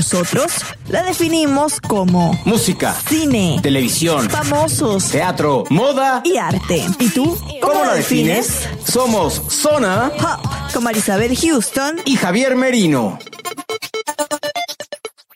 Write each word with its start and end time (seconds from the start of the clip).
Nosotros 0.00 0.52
la 0.88 1.02
definimos 1.02 1.78
como 1.78 2.32
Música, 2.46 2.96
cine, 3.06 3.60
televisión, 3.62 4.30
famosos 4.30 5.04
teatro, 5.10 5.64
moda. 5.68 6.22
y 6.24 6.38
arte. 6.38 6.86
¿Y 6.98 7.10
tú? 7.10 7.38
¿Cómo 7.60 7.84
la 7.84 7.92
defines? 7.96 8.66
Somos 8.82 9.42
Zona 9.50 10.10
Pop, 10.18 10.50
con 10.72 10.84
Marisabel 10.84 11.36
Houston. 11.36 12.00
y 12.06 12.16
Javier 12.16 12.56
Merino. 12.56 13.18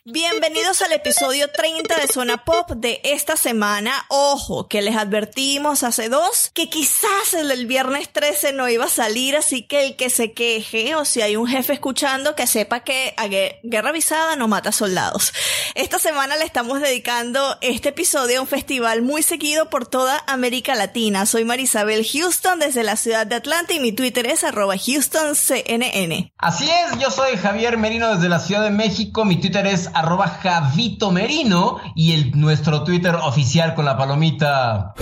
Bienvenidos 0.07 0.83
al 0.83 0.91
episodio 0.91 1.49
30 1.49 1.95
de 1.99 2.05
Zona 2.05 2.45
Pop 2.45 2.69
de 2.75 3.01
esta 3.03 3.35
semana. 3.35 3.91
Ojo, 4.09 4.67
que 4.67 4.83
les 4.83 4.95
advertimos 4.95 5.81
hace 5.81 6.09
dos 6.09 6.51
que 6.53 6.69
quizás 6.69 7.33
el 7.33 7.65
viernes 7.65 8.13
13 8.13 8.53
no 8.53 8.69
iba 8.69 8.85
a 8.85 8.87
salir, 8.87 9.35
así 9.35 9.63
que 9.63 9.83
el 9.83 9.95
que 9.95 10.11
se 10.11 10.31
queje 10.33 10.93
o 10.93 11.05
si 11.05 11.23
hay 11.23 11.35
un 11.35 11.47
jefe 11.47 11.73
escuchando 11.73 12.35
que 12.35 12.45
sepa 12.45 12.81
que 12.81 13.15
a 13.17 13.25
gue- 13.25 13.59
guerra 13.63 13.89
avisada 13.89 14.35
no 14.35 14.47
mata 14.47 14.71
soldados. 14.71 15.33
Esta 15.73 15.97
semana 15.97 16.37
le 16.37 16.45
estamos 16.45 16.81
dedicando 16.81 17.57
este 17.61 17.89
episodio 17.89 18.37
a 18.37 18.41
un 18.43 18.47
festival 18.47 19.01
muy 19.01 19.23
seguido 19.23 19.71
por 19.71 19.87
toda 19.87 20.23
América 20.27 20.75
Latina. 20.75 21.25
Soy 21.25 21.45
Marisabel 21.45 22.05
Houston 22.07 22.59
desde 22.59 22.83
la 22.83 22.95
ciudad 22.95 23.25
de 23.25 23.37
Atlanta 23.37 23.73
y 23.73 23.79
mi 23.79 23.91
Twitter 23.91 24.27
es 24.27 24.43
arroba 24.43 24.75
HoustonCNN. 24.75 26.31
Así 26.37 26.69
es, 26.69 26.99
yo 26.99 27.09
soy 27.09 27.37
Javier 27.37 27.77
Merino 27.79 28.13
desde 28.13 28.29
la 28.29 28.37
Ciudad 28.39 28.61
de 28.63 28.69
México, 28.69 29.25
mi 29.25 29.41
Twitter 29.41 29.65
es 29.65 29.89
arroba 29.95 30.27
Javito 30.27 31.11
Merino 31.11 31.79
y 31.95 32.13
el, 32.13 32.37
nuestro 32.39 32.83
Twitter 32.83 33.15
oficial 33.15 33.73
con 33.73 33.85
la 33.85 33.97
palomita. 33.97 34.93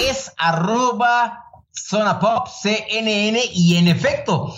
Es 0.00 0.32
arroba 0.38 1.44
Zona 1.70 2.18
Pop 2.18 2.48
CNN 2.48 3.38
y 3.52 3.76
en 3.76 3.88
efecto, 3.88 4.54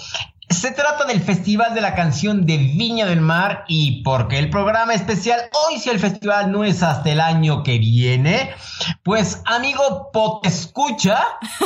se 0.48 0.70
trata 0.72 1.04
del 1.04 1.20
Festival 1.20 1.74
de 1.74 1.80
la 1.80 1.94
Canción 1.94 2.46
de 2.46 2.58
Viña 2.58 3.06
del 3.06 3.20
Mar 3.20 3.64
y 3.68 4.02
porque 4.02 4.38
el 4.38 4.50
programa 4.50 4.94
especial 4.94 5.40
hoy 5.52 5.78
si 5.78 5.90
el 5.90 5.98
festival 5.98 6.52
no 6.52 6.64
es 6.64 6.82
hasta 6.82 7.10
el 7.10 7.20
año 7.20 7.62
que 7.62 7.78
viene, 7.78 8.54
pues 9.02 9.40
amigo 9.46 10.10
Pot 10.12 10.44
escucha, 10.46 11.24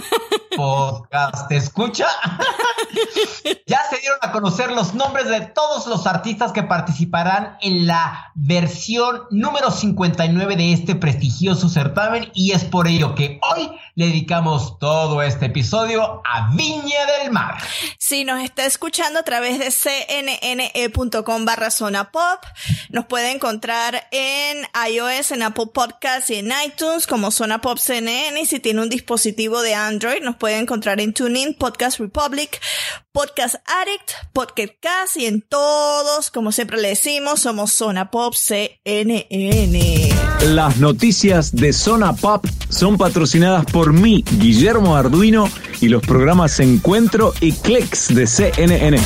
podcast 0.57 1.51
escucha, 1.51 2.07
ya 3.67 3.81
se 3.91 4.01
dieron 4.01 4.19
a 4.23 4.33
conocer 4.33 4.71
los 4.71 4.95
nombres 4.95 5.29
de 5.29 5.41
todos 5.41 5.87
los 5.87 6.07
artistas 6.07 6.53
que 6.53 6.63
participarán 6.63 7.57
en 7.61 7.87
la 7.87 8.33
versión 8.35 9.23
número 9.31 9.71
59 9.71 10.57
de 10.57 10.73
este 10.73 10.95
prestigioso 10.95 11.69
certamen 11.69 12.31
y 12.35 12.53
es 12.53 12.65
por 12.65 12.87
ello 12.87 13.15
que 13.15 13.41
hoy 13.53 13.71
le 13.95 14.07
dedicamos 14.07 14.79
todo 14.79 15.23
este 15.23 15.47
episodio 15.47 16.23
a 16.25 16.51
Viña 16.55 17.07
del 17.21 17.33
Mar. 17.33 17.59
Si 17.99 18.25
nos 18.25 18.41
está 18.41 18.68
escuchando 18.69 19.19
a 19.19 19.23
través 19.25 19.59
de 19.59 19.71
cnne.com 19.71 21.45
barra 21.45 21.71
zona 21.71 22.13
pop, 22.13 22.45
nos 22.91 23.07
puede 23.07 23.33
encontrar 23.33 24.07
en 24.13 24.65
iOS, 24.91 25.33
en 25.33 25.43
Apple 25.43 25.71
Podcasts 25.73 26.31
y 26.31 26.37
en 26.37 26.53
iTunes 26.65 27.07
como 27.07 27.31
Zona 27.31 27.61
Pop 27.61 27.79
CNN. 27.79 28.41
Y 28.41 28.47
si 28.47 28.61
tiene 28.61 28.83
un 28.83 28.89
dispositivo 28.89 29.63
de 29.63 29.75
Android, 29.75 30.23
nos 30.23 30.37
puede 30.37 30.59
encontrar 30.59 31.01
en 31.01 31.13
TuneIn, 31.13 31.55
Podcast 31.55 31.99
Republic, 31.99 32.61
Podcast 33.11 33.57
Addict, 33.67 34.13
Podcast 34.33 34.75
Cast 34.81 35.17
y 35.17 35.27
en 35.27 35.43
todos, 35.43 36.31
como 36.31 36.53
siempre 36.53 36.81
le 36.81 36.89
decimos, 36.91 37.41
somos 37.41 37.73
Zona 37.73 38.11
Pop 38.11 38.35
CNN. 38.35 40.08
Las 40.47 40.79
noticias 40.79 41.55
de 41.55 41.73
Zona 41.73 42.15
Pop 42.15 42.47
son 42.69 42.97
patrocinadas 42.97 43.65
por 43.67 43.93
mí, 43.93 44.25
Guillermo 44.39 44.95
Arduino, 44.97 45.51
y 45.81 45.89
los 45.89 46.01
programas 46.03 46.61
Encuentro 46.61 47.35
y 47.41 47.53
Clicks 47.53 48.15
de 48.15 48.27
CNN. 48.27 48.99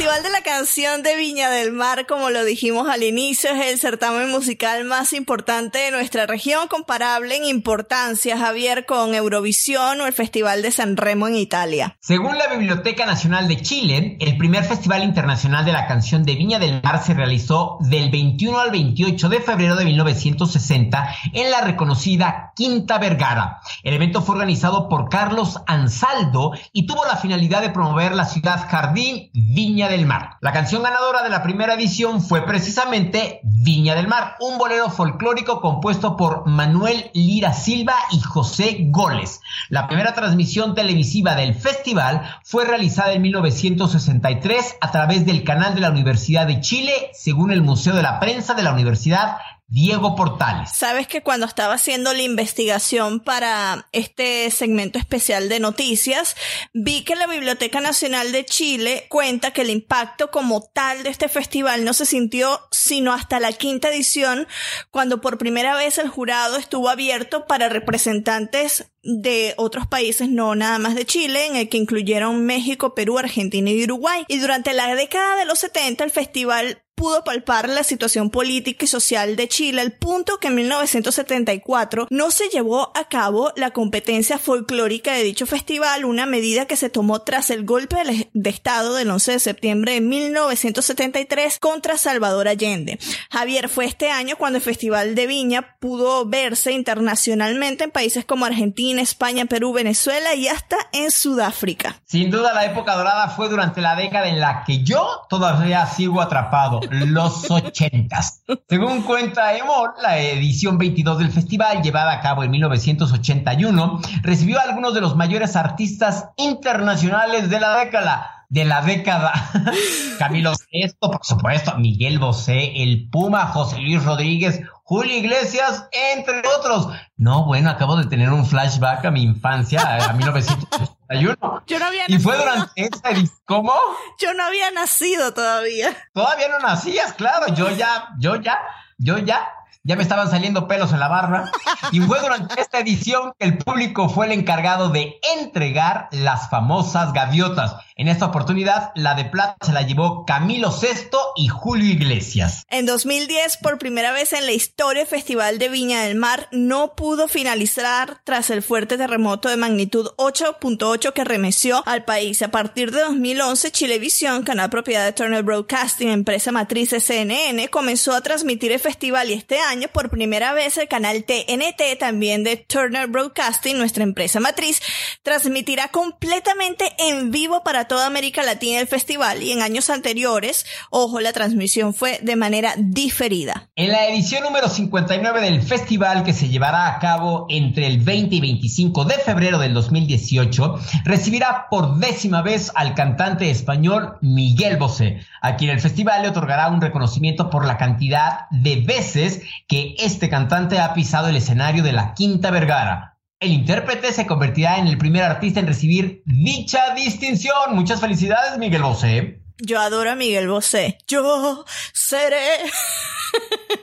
Festival 0.00 0.22
de 0.22 0.30
la 0.30 0.40
Canción 0.40 1.02
de 1.02 1.14
Viña 1.14 1.50
del 1.50 1.72
Mar, 1.72 2.06
como 2.06 2.30
lo 2.30 2.42
dijimos 2.42 2.88
al 2.88 3.02
inicio, 3.02 3.50
es 3.50 3.66
el 3.66 3.78
certamen 3.78 4.30
musical 4.30 4.84
más 4.84 5.12
importante 5.12 5.76
de 5.76 5.90
nuestra 5.90 6.24
región, 6.24 6.68
comparable 6.68 7.36
en 7.36 7.44
importancia, 7.44 8.38
Javier, 8.38 8.86
con 8.86 9.14
Eurovisión 9.14 10.00
o 10.00 10.06
el 10.06 10.14
Festival 10.14 10.62
de 10.62 10.70
San 10.70 10.96
Remo 10.96 11.28
en 11.28 11.36
Italia. 11.36 11.98
Según 12.00 12.38
la 12.38 12.46
Biblioteca 12.46 13.04
Nacional 13.04 13.46
de 13.46 13.60
Chile, 13.60 14.16
el 14.20 14.38
primer 14.38 14.64
Festival 14.64 15.04
Internacional 15.04 15.66
de 15.66 15.72
la 15.72 15.86
Canción 15.86 16.22
de 16.22 16.34
Viña 16.34 16.58
del 16.58 16.80
Mar 16.82 17.04
se 17.04 17.12
realizó 17.12 17.76
del 17.80 18.10
21 18.10 18.58
al 18.58 18.70
28 18.70 19.28
de 19.28 19.40
febrero 19.42 19.76
de 19.76 19.84
1960 19.84 21.14
en 21.34 21.50
la 21.50 21.60
reconocida 21.60 22.54
Quinta 22.56 22.96
Vergara. 22.96 23.60
El 23.82 23.92
evento 23.92 24.22
fue 24.22 24.36
organizado 24.36 24.88
por 24.88 25.10
Carlos 25.10 25.60
Ansaldo 25.66 26.52
y 26.72 26.86
tuvo 26.86 27.04
la 27.04 27.18
finalidad 27.18 27.60
de 27.60 27.68
promover 27.68 28.14
la 28.14 28.24
ciudad 28.24 28.66
jardín 28.66 29.28
Viña 29.34 29.89
del 29.90 30.06
Mar. 30.06 30.38
La 30.40 30.52
canción 30.52 30.82
ganadora 30.82 31.22
de 31.22 31.28
la 31.30 31.42
primera 31.42 31.74
edición 31.74 32.22
fue 32.22 32.46
precisamente 32.46 33.40
Viña 33.42 33.94
del 33.94 34.08
Mar, 34.08 34.36
un 34.40 34.56
bolero 34.56 34.88
folclórico 34.88 35.60
compuesto 35.60 36.16
por 36.16 36.46
Manuel 36.46 37.10
Lira 37.12 37.52
Silva 37.52 37.94
y 38.10 38.20
José 38.20 38.78
Goles. 38.88 39.40
La 39.68 39.86
primera 39.86 40.14
transmisión 40.14 40.74
televisiva 40.74 41.34
del 41.34 41.54
festival 41.54 42.22
fue 42.44 42.64
realizada 42.64 43.12
en 43.12 43.22
1963 43.22 44.76
a 44.80 44.90
través 44.90 45.26
del 45.26 45.44
canal 45.44 45.74
de 45.74 45.80
la 45.80 45.90
Universidad 45.90 46.46
de 46.46 46.60
Chile, 46.60 46.92
según 47.12 47.50
el 47.50 47.62
Museo 47.62 47.94
de 47.94 48.02
la 48.02 48.20
Prensa 48.20 48.54
de 48.54 48.62
la 48.62 48.72
Universidad 48.72 49.36
Diego 49.70 50.16
Portales. 50.16 50.70
Sabes 50.74 51.06
que 51.06 51.22
cuando 51.22 51.46
estaba 51.46 51.74
haciendo 51.74 52.12
la 52.12 52.22
investigación 52.22 53.20
para 53.20 53.86
este 53.92 54.50
segmento 54.50 54.98
especial 54.98 55.48
de 55.48 55.60
noticias, 55.60 56.34
vi 56.74 57.04
que 57.04 57.14
la 57.14 57.28
Biblioteca 57.28 57.80
Nacional 57.80 58.32
de 58.32 58.44
Chile 58.44 59.06
cuenta 59.08 59.52
que 59.52 59.62
el 59.62 59.70
impacto 59.70 60.32
como 60.32 60.60
tal 60.62 61.04
de 61.04 61.10
este 61.10 61.28
festival 61.28 61.84
no 61.84 61.94
se 61.94 62.04
sintió 62.04 62.60
sino 62.72 63.12
hasta 63.12 63.38
la 63.38 63.52
quinta 63.52 63.90
edición, 63.90 64.48
cuando 64.90 65.20
por 65.20 65.38
primera 65.38 65.76
vez 65.76 65.98
el 65.98 66.08
jurado 66.08 66.56
estuvo 66.56 66.88
abierto 66.88 67.46
para 67.46 67.68
representantes 67.68 68.90
de 69.02 69.54
otros 69.56 69.86
países, 69.86 70.28
no 70.28 70.54
nada 70.54 70.78
más 70.78 70.94
de 70.94 71.06
Chile, 71.06 71.46
en 71.46 71.56
el 71.56 71.68
que 71.68 71.78
incluyeron 71.78 72.44
México, 72.44 72.94
Perú, 72.94 73.18
Argentina 73.18 73.70
y 73.70 73.84
Uruguay. 73.84 74.24
Y 74.28 74.38
durante 74.38 74.72
la 74.72 74.94
década 74.94 75.36
de 75.36 75.44
los 75.44 75.60
70 75.60 76.04
el 76.04 76.10
festival 76.10 76.82
pudo 77.00 77.24
palpar 77.24 77.70
la 77.70 77.82
situación 77.82 78.28
política 78.28 78.84
y 78.84 78.88
social 78.88 79.34
de 79.34 79.48
Chile 79.48 79.80
al 79.80 79.92
punto 79.92 80.36
que 80.36 80.48
en 80.48 80.56
1974 80.56 82.08
no 82.10 82.30
se 82.30 82.50
llevó 82.50 82.92
a 82.94 83.08
cabo 83.08 83.54
la 83.56 83.70
competencia 83.70 84.36
folclórica 84.36 85.14
de 85.14 85.22
dicho 85.22 85.46
festival, 85.46 86.04
una 86.04 86.26
medida 86.26 86.66
que 86.66 86.76
se 86.76 86.90
tomó 86.90 87.20
tras 87.20 87.48
el 87.48 87.64
golpe 87.64 87.96
de, 88.34 88.50
Estado 88.50 88.96
del 88.96 89.08
11 89.08 89.32
de 89.32 89.38
septiembre 89.38 89.92
de 89.94 90.02
1973 90.02 91.58
contra 91.58 91.96
Salvador 91.96 92.48
Allende. 92.48 92.98
Javier, 93.30 93.70
fue 93.70 93.86
este 93.86 94.10
año 94.10 94.36
cuando 94.36 94.58
el 94.58 94.62
Festival 94.62 95.14
de 95.14 95.26
Viña 95.26 95.76
pudo 95.80 96.26
verse 96.26 96.72
internacionalmente 96.72 97.84
en 97.84 97.92
países 97.92 98.26
como 98.26 98.44
Argentina, 98.44 99.00
España, 99.00 99.46
Perú, 99.46 99.72
Venezuela 99.72 100.34
y 100.34 100.48
hasta 100.48 100.76
en 100.92 101.10
Sudáfrica. 101.10 101.96
Sin 102.04 102.30
duda 102.30 102.52
la 102.52 102.66
época 102.66 102.94
dorada 102.94 103.28
fue 103.30 103.48
durante 103.48 103.80
la 103.80 103.96
década 103.96 104.28
en 104.28 104.38
la 104.38 104.64
que 104.66 104.84
yo 104.84 105.22
todavía 105.30 105.86
sigo 105.86 106.20
atrapado, 106.20 106.80
los 106.90 107.50
ochentas. 107.50 108.42
Según 108.68 109.02
cuenta 109.02 109.56
Emol, 109.56 109.90
la 110.02 110.18
edición 110.18 110.78
22 110.78 111.18
del 111.18 111.30
festival, 111.30 111.82
llevada 111.82 112.12
a 112.12 112.20
cabo 112.20 112.44
en 112.44 112.50
1981, 112.50 114.00
recibió 114.22 114.58
a 114.58 114.62
algunos 114.62 114.94
de 114.94 115.00
los 115.00 115.16
mayores 115.16 115.56
artistas 115.56 116.26
internacionales 116.36 117.50
de 117.50 117.60
la 117.60 117.76
década. 117.76 118.46
De 118.48 118.64
la 118.64 118.82
década. 118.82 119.32
Camilo 120.18 120.52
Sesto, 120.54 121.10
por 121.10 121.24
supuesto, 121.24 121.76
Miguel 121.78 122.18
Bosé, 122.18 122.82
El 122.82 123.08
Puma, 123.08 123.46
José 123.46 123.78
Luis 123.78 124.04
Rodríguez, 124.04 124.60
Julio 124.82 125.16
Iglesias, 125.16 125.86
entre 126.14 126.42
otros. 126.58 126.88
No, 127.16 127.46
bueno, 127.46 127.70
acabo 127.70 127.96
de 127.96 128.06
tener 128.06 128.32
un 128.32 128.44
flashback 128.44 129.04
a 129.04 129.10
mi 129.12 129.22
infancia, 129.22 130.08
a 130.08 130.12
1980 130.12 130.99
1991. 131.10 131.62
Yo 131.66 131.78
no 131.78 131.86
había 131.86 132.04
Y 132.08 132.18
fue 132.18 132.36
nacido. 132.36 132.52
durante 132.52 132.82
esta. 132.82 133.10
¿Cómo? 133.44 133.72
Yo 134.18 134.34
no 134.34 134.44
había 134.44 134.70
nacido 134.70 135.34
todavía. 135.34 135.96
Todavía 136.14 136.48
no 136.48 136.58
nacías, 136.60 137.12
claro. 137.14 137.52
Yo 137.54 137.70
ya, 137.70 138.08
yo 138.18 138.36
ya, 138.36 138.58
yo 138.98 139.18
ya. 139.18 139.48
Ya 139.82 139.96
me 139.96 140.02
estaban 140.02 140.30
saliendo 140.30 140.68
pelos 140.68 140.92
en 140.92 141.00
la 141.00 141.08
barba. 141.08 141.50
Y 141.92 142.00
fue 142.00 142.20
durante 142.20 142.60
esta 142.60 142.78
edición 142.78 143.32
que 143.38 143.46
el 143.46 143.58
público 143.58 144.08
fue 144.08 144.26
el 144.26 144.32
encargado 144.32 144.90
de 144.90 145.18
entregar 145.38 146.08
las 146.12 146.50
famosas 146.50 147.12
gaviotas. 147.12 147.76
En 147.96 148.08
esta 148.08 148.26
oportunidad, 148.26 148.92
la 148.94 149.14
de 149.14 149.24
plata 149.24 149.56
se 149.60 149.72
la 149.72 149.82
llevó 149.82 150.24
Camilo 150.24 150.70
VI 150.70 151.18
y 151.36 151.48
Julio 151.48 151.90
Iglesias. 151.90 152.64
En 152.68 152.86
2010, 152.86 153.58
por 153.58 153.78
primera 153.78 154.12
vez 154.12 154.32
en 154.32 154.46
la 154.46 154.52
historia, 154.52 155.02
el 155.02 155.08
Festival 155.08 155.58
de 155.58 155.68
Viña 155.68 156.02
del 156.02 156.14
Mar 156.14 156.48
no 156.52 156.94
pudo 156.94 157.28
finalizar 157.28 158.20
tras 158.24 158.50
el 158.50 158.62
fuerte 158.62 158.96
terremoto 158.96 159.48
de 159.48 159.56
magnitud 159.56 160.10
8.8 160.16 161.12
que 161.12 161.24
remeció 161.24 161.82
al 161.86 162.04
país. 162.04 162.42
A 162.42 162.50
partir 162.50 162.90
de 162.90 163.00
2011, 163.00 163.70
Chilevisión, 163.70 164.42
canal 164.44 164.70
propiedad 164.70 165.04
de 165.04 165.12
Turner 165.12 165.42
Broadcasting, 165.42 166.08
empresa 166.08 166.52
matriz 166.52 166.90
CNN, 166.90 167.68
comenzó 167.68 168.14
a 168.14 168.20
transmitir 168.20 168.72
el 168.72 168.80
festival 168.80 169.30
y 169.30 169.34
este 169.34 169.58
año, 169.58 169.69
por 169.92 170.10
primera 170.10 170.52
vez, 170.52 170.76
el 170.78 170.88
canal 170.88 171.24
TNT, 171.24 171.96
también 171.98 172.42
de 172.42 172.56
Turner 172.56 173.06
Broadcasting, 173.06 173.78
nuestra 173.78 174.02
empresa 174.02 174.40
matriz, 174.40 174.82
transmitirá 175.22 175.88
completamente 175.88 176.92
en 176.98 177.30
vivo 177.30 177.62
para 177.62 177.84
toda 177.84 178.06
América 178.06 178.42
Latina 178.42 178.80
el 178.80 178.88
festival 178.88 179.44
y 179.44 179.52
en 179.52 179.62
años 179.62 179.88
anteriores, 179.88 180.66
ojo, 180.90 181.20
la 181.20 181.32
transmisión 181.32 181.94
fue 181.94 182.18
de 182.20 182.34
manera 182.34 182.74
diferida. 182.78 183.70
En 183.76 183.92
la 183.92 184.08
edición 184.08 184.42
número 184.42 184.68
59 184.68 185.40
del 185.40 185.62
festival 185.62 186.24
que 186.24 186.32
se 186.32 186.48
llevará 186.48 186.88
a 186.88 186.98
cabo 186.98 187.46
entre 187.48 187.86
el 187.86 187.98
20 187.98 188.34
y 188.34 188.40
25 188.40 189.04
de 189.04 189.14
febrero 189.18 189.60
del 189.60 189.72
2018, 189.72 190.80
recibirá 191.04 191.68
por 191.70 191.98
décima 191.98 192.42
vez 192.42 192.72
al 192.74 192.94
cantante 192.94 193.50
español 193.50 194.18
Miguel 194.20 194.78
Bosé, 194.78 195.20
a 195.40 195.54
quien 195.54 195.70
el 195.70 195.80
festival 195.80 196.22
le 196.22 196.28
otorgará 196.28 196.68
un 196.70 196.80
reconocimiento 196.80 197.50
por 197.50 197.66
la 197.66 197.78
cantidad 197.78 198.46
de 198.50 198.80
veces 198.80 199.42
que 199.70 199.94
este 200.00 200.28
cantante 200.28 200.80
ha 200.80 200.92
pisado 200.94 201.28
el 201.28 201.36
escenario 201.36 201.84
de 201.84 201.92
la 201.92 202.12
Quinta 202.12 202.50
Vergara. 202.50 203.20
El 203.38 203.52
intérprete 203.52 204.12
se 204.12 204.26
convertirá 204.26 204.78
en 204.78 204.88
el 204.88 204.98
primer 204.98 205.22
artista 205.22 205.60
en 205.60 205.68
recibir 205.68 206.22
dicha 206.26 206.92
distinción. 206.96 207.76
Muchas 207.76 208.00
felicidades, 208.00 208.58
Miguel 208.58 208.82
Bosé. 208.82 209.42
Yo 209.58 209.78
adoro 209.78 210.10
a 210.10 210.16
Miguel 210.16 210.48
Bosé. 210.48 210.98
Yo 211.06 211.64
seré. 211.92 212.58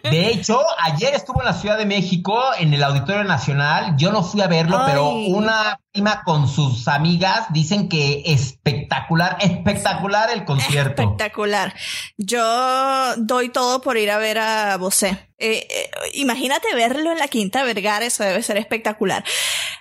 De 0.03 0.29
hecho, 0.29 0.61
ayer 0.79 1.13
estuvo 1.13 1.41
en 1.41 1.45
la 1.45 1.53
Ciudad 1.53 1.77
de 1.77 1.85
México, 1.85 2.41
en 2.57 2.73
el 2.73 2.83
Auditorio 2.83 3.23
Nacional. 3.23 3.95
Yo 3.97 4.11
no 4.11 4.23
fui 4.23 4.41
a 4.41 4.47
verlo, 4.47 4.77
Ay. 4.79 4.85
pero 4.88 5.09
una 5.09 5.79
prima 5.91 6.23
con 6.23 6.47
sus 6.47 6.88
amigas 6.88 7.47
dicen 7.49 7.89
que 7.89 8.23
espectacular, 8.25 9.38
espectacular 9.41 10.29
el 10.31 10.45
concierto. 10.45 11.01
Espectacular. 11.01 11.73
Yo 12.17 13.15
doy 13.17 13.49
todo 13.49 13.81
por 13.81 13.97
ir 13.97 14.11
a 14.11 14.17
ver 14.17 14.38
a 14.38 14.77
Bosé. 14.77 15.27
Eh, 15.39 15.67
eh, 15.69 15.89
imagínate 16.13 16.73
verlo 16.73 17.11
en 17.11 17.19
la 17.19 17.27
Quinta 17.27 17.63
Vergara, 17.63 18.05
eso 18.05 18.23
debe 18.23 18.41
ser 18.41 18.57
espectacular. 18.57 19.23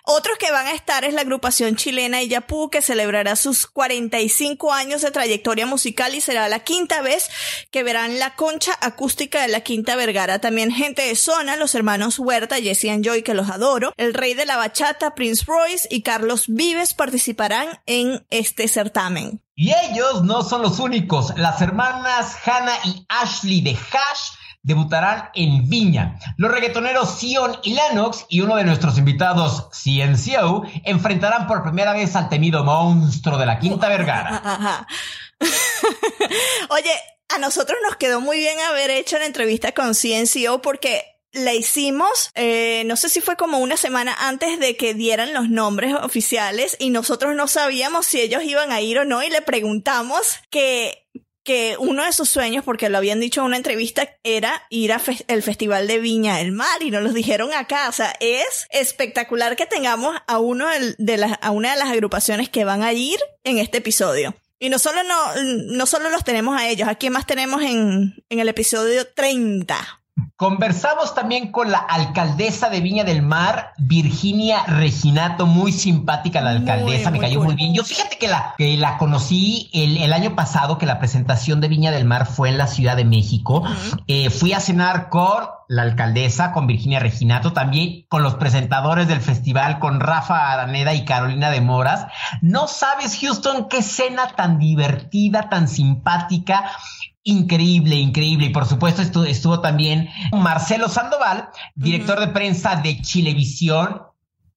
Otros 0.04 0.36
que 0.38 0.52
van 0.52 0.66
a 0.66 0.72
estar 0.72 1.04
es 1.04 1.14
la 1.14 1.22
agrupación 1.22 1.76
chilena 1.76 2.22
Iyapú, 2.22 2.68
que 2.68 2.82
celebrará 2.82 3.36
sus 3.36 3.66
45 3.66 4.72
años 4.72 5.00
de 5.00 5.10
trayectoria 5.10 5.66
musical 5.66 6.14
y 6.14 6.20
será 6.20 6.48
la 6.48 6.60
quinta 6.60 7.00
vez 7.00 7.28
que 7.70 7.82
verán 7.82 8.18
la 8.18 8.34
concha 8.34 8.72
acústica 8.82 9.40
de 9.42 9.48
la 9.48 9.55
Quinta 9.60 9.96
Vergara. 9.96 10.38
También 10.38 10.70
gente 10.70 11.02
de 11.02 11.16
zona, 11.16 11.56
los 11.56 11.74
hermanos 11.74 12.18
Huerta, 12.18 12.56
Jesse 12.56 12.90
and 12.90 13.04
Joy, 13.04 13.22
que 13.22 13.34
los 13.34 13.50
adoro, 13.50 13.92
el 13.96 14.14
rey 14.14 14.34
de 14.34 14.46
la 14.46 14.56
bachata, 14.56 15.14
Prince 15.14 15.44
Royce 15.46 15.88
y 15.90 16.02
Carlos 16.02 16.44
Vives 16.48 16.94
participarán 16.94 17.80
en 17.86 18.26
este 18.30 18.68
certamen. 18.68 19.42
Y 19.54 19.72
ellos 19.72 20.22
no 20.22 20.42
son 20.42 20.62
los 20.62 20.78
únicos. 20.78 21.32
Las 21.36 21.62
hermanas 21.62 22.36
Hannah 22.44 22.78
y 22.84 23.06
Ashley 23.08 23.62
de 23.62 23.72
Hash 23.72 24.36
debutarán 24.66 25.30
en 25.34 25.68
Viña. 25.68 26.18
Los 26.36 26.50
reggaetoneros 26.50 27.18
Sion 27.18 27.56
y 27.62 27.74
Lennox 27.74 28.26
y 28.28 28.40
uno 28.40 28.56
de 28.56 28.64
nuestros 28.64 28.98
invitados, 28.98 29.68
CNCO, 29.70 30.64
enfrentarán 30.84 31.46
por 31.46 31.62
primera 31.62 31.92
vez 31.92 32.16
al 32.16 32.28
temido 32.28 32.64
monstruo 32.64 33.38
de 33.38 33.46
la 33.46 33.60
Quinta 33.60 33.88
Vergara. 33.90 34.86
Oye, 36.70 36.90
a 37.28 37.38
nosotros 37.38 37.78
nos 37.82 37.96
quedó 37.96 38.20
muy 38.20 38.38
bien 38.38 38.58
haber 38.60 38.90
hecho 38.90 39.18
la 39.18 39.26
entrevista 39.26 39.72
con 39.72 39.94
CNCO 39.94 40.62
porque 40.62 41.04
la 41.32 41.52
hicimos, 41.52 42.30
eh, 42.34 42.84
no 42.86 42.96
sé 42.96 43.08
si 43.08 43.20
fue 43.20 43.36
como 43.36 43.58
una 43.58 43.76
semana 43.76 44.16
antes 44.18 44.58
de 44.58 44.76
que 44.76 44.94
dieran 44.94 45.34
los 45.34 45.50
nombres 45.50 45.94
oficiales 45.94 46.76
y 46.78 46.90
nosotros 46.90 47.34
no 47.34 47.46
sabíamos 47.46 48.06
si 48.06 48.20
ellos 48.20 48.42
iban 48.44 48.72
a 48.72 48.80
ir 48.80 48.98
o 48.98 49.04
no 49.04 49.22
y 49.22 49.28
le 49.28 49.42
preguntamos 49.42 50.38
que 50.50 51.06
que 51.46 51.76
uno 51.78 52.04
de 52.04 52.12
sus 52.12 52.28
sueños, 52.28 52.64
porque 52.64 52.88
lo 52.88 52.98
habían 52.98 53.20
dicho 53.20 53.40
en 53.40 53.46
una 53.46 53.56
entrevista, 53.56 54.10
era 54.24 54.64
ir 54.68 54.92
al 54.92 55.42
Festival 55.42 55.86
de 55.86 56.00
Viña 56.00 56.38
del 56.38 56.50
Mar 56.50 56.82
y 56.82 56.90
nos 56.90 57.04
lo 57.04 57.12
dijeron 57.12 57.52
acá. 57.54 57.88
O 57.88 57.92
sea, 57.92 58.14
es 58.18 58.66
espectacular 58.70 59.54
que 59.54 59.64
tengamos 59.64 60.16
a 60.26 60.38
uno 60.40 60.66
de 60.98 61.36
a 61.40 61.50
una 61.52 61.70
de 61.70 61.78
las 61.78 61.88
agrupaciones 61.88 62.48
que 62.48 62.64
van 62.64 62.82
a 62.82 62.92
ir 62.92 63.20
en 63.44 63.58
este 63.58 63.78
episodio. 63.78 64.34
Y 64.58 64.70
no 64.70 64.78
solo 64.78 65.02
no, 65.02 65.42
no 65.76 65.86
solo 65.86 66.08
los 66.10 66.24
tenemos 66.24 66.58
a 66.58 66.68
ellos, 66.68 66.88
¿a 66.88 66.94
quién 66.94 67.12
más 67.12 67.26
tenemos 67.26 67.62
en, 67.62 68.14
en 68.28 68.38
el 68.38 68.48
episodio 68.48 69.06
30? 69.06 70.02
Conversamos 70.36 71.14
también 71.14 71.50
con 71.50 71.70
la 71.70 71.78
alcaldesa 71.78 72.68
de 72.68 72.82
Viña 72.82 73.04
del 73.04 73.22
Mar, 73.22 73.72
Virginia 73.78 74.64
Reginato, 74.66 75.46
muy 75.46 75.72
simpática 75.72 76.42
la 76.42 76.50
Muy, 76.50 76.58
alcaldesa, 76.58 77.10
me 77.10 77.18
cayó 77.18 77.42
muy 77.42 77.54
bien. 77.54 77.72
Yo 77.72 77.82
fíjate 77.82 78.18
que 78.18 78.28
la, 78.28 78.54
que 78.58 78.76
la 78.76 78.98
conocí 78.98 79.70
el, 79.72 79.96
el 79.96 80.12
año 80.12 80.36
pasado, 80.36 80.76
que 80.76 80.84
la 80.84 80.98
presentación 80.98 81.62
de 81.62 81.68
Viña 81.68 81.90
del 81.90 82.04
Mar 82.04 82.26
fue 82.26 82.50
en 82.50 82.58
la 82.58 82.66
Ciudad 82.66 82.96
de 82.96 83.06
México. 83.06 83.64
Eh, 84.08 84.28
fui 84.28 84.52
a 84.52 84.60
cenar 84.60 85.08
con 85.08 85.44
la 85.68 85.82
alcaldesa, 85.82 86.52
con 86.52 86.66
Virginia 86.66 87.00
Reginato, 87.00 87.52
también 87.52 88.04
con 88.08 88.22
los 88.22 88.34
presentadores 88.34 89.08
del 89.08 89.20
festival, 89.20 89.78
con 89.78 90.00
Rafa 90.00 90.52
Araneda 90.52 90.94
y 90.94 91.04
Carolina 91.04 91.50
de 91.50 91.60
Moras. 91.60 92.06
No 92.40 92.68
sabes, 92.68 93.18
Houston, 93.20 93.68
qué 93.68 93.82
cena 93.82 94.28
tan 94.36 94.58
divertida, 94.58 95.48
tan 95.48 95.66
simpática. 95.66 96.70
Increíble, 97.28 97.96
increíble. 97.96 98.46
Y 98.46 98.50
por 98.50 98.66
supuesto 98.66 99.02
estuvo, 99.02 99.24
estuvo 99.24 99.60
también 99.60 100.08
Marcelo 100.32 100.88
Sandoval, 100.88 101.48
director 101.74 102.20
de 102.20 102.28
prensa 102.28 102.76
de 102.76 103.02
Chilevisión. 103.02 104.02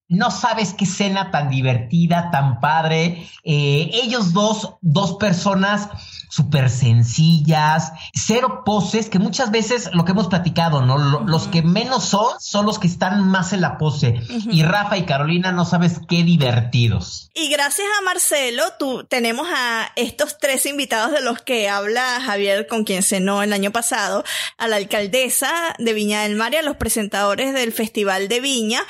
No 0.08 0.30
sabes 0.30 0.72
qué 0.74 0.86
cena 0.86 1.32
tan 1.32 1.50
divertida, 1.50 2.30
tan 2.30 2.60
padre. 2.60 3.26
Eh, 3.42 3.90
ellos 3.92 4.32
dos, 4.32 4.76
dos 4.82 5.16
personas 5.16 5.88
súper 6.30 6.70
sencillas, 6.70 7.92
cero 8.14 8.62
poses, 8.64 9.10
que 9.10 9.18
muchas 9.18 9.50
veces 9.50 9.90
lo 9.92 10.04
que 10.04 10.12
hemos 10.12 10.28
platicado, 10.28 10.80
¿no? 10.82 10.96
Lo- 10.96 11.20
Los 11.26 11.48
que 11.48 11.62
menos 11.62 12.04
son, 12.04 12.40
son 12.40 12.64
los 12.66 12.78
que 12.78 12.86
están 12.86 13.28
más 13.28 13.52
en 13.52 13.60
la 13.60 13.76
pose. 13.78 14.20
Y 14.50 14.62
Rafa 14.62 14.96
y 14.96 15.04
Carolina, 15.04 15.52
no 15.52 15.64
sabes 15.64 16.00
qué 16.08 16.22
divertidos. 16.22 17.30
Y 17.34 17.48
gracias 17.50 17.86
a 17.98 18.02
Marcelo, 18.02 18.62
tú, 18.78 19.04
tenemos 19.04 19.48
a 19.54 19.90
estos 19.96 20.38
tres 20.38 20.66
invitados 20.66 21.12
de 21.12 21.20
los 21.20 21.40
que 21.40 21.68
habla 21.68 22.20
Javier, 22.24 22.66
con 22.66 22.84
quien 22.84 23.02
cenó 23.02 23.42
el 23.42 23.52
año 23.52 23.70
pasado, 23.70 24.24
a 24.58 24.68
la 24.68 24.76
alcaldesa 24.76 25.50
de 25.78 25.92
Viña 25.92 26.22
del 26.22 26.36
Mar 26.36 26.52
y 26.54 26.56
a 26.56 26.62
los 26.62 26.76
presentadores 26.76 27.52
del 27.54 27.72
Festival 27.72 28.28
de 28.28 28.40
Viña, 28.40 28.82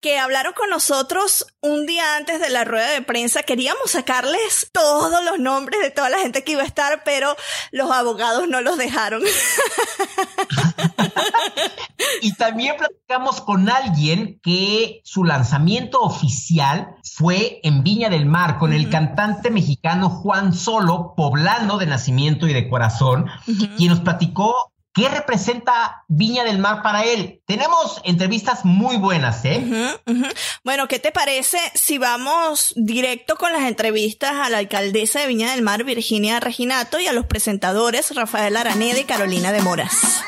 que 0.00 0.18
hablaron 0.18 0.52
con 0.52 0.68
nosotros 0.70 1.46
un 1.60 1.86
día 1.86 2.16
antes 2.16 2.40
de 2.40 2.50
la 2.50 2.64
rueda 2.64 2.90
de 2.90 3.02
prensa. 3.02 3.42
Queríamos 3.42 3.92
sacarles 3.92 4.68
todos 4.72 5.24
los 5.24 5.38
nombres 5.38 5.80
de 5.80 5.90
toda 5.90 6.10
la 6.10 6.18
gente 6.18 6.42
que 6.44 6.52
iba 6.52 6.62
a 6.62 6.66
estar, 6.66 6.81
pero 7.04 7.36
los 7.70 7.90
abogados 7.90 8.48
no 8.48 8.60
los 8.60 8.76
dejaron. 8.78 9.22
Y 12.20 12.34
también 12.34 12.76
platicamos 12.76 13.40
con 13.40 13.68
alguien 13.68 14.38
que 14.42 15.00
su 15.04 15.24
lanzamiento 15.24 16.00
oficial 16.00 16.96
fue 17.02 17.60
en 17.62 17.82
Viña 17.82 18.08
del 18.10 18.26
Mar 18.26 18.58
con 18.58 18.72
el 18.72 18.90
cantante 18.90 19.50
mexicano 19.50 20.08
Juan 20.08 20.52
Solo, 20.54 21.14
poblano 21.16 21.78
de 21.78 21.86
nacimiento 21.86 22.46
y 22.46 22.52
de 22.52 22.68
corazón, 22.68 23.26
quien 23.76 23.90
nos 23.90 24.00
platicó 24.00 24.71
qué 24.92 25.08
representa 25.08 26.04
Viña 26.08 26.44
del 26.44 26.58
Mar 26.58 26.82
para 26.82 27.04
él. 27.04 27.40
Tenemos 27.46 28.00
entrevistas 28.04 28.64
muy 28.64 28.96
buenas, 28.96 29.44
¿eh? 29.44 29.64
Bueno, 30.64 30.88
¿qué 30.88 30.98
te 30.98 31.12
parece 31.12 31.58
si 31.74 31.98
vamos 31.98 32.72
directo 32.76 33.36
con 33.36 33.52
las 33.52 33.62
entrevistas 33.62 34.32
a 34.34 34.50
la 34.50 34.58
alcaldesa 34.58 35.20
de 35.20 35.26
Viña 35.26 35.50
del 35.50 35.62
Mar, 35.62 35.84
Virginia 35.84 36.40
Reginato, 36.40 37.00
y 37.00 37.06
a 37.06 37.12
los 37.12 37.26
presentadores 37.26 38.14
Rafael 38.14 38.56
Araneda 38.56 38.98
y 38.98 39.04
Carolina 39.04 39.52
de 39.52 39.62
Moras? 39.62 40.22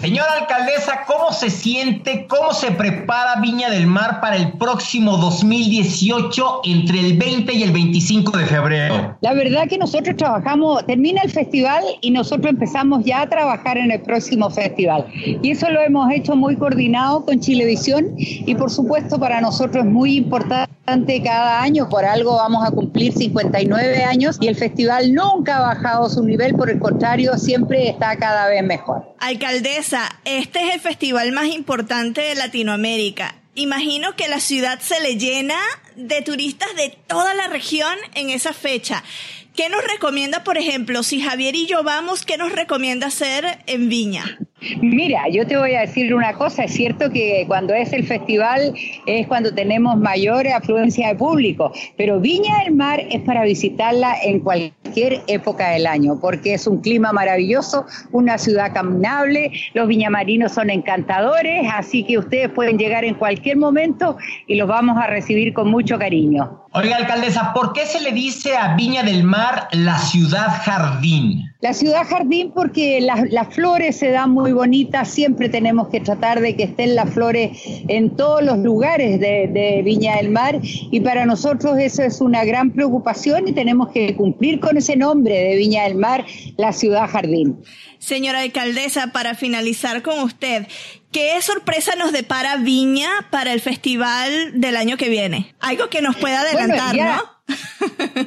Señora 0.00 0.32
alcaldesa, 0.42 1.04
¿cómo 1.08 1.32
se 1.32 1.50
siente, 1.50 2.28
cómo 2.28 2.52
se 2.54 2.70
prepara 2.70 3.40
Viña 3.40 3.68
del 3.68 3.88
Mar 3.88 4.20
para 4.20 4.36
el 4.36 4.52
próximo 4.52 5.16
2018 5.16 6.60
entre 6.66 7.00
el 7.00 7.18
20 7.18 7.52
y 7.52 7.64
el 7.64 7.72
25 7.72 8.38
de 8.38 8.46
febrero? 8.46 9.16
La 9.22 9.34
verdad 9.34 9.66
que 9.68 9.76
nosotros 9.76 10.16
trabajamos, 10.16 10.86
termina 10.86 11.22
el 11.22 11.32
festival 11.32 11.82
y 12.00 12.12
nosotros 12.12 12.48
empezamos 12.48 13.04
ya 13.04 13.22
a 13.22 13.28
trabajar 13.28 13.76
en 13.76 13.90
el 13.90 14.00
próximo 14.00 14.48
festival. 14.50 15.04
Y 15.42 15.50
eso 15.50 15.68
lo 15.68 15.80
hemos 15.80 16.08
hecho 16.12 16.36
muy 16.36 16.54
coordinado 16.54 17.24
con 17.24 17.40
Chilevisión 17.40 18.14
y 18.16 18.54
por 18.54 18.70
supuesto 18.70 19.18
para 19.18 19.40
nosotros 19.40 19.84
es 19.84 19.90
muy 19.90 20.16
importante 20.16 20.77
cada 21.22 21.60
año, 21.60 21.88
por 21.88 22.04
algo 22.04 22.36
vamos 22.36 22.66
a 22.66 22.70
cumplir 22.70 23.12
59 23.12 24.04
años 24.04 24.38
y 24.40 24.48
el 24.48 24.56
festival 24.56 25.12
nunca 25.12 25.58
ha 25.58 25.74
bajado 25.74 26.08
su 26.08 26.24
nivel, 26.24 26.54
por 26.54 26.70
el 26.70 26.78
contrario, 26.78 27.36
siempre 27.36 27.88
está 27.88 28.16
cada 28.16 28.48
vez 28.48 28.62
mejor. 28.62 29.14
Alcaldesa, 29.18 30.08
este 30.24 30.66
es 30.66 30.74
el 30.74 30.80
festival 30.80 31.32
más 31.32 31.46
importante 31.46 32.22
de 32.22 32.34
Latinoamérica. 32.34 33.34
Imagino 33.54 34.16
que 34.16 34.28
la 34.28 34.40
ciudad 34.40 34.78
se 34.80 35.00
le 35.00 35.16
llena 35.16 35.58
de 35.96 36.22
turistas 36.22 36.74
de 36.76 36.96
toda 37.06 37.34
la 37.34 37.48
región 37.48 37.94
en 38.14 38.30
esa 38.30 38.52
fecha. 38.52 39.02
¿Qué 39.54 39.68
nos 39.68 39.82
recomienda, 39.82 40.44
por 40.44 40.56
ejemplo, 40.56 41.02
si 41.02 41.20
Javier 41.20 41.56
y 41.56 41.66
yo 41.66 41.82
vamos, 41.82 42.24
qué 42.24 42.36
nos 42.36 42.52
recomienda 42.52 43.08
hacer 43.08 43.58
en 43.66 43.88
Viña? 43.88 44.38
Mira, 44.80 45.28
yo 45.30 45.46
te 45.46 45.56
voy 45.56 45.74
a 45.74 45.82
decir 45.82 46.12
una 46.12 46.32
cosa, 46.32 46.64
es 46.64 46.72
cierto 46.72 47.10
que 47.10 47.44
cuando 47.46 47.74
es 47.74 47.92
el 47.92 48.04
festival 48.04 48.74
es 49.06 49.26
cuando 49.28 49.54
tenemos 49.54 49.96
mayor 49.96 50.48
afluencia 50.48 51.08
de 51.08 51.14
público, 51.14 51.72
pero 51.96 52.18
Viña 52.18 52.64
del 52.64 52.74
Mar 52.74 53.00
es 53.10 53.20
para 53.22 53.44
visitarla 53.44 54.16
en 54.22 54.40
cualquier 54.40 55.22
época 55.28 55.70
del 55.70 55.86
año, 55.86 56.18
porque 56.20 56.54
es 56.54 56.66
un 56.66 56.80
clima 56.80 57.12
maravilloso, 57.12 57.86
una 58.10 58.36
ciudad 58.36 58.72
caminable, 58.72 59.52
los 59.74 59.86
viñamarinos 59.86 60.52
son 60.52 60.70
encantadores, 60.70 61.68
así 61.72 62.02
que 62.02 62.18
ustedes 62.18 62.48
pueden 62.50 62.78
llegar 62.78 63.04
en 63.04 63.14
cualquier 63.14 63.56
momento 63.58 64.16
y 64.48 64.56
los 64.56 64.66
vamos 64.66 64.98
a 64.98 65.06
recibir 65.06 65.52
con 65.54 65.70
mucho 65.70 65.98
cariño. 65.98 66.64
Oiga, 66.72 66.96
alcaldesa, 66.96 67.52
¿por 67.54 67.72
qué 67.72 67.86
se 67.86 68.00
le 68.00 68.12
dice 68.12 68.56
a 68.56 68.74
Viña 68.74 69.02
del 69.02 69.22
Mar 69.22 69.68
la 69.72 69.98
ciudad 69.98 70.48
jardín? 70.64 71.44
La 71.60 71.74
ciudad 71.74 72.06
jardín 72.06 72.52
porque 72.54 73.00
las, 73.00 73.52
flores 73.52 73.96
se 73.96 74.10
dan 74.10 74.30
muy 74.30 74.52
bonitas, 74.52 75.08
siempre 75.08 75.48
tenemos 75.48 75.88
que 75.88 75.98
tratar 75.98 76.40
de 76.40 76.54
que 76.54 76.62
estén 76.62 76.94
las 76.94 77.12
flores 77.12 77.50
en 77.88 78.16
todos 78.16 78.44
los 78.44 78.58
lugares 78.58 79.18
de, 79.18 79.48
de, 79.48 79.82
Viña 79.82 80.18
del 80.18 80.30
Mar 80.30 80.60
y 80.62 81.00
para 81.00 81.26
nosotros 81.26 81.76
eso 81.78 82.04
es 82.04 82.20
una 82.20 82.44
gran 82.44 82.70
preocupación 82.70 83.48
y 83.48 83.52
tenemos 83.52 83.90
que 83.90 84.14
cumplir 84.14 84.60
con 84.60 84.76
ese 84.76 84.94
nombre 84.94 85.34
de 85.34 85.56
Viña 85.56 85.82
del 85.82 85.96
Mar, 85.96 86.24
la 86.56 86.72
ciudad 86.72 87.10
jardín. 87.10 87.60
Señora 87.98 88.42
alcaldesa, 88.42 89.08
para 89.08 89.34
finalizar 89.34 90.02
con 90.02 90.20
usted, 90.20 90.68
¿qué 91.10 91.42
sorpresa 91.42 91.96
nos 91.96 92.12
depara 92.12 92.56
Viña 92.58 93.10
para 93.32 93.52
el 93.52 93.60
festival 93.60 94.60
del 94.60 94.76
año 94.76 94.96
que 94.96 95.08
viene? 95.08 95.56
Algo 95.58 95.90
que 95.90 96.02
nos 96.02 96.14
pueda 96.14 96.42
adelantar, 96.42 96.94
¿no? 96.94 97.56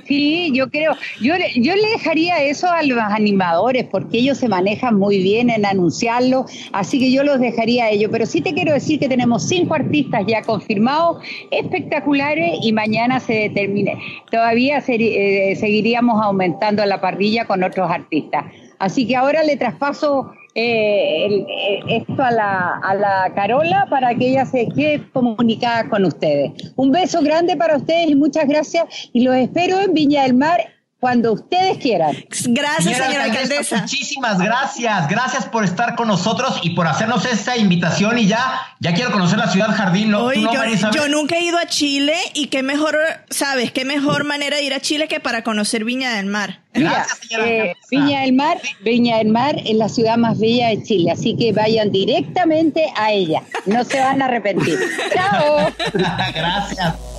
Sí, 0.08 0.52
yo 0.54 0.70
creo, 0.70 0.94
yo, 1.22 1.34
yo 1.56 1.76
le 1.76 1.90
dejaría 1.90 2.44
eso 2.44 2.68
a 2.68 2.84
los 2.84 2.98
animadores 2.98 3.86
porque 3.86 4.20
ellos 4.20 4.38
se 4.38 4.48
manejan 4.48 4.96
muy 4.98 5.22
bien 5.22 5.50
en 5.50 5.66
anunciarlo, 5.66 6.46
así 6.74 7.00
que 7.00 7.12
yo 7.12 7.24
los 7.24 7.40
dejaría 7.40 7.86
a 7.86 7.90
ellos, 7.90 8.10
pero 8.12 8.26
sí 8.26 8.42
te 8.42 8.54
quiero 8.54 8.74
decir 8.74 9.00
que 9.00 9.10
tenemos 9.10 9.48
cinco 9.48 9.74
artistas 9.74 10.24
ya 10.28 10.42
confirmados, 10.42 11.24
espectaculares 11.52 12.60
y 12.62 12.74
mañana 12.74 13.20
se 13.20 13.34
determine. 13.34 13.98
Todavía 14.30 14.84
eh, 14.88 15.56
seguiríamos 15.56 16.22
aumentando 16.22 16.86
la 16.86 17.02
parrilla 17.02 17.46
con 17.46 17.64
otros 17.64 17.90
artistas. 17.90 18.46
Así 18.80 19.08
que 19.08 19.16
ahora 19.16 19.44
le 19.44 19.58
traspaso 19.58 20.34
eh, 20.54 21.46
eh, 21.48 21.80
esto 21.88 22.22
a 22.22 22.32
la, 22.32 22.78
a 22.84 22.94
la 22.94 23.34
Carola 23.36 23.88
para 23.90 24.14
que 24.16 24.32
ella 24.32 24.46
se 24.46 24.68
quede 24.68 25.10
comunicada 25.12 25.90
con 25.90 26.06
ustedes. 26.06 26.74
Un 26.76 26.92
beso 26.92 27.22
grande 27.22 27.56
para 27.56 27.78
ustedes 27.78 28.10
y 28.10 28.16
muchas 28.16 28.48
gracias 28.48 29.10
y 29.14 29.24
los 29.24 29.36
espero 29.36 29.80
en 29.80 29.94
Viña 29.94 30.24
del 30.24 30.34
Mar 30.34 30.62
cuando 31.02 31.34
ustedes 31.34 31.80
quieran. 31.80 32.16
Gracias, 32.46 32.96
señora, 32.96 33.24
alcaldesa. 33.24 33.78
Muchísimas 33.78 34.38
gracias. 34.38 35.10
Gracias 35.10 35.46
por 35.46 35.66
estar 35.66 35.96
con 35.96 36.08
nosotros 36.08 36.60
y 36.62 36.76
por 36.76 36.88
hacernos 36.88 37.26
esta 37.26 37.58
invitación. 37.58 38.20
Y 38.20 38.28
ya, 38.28 38.62
ya 38.80 38.94
quiero 38.94 39.12
conocer 39.12 39.40
la 39.40 39.50
ciudad 39.50 39.76
Jardín. 39.76 40.12
¿no? 40.12 40.32
yo, 40.32 41.08
nunca 41.10 41.38
he 41.38 41.44
ido 41.44 41.58
a 41.58 41.66
Chile 41.66 42.14
y 42.36 42.48
qué 42.48 42.62
mejor, 42.62 43.00
sabes, 43.32 43.72
qué 43.72 43.84
mejor 43.84 44.26
manera 44.26 44.58
de 44.58 44.64
ir 44.64 44.76
a 44.76 44.80
Chile 44.80 45.08
que 45.08 45.20
para 45.20 45.44
conocer 45.44 45.86
Viña 45.86 46.14
del 46.14 46.28
Mar. 46.28 46.60
Gracias, 46.72 47.18
señora 47.28 47.48
eh, 47.48 47.76
Viña 47.90 48.22
del 48.22 48.34
Mar, 48.34 48.62
Viña 48.84 49.18
del 49.18 49.30
Mar 49.30 49.56
es 49.66 49.76
la 49.76 49.90
ciudad 49.90 50.18
más 50.18 50.40
bella 50.40 50.70
de 50.70 50.84
Chile, 50.84 51.12
así 51.12 51.36
que 51.36 51.52
vayan 51.52 51.92
directamente 51.92 52.94
a 52.96 53.12
ella. 53.12 53.42
No 53.66 53.84
se 53.84 54.00
van 54.00 54.22
a 54.22 54.26
arrepentir. 54.26 54.78
Chao. 55.16 55.74
gracias. 55.92 57.11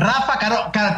Rafa, 0.00 0.38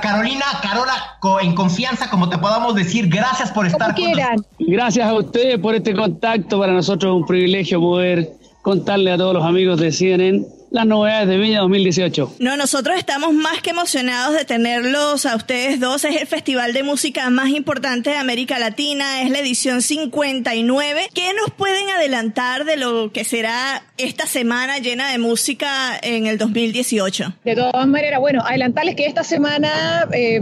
Carolina, 0.01 0.45
Carola, 0.63 1.19
en 1.43 1.55
confianza, 1.55 2.09
como 2.09 2.29
te 2.29 2.39
podamos 2.39 2.75
decir, 2.75 3.09
gracias 3.09 3.51
por 3.51 3.67
estar 3.67 3.95
con 3.95 4.13
nosotros. 4.13 4.47
Gracias 4.59 5.07
a 5.07 5.15
ustedes 5.15 5.59
por 5.59 5.75
este 5.75 5.95
contacto. 5.95 6.59
Para 6.59 6.73
nosotros 6.73 7.13
es 7.13 7.21
un 7.21 7.27
privilegio 7.27 7.81
poder 7.81 8.33
contarle 8.63 9.11
a 9.13 9.17
todos 9.17 9.35
los 9.35 9.45
amigos 9.45 9.81
de 9.81 9.91
CNN 9.91 10.47
las 10.73 10.87
novedades 10.87 11.29
de 11.29 11.37
Viña 11.37 11.61
2018. 11.61 12.37
No, 12.41 12.57
nosotros 12.57 12.97
estamos 12.99 13.33
más 13.35 13.61
que 13.61 13.71
emocionados 13.71 14.35
de 14.35 14.45
tenerlos 14.45 15.27
a 15.27 15.37
ustedes 15.37 15.79
dos. 15.79 16.05
Es 16.05 16.21
el 16.21 16.27
festival 16.27 16.73
de 16.73 16.83
música 16.83 17.29
más 17.31 17.51
importante 17.51 18.11
de 18.11 18.17
América 18.17 18.59
Latina, 18.59 19.23
es 19.23 19.31
la 19.31 19.39
edición 19.39 19.83
59. 19.83 21.09
¿Qué 21.13 21.33
nos 21.35 21.51
pueden 21.51 21.91
adelantar 21.91 22.65
de 22.65 22.79
lo 22.79 23.13
que 23.13 23.25
será 23.25 23.83
esta 23.99 24.27
semana 24.27 24.79
llena 24.79 25.11
de 25.11 25.19
música 25.19 25.69
en 26.03 26.27
el 26.27 26.39
2018? 26.39 27.35
De 27.45 27.55
todas 27.55 27.87
maneras, 27.87 28.21
bueno, 28.21 28.43
adelantarles 28.45 28.97
que 28.97 29.05
esta 29.07 29.25
semana, 29.25 30.09
eh, 30.13 30.41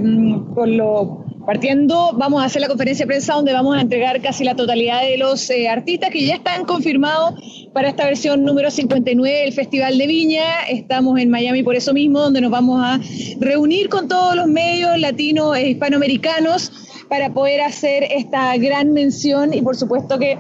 con 0.55 0.77
lo 0.77 1.25
Partiendo, 1.47 2.13
vamos 2.15 2.43
a 2.43 2.45
hacer 2.45 2.61
la 2.61 2.69
conferencia 2.69 3.05
de 3.05 3.09
prensa 3.09 3.35
donde 3.35 3.53
vamos 3.53 3.77
a 3.77 3.81
entregar 3.81 4.21
casi 4.21 4.45
la 4.45 4.55
totalidad 4.55 5.01
de 5.03 5.17
los 5.17 5.49
eh, 5.51 5.69
artistas 5.69 6.11
que 6.11 6.25
ya 6.25 6.35
están 6.35 6.65
confirmados 6.65 7.35
para 7.73 7.89
esta 7.89 8.05
versión 8.05 8.45
número 8.45 8.71
59 8.71 9.41
del 9.45 9.53
Festival 9.53 9.97
de 9.99 10.07
Viña. 10.07 10.63
Estamos 10.69 11.19
en 11.21 11.31
Miami 11.31 11.63
por 11.63 11.77
eso 11.77 11.93
mismo, 11.93 12.21
donde 12.21 12.41
nos 12.41 12.51
vamos 12.51 12.81
a 12.83 13.01
reunir 13.39 13.89
con 13.89 14.09
todos 14.09 14.35
los 14.35 14.47
medios 14.47 14.99
latinos 14.99 15.57
e 15.57 15.71
hispanoamericanos 15.71 16.73
para 17.09 17.33
poder 17.33 17.61
hacer 17.61 18.05
esta 18.11 18.57
gran 18.57 18.93
mención. 18.93 19.55
Y 19.55 19.63
por 19.63 19.77
supuesto 19.77 20.19
que, 20.19 20.39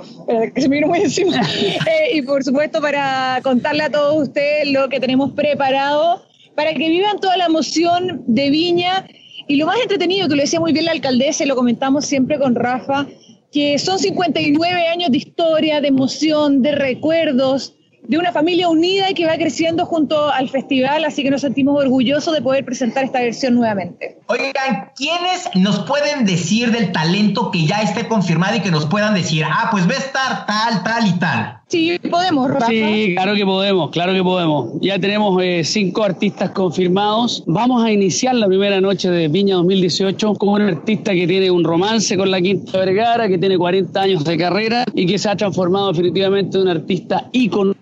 que 0.54 0.60
se 0.60 0.68
me 0.68 0.76
vino 0.76 0.88
muy 0.88 1.00
encima, 1.00 1.40
eh, 1.62 2.16
y 2.16 2.22
por 2.22 2.42
supuesto 2.42 2.80
para 2.80 3.40
contarle 3.42 3.84
a 3.84 3.90
todos 3.90 4.28
ustedes 4.28 4.70
lo 4.70 4.88
que 4.88 4.98
tenemos 5.00 5.32
preparado 5.32 6.24
para 6.56 6.74
que 6.74 6.88
vivan 6.88 7.20
toda 7.20 7.36
la 7.36 7.46
emoción 7.46 8.22
de 8.26 8.50
Viña. 8.50 9.06
Y 9.46 9.56
lo 9.56 9.66
más 9.66 9.80
entretenido, 9.82 10.28
que 10.28 10.36
lo 10.36 10.42
decía 10.42 10.60
muy 10.60 10.72
bien 10.72 10.84
la 10.84 10.92
alcaldesa 10.92 11.42
y 11.42 11.46
lo 11.46 11.56
comentamos 11.56 12.04
siempre 12.06 12.38
con 12.38 12.54
Rafa, 12.54 13.06
que 13.52 13.78
son 13.78 13.98
59 13.98 14.86
años 14.86 15.10
de 15.10 15.18
historia, 15.18 15.80
de 15.80 15.88
emoción, 15.88 16.62
de 16.62 16.72
recuerdos, 16.72 17.74
de 18.02 18.18
una 18.18 18.32
familia 18.32 18.68
unida 18.68 19.10
y 19.10 19.14
que 19.14 19.26
va 19.26 19.36
creciendo 19.36 19.86
junto 19.86 20.30
al 20.30 20.48
festival, 20.48 21.04
así 21.04 21.22
que 21.22 21.30
nos 21.30 21.42
sentimos 21.42 21.82
orgullosos 21.82 22.34
de 22.34 22.42
poder 22.42 22.64
presentar 22.64 23.04
esta 23.04 23.20
versión 23.20 23.54
nuevamente. 23.54 24.18
Oigan, 24.26 24.90
¿quiénes 24.96 25.48
nos 25.54 25.80
pueden 25.80 26.24
decir 26.24 26.72
del 26.72 26.92
talento 26.92 27.50
que 27.50 27.66
ya 27.66 27.82
esté 27.82 28.08
confirmado 28.08 28.56
y 28.56 28.60
que 28.60 28.70
nos 28.70 28.86
puedan 28.86 29.14
decir, 29.14 29.44
ah, 29.44 29.68
pues 29.70 29.88
va 29.88 29.92
a 29.92 29.98
estar 29.98 30.46
tal, 30.46 30.82
tal 30.82 31.06
y 31.06 31.18
tal? 31.18 31.56
Sí, 31.68 32.00
podemos, 32.10 32.50
Rafa. 32.50 32.66
Sí, 32.66 33.12
claro 33.14 33.34
que 33.36 33.44
podemos, 33.44 33.90
claro 33.90 34.12
que 34.12 34.22
podemos. 34.24 34.70
Ya 34.80 34.98
tenemos 34.98 35.40
eh, 35.40 35.62
cinco 35.62 36.02
artistas 36.02 36.50
confirmados. 36.50 37.44
Vamos 37.46 37.84
a 37.84 37.92
iniciar 37.92 38.34
la 38.34 38.48
primera 38.48 38.80
noche 38.80 39.08
de 39.08 39.28
Viña 39.28 39.54
2018 39.54 40.34
con 40.34 40.48
un 40.48 40.62
artista 40.62 41.12
que 41.12 41.28
tiene 41.28 41.48
un 41.48 41.62
romance 41.62 42.16
con 42.16 42.28
la 42.28 42.40
Quinta 42.40 42.76
Vergara, 42.76 43.28
que 43.28 43.38
tiene 43.38 43.56
40 43.56 44.00
años 44.00 44.24
de 44.24 44.36
carrera 44.36 44.84
y 44.94 45.06
que 45.06 45.16
se 45.16 45.28
ha 45.28 45.36
transformado 45.36 45.92
definitivamente 45.92 46.56
en 46.56 46.64
un 46.64 46.70
artista 46.70 47.28
ícono 47.32 47.74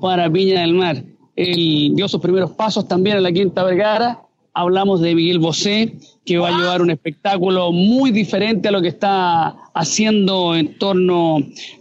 para 0.00 0.28
Viña 0.28 0.60
del 0.60 0.74
Mar. 0.74 1.04
Él 1.36 1.92
dio 1.94 2.08
sus 2.08 2.20
primeros 2.20 2.52
pasos 2.52 2.86
también 2.86 3.16
en 3.16 3.22
la 3.22 3.32
Quinta 3.32 3.62
Vergara. 3.64 4.20
Hablamos 4.54 5.00
de 5.00 5.14
Miguel 5.14 5.38
Bosé, 5.38 5.94
que 6.26 6.36
va 6.36 6.48
a 6.48 6.58
llevar 6.58 6.82
un 6.82 6.90
espectáculo 6.90 7.72
muy 7.72 8.10
diferente 8.10 8.68
a 8.68 8.70
lo 8.70 8.82
que 8.82 8.88
está 8.88 9.56
haciendo 9.74 10.54
en 10.54 10.78
torno 10.78 11.38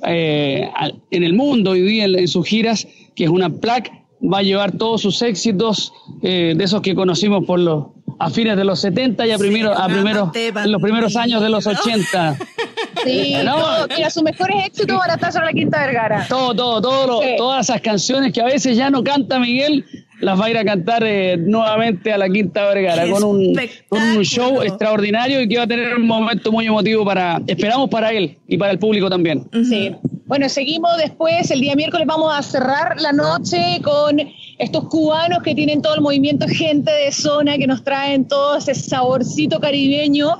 eh, 0.07 0.69
en 1.11 1.23
el 1.23 1.33
mundo 1.33 1.71
hoy 1.71 1.81
día 1.81 2.05
en, 2.05 2.27
sus 2.29 2.47
giras, 2.47 2.87
que 3.13 3.25
es 3.25 3.29
una 3.29 3.49
plaque. 3.49 3.91
Va 4.23 4.37
a 4.37 4.43
llevar 4.43 4.71
todos 4.77 5.01
sus 5.01 5.21
éxitos 5.21 5.91
eh, 6.21 6.53
de 6.55 6.63
esos 6.63 6.81
que 6.81 6.95
conocimos 6.95 7.43
por 7.45 7.59
los 7.59 7.87
a 8.19 8.29
fines 8.29 8.55
de 8.55 8.63
los 8.63 8.79
70 8.79 9.25
y 9.25 9.31
a, 9.31 9.37
primero, 9.39 9.73
a 9.73 9.87
primeros, 9.87 10.29
en 10.35 10.71
los 10.71 10.81
primeros 10.81 11.15
años 11.15 11.41
de 11.41 11.49
los 11.49 11.65
80. 11.65 12.37
Sí, 13.03 13.35
no, 13.45 13.87
mira, 13.95 14.09
sus 14.09 14.23
mejores 14.23 14.65
éxitos 14.65 14.97
van 14.97 15.11
a 15.11 15.13
estar 15.15 15.31
sobre 15.31 15.47
la 15.47 15.53
Quinta 15.53 15.79
Vergara. 15.79 16.25
Todo, 16.27 16.55
todo, 16.55 16.81
todo 16.81 17.21
todas 17.37 17.69
esas 17.69 17.81
canciones 17.81 18.33
que 18.33 18.41
a 18.41 18.45
veces 18.45 18.77
ya 18.77 18.89
no 18.89 19.03
canta 19.03 19.39
Miguel, 19.39 19.85
las 20.21 20.39
va 20.39 20.45
a 20.45 20.49
ir 20.49 20.57
a 20.57 20.63
cantar 20.63 21.03
eh, 21.03 21.37
nuevamente 21.37 22.13
a 22.13 22.17
la 22.17 22.29
Quinta 22.29 22.65
Vergara 22.67 23.09
con 23.09 23.23
un, 23.23 23.59
con 23.89 24.01
un, 24.01 24.23
show 24.23 24.61
extraordinario 24.61 25.41
y 25.41 25.47
que 25.47 25.57
va 25.57 25.63
a 25.63 25.67
tener 25.67 25.95
un 25.95 26.05
momento 26.05 26.51
muy 26.51 26.67
emotivo 26.67 27.03
para, 27.03 27.41
esperamos 27.47 27.89
para 27.89 28.11
él 28.11 28.37
y 28.47 28.57
para 28.57 28.71
el 28.71 28.79
público 28.79 29.09
también. 29.09 29.47
Sí. 29.67 29.95
Bueno, 30.25 30.47
seguimos 30.47 30.95
después, 30.97 31.51
el 31.51 31.59
día 31.59 31.75
miércoles 31.75 32.07
vamos 32.07 32.33
a 32.33 32.41
cerrar 32.41 33.01
la 33.01 33.11
noche 33.11 33.81
con 33.83 34.17
estos 34.59 34.87
cubanos 34.87 35.43
que 35.43 35.53
tienen 35.55 35.81
todo 35.81 35.95
el 35.95 36.01
movimiento 36.01 36.47
gente 36.47 36.91
de 36.91 37.11
zona, 37.11 37.57
que 37.57 37.67
nos 37.67 37.83
traen 37.83 38.27
todo 38.27 38.57
ese 38.57 38.73
saborcito 38.75 39.59
caribeño 39.59 40.37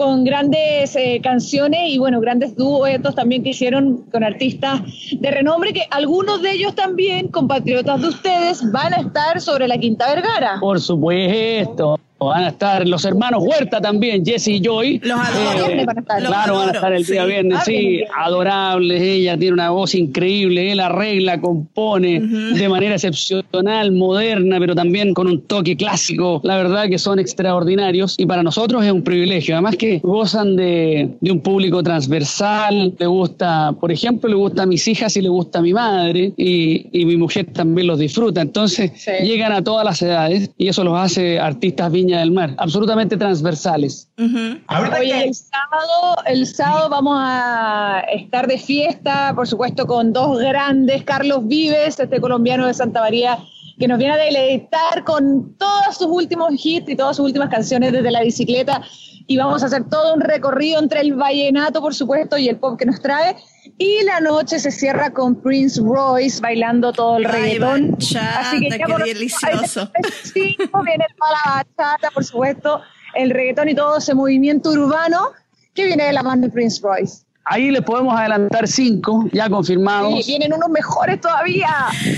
con 0.00 0.24
grandes 0.24 0.96
eh, 0.96 1.20
canciones 1.22 1.90
y 1.90 1.98
bueno, 1.98 2.22
grandes 2.22 2.56
duetos 2.56 3.14
también 3.14 3.42
que 3.42 3.50
hicieron 3.50 3.98
con 4.10 4.24
artistas 4.24 4.80
de 5.12 5.30
renombre, 5.30 5.74
que 5.74 5.82
algunos 5.90 6.40
de 6.40 6.52
ellos 6.52 6.74
también, 6.74 7.28
compatriotas 7.28 8.00
de 8.00 8.08
ustedes, 8.08 8.72
van 8.72 8.94
a 8.94 9.00
estar 9.00 9.42
sobre 9.42 9.68
la 9.68 9.76
Quinta 9.76 10.08
Vergara. 10.08 10.56
Por 10.58 10.80
supuesto. 10.80 11.98
Van 12.20 12.44
a 12.44 12.48
estar 12.48 12.86
los 12.86 13.04
hermanos 13.04 13.42
Huerta 13.42 13.80
también, 13.80 14.24
Jesse 14.24 14.48
y 14.48 14.60
Joy. 14.60 15.00
Los 15.02 15.18
eh, 15.20 15.86
Claro, 16.26 16.54
van 16.56 16.68
a 16.68 16.72
estar 16.72 16.92
el 16.92 17.04
día 17.04 17.24
viernes, 17.24 17.60
sí, 17.64 18.02
adorables. 18.16 19.00
Ella 19.00 19.38
tiene 19.38 19.54
una 19.54 19.70
voz 19.70 19.94
increíble, 19.94 20.70
él 20.72 20.80
arregla, 20.80 21.40
compone 21.40 22.20
de 22.20 22.68
manera 22.68 22.94
excepcional, 22.94 23.92
moderna, 23.92 24.58
pero 24.58 24.74
también 24.74 25.14
con 25.14 25.26
un 25.28 25.42
toque 25.42 25.76
clásico. 25.76 26.40
La 26.44 26.56
verdad 26.56 26.88
que 26.88 26.98
son 26.98 27.18
extraordinarios 27.18 28.16
y 28.18 28.26
para 28.26 28.42
nosotros 28.42 28.84
es 28.84 28.92
un 28.92 29.02
privilegio. 29.02 29.54
Además 29.54 29.76
que 29.76 30.00
gozan 30.02 30.56
de, 30.56 31.10
un 31.22 31.40
público 31.40 31.82
transversal. 31.82 32.94
Le 32.98 33.06
gusta, 33.06 33.72
por 33.80 33.90
ejemplo, 33.90 34.28
le 34.28 34.36
gusta 34.36 34.64
a 34.64 34.66
mis 34.66 34.86
hijas 34.88 35.16
y 35.16 35.22
le 35.22 35.28
gusta 35.28 35.60
a 35.60 35.62
mi 35.62 35.72
madre 35.72 36.32
y, 36.36 36.86
mi 37.10 37.16
mujer 37.16 37.46
también 37.46 37.86
los 37.86 37.98
disfruta. 37.98 38.40
Entonces 38.40 38.92
llegan 39.22 39.52
a 39.52 39.64
todas 39.64 39.84
las 39.84 40.00
edades 40.02 40.50
y 40.58 40.68
eso 40.68 40.84
los 40.84 40.98
hace 40.98 41.40
artistas 41.40 41.90
viña 42.10 42.20
del 42.20 42.32
Mar, 42.32 42.54
absolutamente 42.58 43.16
transversales. 43.16 44.10
Hoy 44.18 45.10
el 45.12 45.34
sábado, 45.34 46.16
el 46.26 46.46
sábado 46.46 46.88
vamos 46.88 47.16
a 47.20 48.04
estar 48.12 48.46
de 48.48 48.58
fiesta, 48.58 49.32
por 49.34 49.46
supuesto, 49.46 49.86
con 49.86 50.12
dos 50.12 50.38
grandes, 50.38 51.04
Carlos 51.04 51.46
Vives, 51.46 52.00
este 52.00 52.20
colombiano 52.20 52.66
de 52.66 52.74
Santa 52.74 53.00
María, 53.00 53.38
que 53.78 53.86
nos 53.86 53.98
viene 53.98 54.14
a 54.14 54.16
deleitar 54.16 55.04
con 55.04 55.56
todos 55.56 55.96
sus 55.96 56.08
últimos 56.08 56.52
hits 56.54 56.88
y 56.88 56.96
todas 56.96 57.16
sus 57.16 57.26
últimas 57.26 57.48
canciones 57.48 57.92
desde 57.92 58.10
la 58.10 58.22
bicicleta. 58.22 58.82
Y 59.26 59.36
vamos 59.36 59.62
a 59.62 59.66
hacer 59.66 59.88
todo 59.88 60.14
un 60.14 60.20
recorrido 60.20 60.80
entre 60.80 61.00
el 61.02 61.14
vallenato, 61.14 61.80
por 61.80 61.94
supuesto, 61.94 62.36
y 62.36 62.48
el 62.48 62.56
pop 62.56 62.76
que 62.76 62.86
nos 62.86 63.00
trae. 63.00 63.36
Y 63.82 64.02
la 64.04 64.20
noche 64.20 64.58
se 64.58 64.70
cierra 64.70 65.10
con 65.10 65.40
Prince 65.40 65.80
Royce 65.82 66.38
bailando 66.42 66.92
todo 66.92 67.16
el 67.16 67.24
reggaetón. 67.24 67.96
Así 68.36 68.60
que 68.60 68.78
qué 68.78 69.04
delicioso. 69.04 69.90
Cinco, 70.22 70.82
viene 70.84 71.06
toda 71.18 71.30
la 71.30 71.64
bachata, 71.78 72.10
por 72.10 72.22
supuesto, 72.22 72.82
el 73.14 73.30
reggaetón 73.30 73.70
y 73.70 73.74
todo 73.74 73.96
ese 73.96 74.14
movimiento 74.14 74.68
urbano 74.68 75.32
que 75.72 75.86
viene 75.86 76.04
de 76.04 76.12
la 76.12 76.22
banda 76.22 76.48
de 76.48 76.52
Prince 76.52 76.78
Royce. 76.82 77.24
Ahí 77.52 77.72
les 77.72 77.82
podemos 77.82 78.16
adelantar 78.16 78.68
cinco, 78.68 79.28
ya 79.32 79.50
confirmados. 79.50 80.24
Sí, 80.24 80.38
vienen 80.38 80.52
unos 80.52 80.68
mejores 80.68 81.20
todavía. 81.20 81.68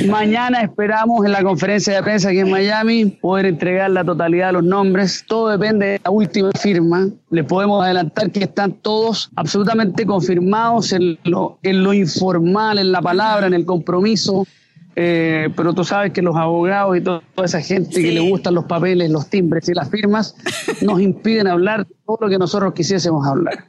Mañana 0.06 0.60
esperamos 0.60 1.24
en 1.24 1.32
la 1.32 1.42
conferencia 1.42 1.94
de 1.94 2.02
prensa 2.02 2.28
aquí 2.28 2.40
en 2.40 2.50
Miami 2.50 3.06
poder 3.06 3.46
entregar 3.46 3.90
la 3.92 4.04
totalidad 4.04 4.48
de 4.48 4.52
los 4.52 4.64
nombres. 4.64 5.24
Todo 5.26 5.48
depende 5.48 5.86
de 5.86 6.00
la 6.04 6.10
última 6.10 6.50
firma. 6.60 7.08
Les 7.30 7.46
podemos 7.46 7.82
adelantar 7.82 8.30
que 8.30 8.40
están 8.40 8.72
todos 8.72 9.30
absolutamente 9.34 10.04
confirmados 10.04 10.92
en 10.92 11.18
lo, 11.24 11.58
en 11.62 11.82
lo 11.82 11.94
informal, 11.94 12.76
en 12.76 12.92
la 12.92 13.00
palabra, 13.00 13.46
en 13.46 13.54
el 13.54 13.64
compromiso. 13.64 14.46
Eh, 14.94 15.48
pero 15.56 15.72
tú 15.72 15.84
sabes 15.84 16.12
que 16.12 16.20
los 16.20 16.36
abogados 16.36 16.96
y 16.96 17.00
toda 17.00 17.22
esa 17.42 17.60
gente 17.60 18.02
que 18.02 18.12
le 18.12 18.20
gustan 18.20 18.54
los 18.54 18.64
papeles, 18.64 19.10
los 19.10 19.28
timbres 19.28 19.68
y 19.68 19.74
las 19.74 19.90
firmas 19.90 20.36
nos 20.82 21.00
impiden 21.00 21.46
hablar 21.46 21.86
todo 22.06 22.18
lo 22.20 22.28
que 22.28 22.38
nosotros 22.38 22.74
quisiésemos 22.74 23.26
hablar. 23.26 23.66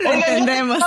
entendemos. 0.00 0.78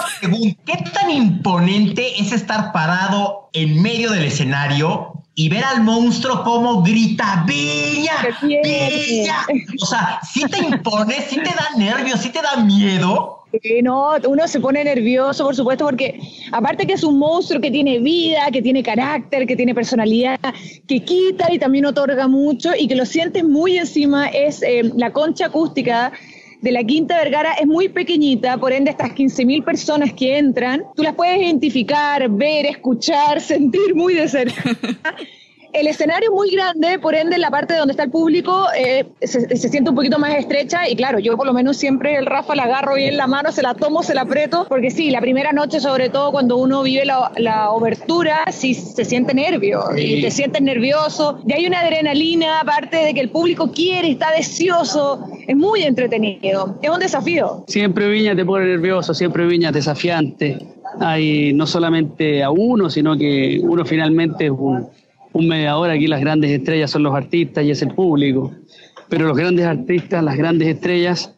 ¿Qué 0.65 0.83
tan 0.93 1.11
imponente 1.11 2.19
es 2.19 2.31
estar 2.31 2.71
parado 2.71 3.49
en 3.53 3.81
medio 3.81 4.11
del 4.11 4.25
escenario 4.25 5.13
y 5.35 5.49
ver 5.49 5.63
al 5.63 5.83
monstruo 5.83 6.43
como 6.43 6.81
grita 6.81 7.45
¡Viña! 7.47 8.13
¡Viña! 8.41 9.45
O 9.79 9.85
sea, 9.85 10.19
si 10.23 10.43
te 10.45 10.57
impone, 10.57 11.21
si 11.21 11.35
te 11.35 11.51
da 11.51 11.67
nervios, 11.77 12.21
si 12.21 12.29
te 12.29 12.41
da 12.41 12.63
miedo 12.63 13.43
no, 13.83 14.15
uno 14.27 14.47
se 14.47 14.59
pone 14.59 14.83
nervioso, 14.83 15.45
por 15.45 15.55
supuesto, 15.55 15.85
porque 15.85 16.19
aparte 16.51 16.85
que 16.85 16.93
es 16.93 17.03
un 17.03 17.17
monstruo 17.17 17.61
que 17.61 17.71
tiene 17.71 17.99
vida, 17.99 18.47
que 18.51 18.61
tiene 18.61 18.83
carácter, 18.83 19.47
que 19.47 19.55
tiene 19.55 19.73
personalidad, 19.73 20.39
que 20.87 20.99
quita 21.01 21.51
y 21.51 21.59
también 21.59 21.85
otorga 21.85 22.27
mucho 22.27 22.71
y 22.77 22.87
que 22.87 22.95
lo 22.95 23.05
sientes 23.05 23.43
muy 23.43 23.77
encima, 23.77 24.27
es 24.27 24.61
eh, 24.63 24.83
la 24.95 25.11
concha 25.11 25.47
acústica 25.47 26.11
de 26.61 26.71
la 26.71 26.83
Quinta 26.83 27.17
Vergara 27.17 27.53
es 27.53 27.67
muy 27.67 27.87
pequeñita, 27.89 28.57
por 28.57 28.73
ende 28.73 28.91
estas 28.91 29.11
15.000 29.11 29.63
personas 29.63 30.13
que 30.13 30.37
entran, 30.37 30.83
tú 30.95 31.03
las 31.03 31.13
puedes 31.13 31.37
identificar, 31.37 32.27
ver, 32.29 32.65
escuchar, 32.65 33.41
sentir 33.41 33.95
muy 33.95 34.15
de 34.15 34.27
cerca. 34.27 34.63
el 35.79 35.87
escenario 35.87 36.29
es 36.29 36.35
muy 36.35 36.49
grande, 36.49 36.97
por 36.99 37.13
ende 37.13 37.37
la 37.37 37.51
parte 37.51 37.75
donde 37.75 37.91
está 37.91 38.03
el 38.03 38.09
público 38.09 38.65
eh, 38.77 39.05
se, 39.21 39.55
siente 39.55 39.89
un 39.89 39.95
poquito 39.95 40.17
más 40.17 40.35
estrecha 40.35 40.89
y 40.89 40.95
claro, 40.95 41.19
yo 41.19 41.37
por 41.37 41.45
lo 41.45 41.53
menos 41.53 41.77
siempre 41.77 42.15
el 42.15 42.25
Rafa 42.25 42.55
la 42.55 42.63
agarro 42.63 42.95
bien 42.95 43.09
en 43.09 43.17
la 43.17 43.27
mano, 43.27 43.51
se 43.51 43.61
la 43.61 43.75
tomo, 43.75 44.01
se 44.01 44.15
la 44.15 44.21
aprieto, 44.21 44.65
porque 44.67 44.89
sí, 44.89 45.11
la 45.11 45.21
primera 45.21 45.51
noche 45.51 45.79
sobre 45.79 46.09
todo 46.09 46.31
cuando 46.31 46.57
uno 46.57 46.81
vive 46.83 47.05
la, 47.05 47.31
la 47.37 47.71
obertura, 47.71 48.45
sí 48.51 48.73
se 48.73 49.05
siente 49.05 49.33
nervio 49.33 49.83
y 49.95 50.21
te 50.21 50.31
sientes 50.31 50.61
nervioso 50.61 51.39
y 51.45 51.53
hay 51.53 51.67
una 51.67 51.81
adrenalina 51.81 52.61
aparte 52.61 52.97
de 52.97 53.13
que 53.13 53.21
el 53.21 53.29
público 53.29 53.71
quiere, 53.71 54.09
está 54.09 54.31
deseoso, 54.31 55.27
es 55.47 55.55
muy 55.55 55.83
entretenido, 55.83 56.79
es 56.81 56.89
un 56.89 56.99
desafío. 56.99 57.63
Siempre 57.67 58.09
Viña 58.09 58.35
te 58.35 58.45
pone 58.45 58.65
nervioso, 58.65 59.13
siempre 59.13 59.45
Viña 59.45 59.71
desafiante. 59.71 60.57
Hay 60.99 61.53
no 61.53 61.67
solamente 61.67 62.41
a 62.43 62.49
uno, 62.49 62.89
sino 62.89 63.17
que 63.17 63.59
uno 63.61 63.85
finalmente 63.85 64.45
es 64.45 64.51
un 64.51 64.89
un 65.37 65.47
mediador, 65.47 65.89
aquí 65.89 66.07
las 66.07 66.19
grandes 66.19 66.51
estrellas 66.51 66.91
son 66.91 67.03
los 67.03 67.13
artistas 67.13 67.63
y 67.63 67.71
es 67.71 67.81
el 67.81 67.93
público, 67.93 68.51
pero 69.07 69.27
los 69.27 69.37
grandes 69.37 69.65
artistas, 69.65 70.23
las 70.23 70.35
grandes 70.35 70.67
estrellas, 70.67 71.31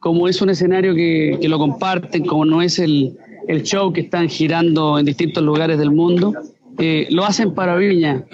como 0.00 0.28
es 0.28 0.42
un 0.42 0.50
escenario 0.50 0.94
que, 0.94 1.38
lo 1.48 1.58
comparten, 1.58 2.26
como 2.26 2.44
no 2.44 2.60
es 2.62 2.78
el, 2.78 3.16
show 3.62 3.92
que 3.92 4.02
están 4.02 4.28
girando 4.28 4.98
en 4.98 5.06
distintos 5.06 5.42
lugares 5.42 5.78
del 5.78 5.90
mundo, 5.90 6.34
eh, 6.78 7.06
lo 7.10 7.24
hacen 7.24 7.54
para 7.54 7.76
Viña. 7.76 8.24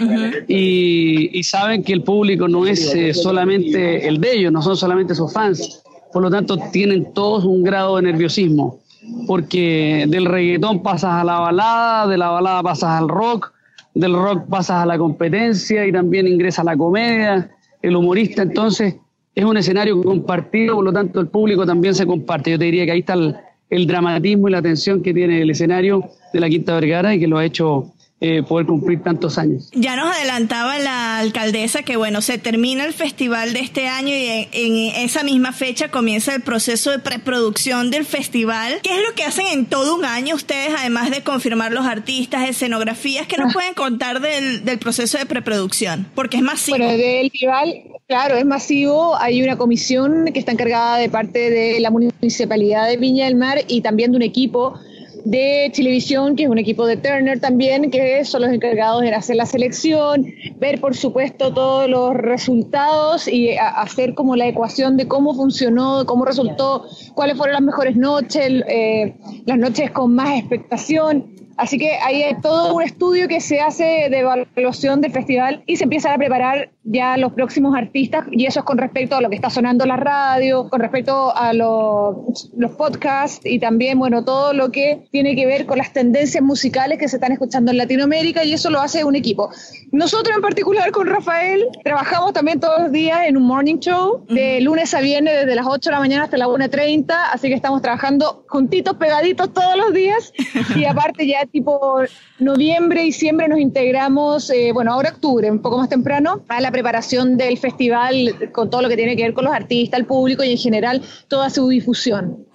Y, 0.48 1.42
saben 1.42 1.82
que 1.82 1.92
el 1.92 2.02
público 2.02 2.48
no 2.48 2.66
es 2.66 2.94
eh, 2.94 3.12
solamente 3.12 4.06
el 4.06 4.20
de 4.20 4.36
ellos, 4.36 4.52
no 4.52 4.62
son 4.62 4.76
solamente 4.76 5.14
sus 5.14 5.32
fans, 5.32 5.82
por 6.12 6.22
lo 6.22 6.30
tanto 6.30 6.56
tienen 6.72 7.12
todos 7.12 7.44
un 7.44 7.62
grado 7.62 7.96
de 7.96 8.02
nerviosismo, 8.02 8.80
porque 9.26 10.06
del 10.08 10.24
reggaetón 10.26 10.82
pasas 10.82 11.12
a 11.12 11.24
la 11.24 11.40
balada, 11.40 12.06
de 12.06 12.16
la 12.16 12.30
balada 12.30 12.62
pasas 12.62 13.00
al 13.00 13.08
rock, 13.08 13.52
del 13.94 14.14
rock 14.14 14.46
pasas 14.48 14.82
a 14.82 14.86
la 14.86 14.98
competencia 14.98 15.86
y 15.86 15.92
también 15.92 16.26
ingresa 16.26 16.62
a 16.62 16.64
la 16.64 16.76
comedia, 16.76 17.50
el 17.82 17.96
humorista, 17.96 18.42
entonces 18.42 18.96
es 19.34 19.44
un 19.44 19.56
escenario 19.56 20.02
compartido, 20.02 20.76
por 20.76 20.84
lo 20.84 20.92
tanto 20.92 21.20
el 21.20 21.28
público 21.28 21.64
también 21.64 21.94
se 21.94 22.06
comparte. 22.06 22.50
Yo 22.50 22.58
te 22.58 22.66
diría 22.66 22.84
que 22.84 22.92
ahí 22.92 23.00
está 23.00 23.14
el, 23.14 23.36
el 23.70 23.86
dramatismo 23.86 24.48
y 24.48 24.52
la 24.52 24.62
tensión 24.62 25.02
que 25.02 25.14
tiene 25.14 25.42
el 25.42 25.50
escenario 25.50 26.04
de 26.32 26.40
la 26.40 26.48
Quinta 26.48 26.74
Vergara 26.74 27.14
y 27.14 27.20
que 27.20 27.26
lo 27.26 27.38
ha 27.38 27.44
hecho 27.44 27.92
eh, 28.22 28.42
poder 28.42 28.66
cumplir 28.66 29.02
tantos 29.02 29.38
años. 29.38 29.70
Ya 29.72 29.96
nos 29.96 30.14
adelantaba 30.14 30.78
la 30.78 31.18
alcaldesa 31.18 31.82
que, 31.82 31.96
bueno, 31.96 32.20
se 32.20 32.36
termina 32.36 32.84
el 32.84 32.92
festival 32.92 33.54
de 33.54 33.60
este 33.60 33.88
año 33.88 34.08
y 34.08 34.46
en, 34.52 34.76
esa 35.02 35.22
misma 35.22 35.52
fecha 35.52 35.90
comienza 35.90 36.34
el 36.34 36.42
proceso 36.42 36.90
de 36.90 36.98
preproducción 36.98 37.90
del 37.90 38.04
festival. 38.04 38.80
¿Qué 38.82 38.94
es 38.94 39.08
lo 39.08 39.14
que 39.14 39.24
hacen 39.24 39.46
en 39.46 39.64
todo 39.64 39.96
un 39.96 40.04
año 40.04 40.34
ustedes, 40.34 40.70
además 40.78 41.10
de 41.10 41.22
confirmar 41.22 41.72
los 41.72 41.86
artistas, 41.86 42.46
escenografías? 42.46 43.26
¿Qué 43.26 43.38
nos 43.38 43.52
ah. 43.52 43.54
pueden 43.54 43.72
contar 43.72 44.20
del, 44.20 44.66
del 44.66 44.78
proceso 44.78 45.16
de 45.16 45.24
preproducción? 45.24 46.06
Porque 46.14 46.36
es 46.36 46.42
masivo. 46.42 46.76
Bueno, 46.76 46.92
del 46.92 47.30
festival, 47.30 47.74
claro, 48.06 48.36
es 48.36 48.44
masivo. 48.44 49.16
Hay 49.16 49.42
una 49.42 49.56
comisión 49.56 50.26
que 50.34 50.40
está 50.40 50.52
encargada 50.52 50.98
de 50.98 51.08
parte 51.08 51.48
de 51.48 51.80
la 51.80 51.90
Municipalidad 51.90 52.86
de 52.86 52.98
Viña 52.98 53.24
del 53.24 53.36
Mar 53.36 53.60
y 53.66 53.80
también 53.80 54.10
de 54.10 54.18
un 54.18 54.22
equipo 54.22 54.78
de 55.24 55.70
televisión, 55.74 56.36
que 56.36 56.44
es 56.44 56.48
un 56.48 56.58
equipo 56.58 56.86
de 56.86 56.96
Turner 56.96 57.40
también, 57.40 57.90
que 57.90 58.24
son 58.24 58.42
los 58.42 58.50
encargados 58.50 59.02
de 59.02 59.14
hacer 59.14 59.36
la 59.36 59.46
selección, 59.46 60.26
ver 60.58 60.80
por 60.80 60.96
supuesto 60.96 61.52
todos 61.52 61.88
los 61.88 62.14
resultados 62.14 63.28
y 63.28 63.56
hacer 63.56 64.14
como 64.14 64.36
la 64.36 64.48
ecuación 64.48 64.96
de 64.96 65.08
cómo 65.08 65.34
funcionó, 65.34 66.04
cómo 66.06 66.24
resultó, 66.24 66.86
cuáles 67.14 67.36
fueron 67.36 67.54
las 67.54 67.62
mejores 67.62 67.96
noches, 67.96 68.64
eh, 68.68 69.14
las 69.46 69.58
noches 69.58 69.90
con 69.90 70.14
más 70.14 70.38
expectación. 70.38 71.34
Así 71.56 71.76
que 71.76 71.92
hay 71.92 72.24
todo 72.40 72.74
un 72.74 72.82
estudio 72.82 73.28
que 73.28 73.40
se 73.42 73.60
hace 73.60 74.08
de 74.10 74.20
evaluación 74.20 75.02
del 75.02 75.12
festival 75.12 75.62
y 75.66 75.76
se 75.76 75.84
empiezan 75.84 76.14
a 76.14 76.16
preparar 76.16 76.70
ya 76.84 77.16
los 77.16 77.32
próximos 77.32 77.76
artistas 77.76 78.24
y 78.30 78.46
eso 78.46 78.60
es 78.60 78.64
con 78.64 78.78
respecto 78.78 79.16
a 79.16 79.20
lo 79.20 79.28
que 79.28 79.36
está 79.36 79.50
sonando 79.50 79.84
la 79.84 79.96
radio, 79.96 80.68
con 80.68 80.80
respecto 80.80 81.34
a 81.36 81.52
los, 81.52 82.50
los 82.56 82.70
podcasts 82.72 83.40
y 83.44 83.58
también, 83.58 83.98
bueno, 83.98 84.24
todo 84.24 84.52
lo 84.54 84.70
que 84.70 85.06
tiene 85.10 85.36
que 85.36 85.46
ver 85.46 85.66
con 85.66 85.78
las 85.78 85.92
tendencias 85.92 86.42
musicales 86.42 86.98
que 86.98 87.08
se 87.08 87.16
están 87.16 87.32
escuchando 87.32 87.70
en 87.70 87.78
Latinoamérica 87.78 88.44
y 88.44 88.54
eso 88.54 88.70
lo 88.70 88.80
hace 88.80 89.04
un 89.04 89.14
equipo. 89.14 89.50
Nosotros 89.92 90.34
en 90.34 90.42
particular 90.42 90.90
con 90.90 91.06
Rafael 91.06 91.66
trabajamos 91.84 92.32
también 92.32 92.60
todos 92.60 92.80
los 92.80 92.92
días 92.92 93.20
en 93.26 93.36
un 93.36 93.42
morning 93.42 93.78
show 93.78 94.24
de 94.28 94.60
lunes 94.60 94.94
a 94.94 95.00
viernes 95.00 95.34
desde 95.34 95.54
las 95.54 95.66
8 95.66 95.90
de 95.90 95.94
la 95.94 96.00
mañana 96.00 96.24
hasta 96.24 96.38
las 96.38 96.48
1.30, 96.48 97.12
así 97.32 97.48
que 97.48 97.54
estamos 97.54 97.82
trabajando 97.82 98.44
juntitos, 98.48 98.96
pegaditos 98.96 99.52
todos 99.52 99.76
los 99.76 99.92
días 99.92 100.32
y 100.76 100.84
aparte 100.84 101.26
ya 101.26 101.44
tipo 101.46 101.98
noviembre, 102.38 103.02
diciembre 103.02 103.48
nos 103.48 103.60
integramos, 103.60 104.50
eh, 104.50 104.70
bueno, 104.72 104.92
ahora 104.92 105.10
octubre, 105.10 105.50
un 105.50 105.60
poco 105.60 105.78
más 105.78 105.88
temprano, 105.88 106.42
a 106.48 106.60
la 106.60 106.69
preparación 106.70 107.36
del 107.36 107.58
festival 107.58 108.50
con 108.52 108.70
todo 108.70 108.82
lo 108.82 108.88
que 108.88 108.96
tiene 108.96 109.16
que 109.16 109.22
ver 109.22 109.34
con 109.34 109.44
los 109.44 109.54
artistas, 109.54 110.00
el 110.00 110.06
público 110.06 110.44
y 110.44 110.52
en 110.52 110.58
general 110.58 111.02
toda 111.28 111.50
su 111.50 111.68
difusión. 111.68 112.46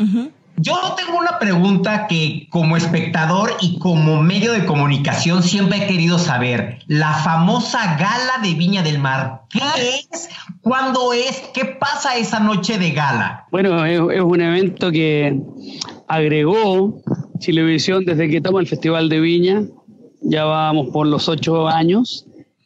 Yo 0.58 0.74
tengo 0.96 1.20
una 1.20 1.38
pregunta 1.38 2.08
que 2.08 2.48
como 2.50 2.78
espectador 2.78 3.52
y 3.60 3.78
como 3.78 4.22
medio 4.22 4.54
de 4.54 4.66
comunicación 4.66 5.44
siempre 5.44 5.84
he 5.84 5.88
querido 5.88 6.18
saber. 6.18 6.80
La 6.88 7.14
famosa 7.14 7.98
gala 7.98 8.42
de 8.42 8.54
Viña 8.54 8.82
del 8.82 9.00
Mar. 9.00 9.42
¿Qué 9.50 9.60
es? 9.60 10.30
¿Cuándo 10.62 11.12
es? 11.12 11.44
¿Qué 11.54 11.66
pasa 11.66 12.16
esa 12.16 12.40
noche 12.40 12.78
de 12.78 12.92
gala? 12.92 13.46
Bueno, 13.52 13.86
es, 13.86 14.00
es 14.16 14.22
un 14.22 14.42
evento 14.42 14.92
que 14.92 15.42
agregó 16.08 17.02
Chilevisión 17.40 18.06
desde 18.06 18.30
que 18.30 18.40
toma 18.40 18.62
el 18.62 18.68
Festival 18.68 19.10
de 19.10 19.20
Viña. 19.20 19.64
Ya 20.22 20.46
vamos 20.46 20.88
por 20.94 21.06
los 21.06 21.28
ocho 21.28 21.68
años. 21.68 22.25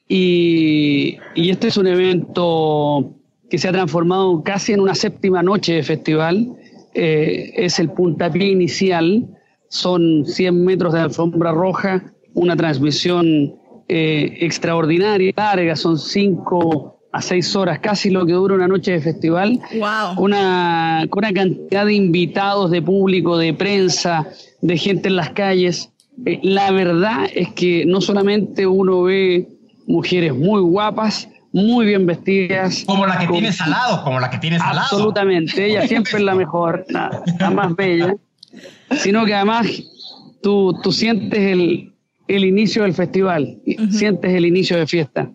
Y, 0.09 1.17
y 1.35 1.49
este 1.51 1.69
es 1.69 1.77
un 1.77 1.87
evento 1.87 3.13
que 3.49 3.57
se 3.57 3.69
ha 3.69 3.71
transformado 3.71 4.43
casi 4.43 4.73
en 4.73 4.81
una 4.81 4.95
séptima 4.95 5.41
noche 5.41 5.73
de 5.73 5.83
festival 5.83 6.57
eh, 6.93 7.53
es 7.55 7.79
el 7.79 7.91
puntapié 7.91 8.47
inicial, 8.47 9.27
son 9.67 10.25
100 10.25 10.65
metros 10.65 10.93
de 10.93 11.01
alfombra 11.01 11.51
roja, 11.51 12.03
una 12.33 12.55
transmisión 12.55 13.55
eh, 13.87 14.37
extraordinaria, 14.41 15.31
larga, 15.35 15.75
son 15.75 15.99
5 15.99 16.99
a 17.11 17.21
6 17.21 17.55
horas, 17.55 17.79
casi 17.79 18.09
lo 18.09 18.25
que 18.25 18.33
dura 18.33 18.55
una 18.55 18.67
noche 18.67 18.93
de 18.93 19.01
festival, 19.01 19.59
wow. 19.73 20.23
una, 20.23 21.05
con 21.09 21.23
una 21.23 21.33
cantidad 21.33 21.85
de 21.85 21.93
invitados, 21.93 22.71
de 22.71 22.81
público, 22.81 23.37
de 23.37 23.53
prensa, 23.53 24.27
de 24.61 24.77
gente 24.77 25.09
en 25.09 25.15
las 25.15 25.29
calles. 25.31 25.91
Eh, 26.25 26.39
la 26.43 26.71
verdad 26.71 27.29
es 27.33 27.53
que 27.53 27.85
no 27.85 28.01
solamente 28.01 28.65
uno 28.65 29.03
ve 29.03 29.47
mujeres 29.89 30.33
muy 30.33 30.61
guapas, 30.61 31.27
muy 31.51 31.87
bien 31.87 32.05
vestidas. 32.05 32.83
Como 32.85 33.05
la 33.07 33.17
que 33.17 33.27
tienes 33.27 33.59
al 33.59 33.71
lado, 33.71 34.03
como 34.03 34.19
la 34.19 34.29
que 34.29 34.37
tienes 34.37 34.61
al 34.61 34.75
lado. 34.75 34.87
Absolutamente, 34.91 35.65
ella 35.65 35.87
siempre 35.87 36.13
es 36.13 36.21
la 36.21 36.35
mejor, 36.35 36.85
la, 36.89 37.23
la 37.39 37.49
más 37.49 37.75
bella, 37.75 38.15
sino 38.91 39.25
que 39.25 39.33
además 39.33 39.67
tú, 40.43 40.79
tú 40.83 40.91
sientes 40.91 41.39
el, 41.39 41.93
el 42.27 42.45
inicio 42.45 42.83
del 42.83 42.93
festival, 42.93 43.57
sientes 43.89 44.31
el 44.31 44.45
inicio 44.45 44.77
de 44.77 44.85
fiesta. 44.85 45.31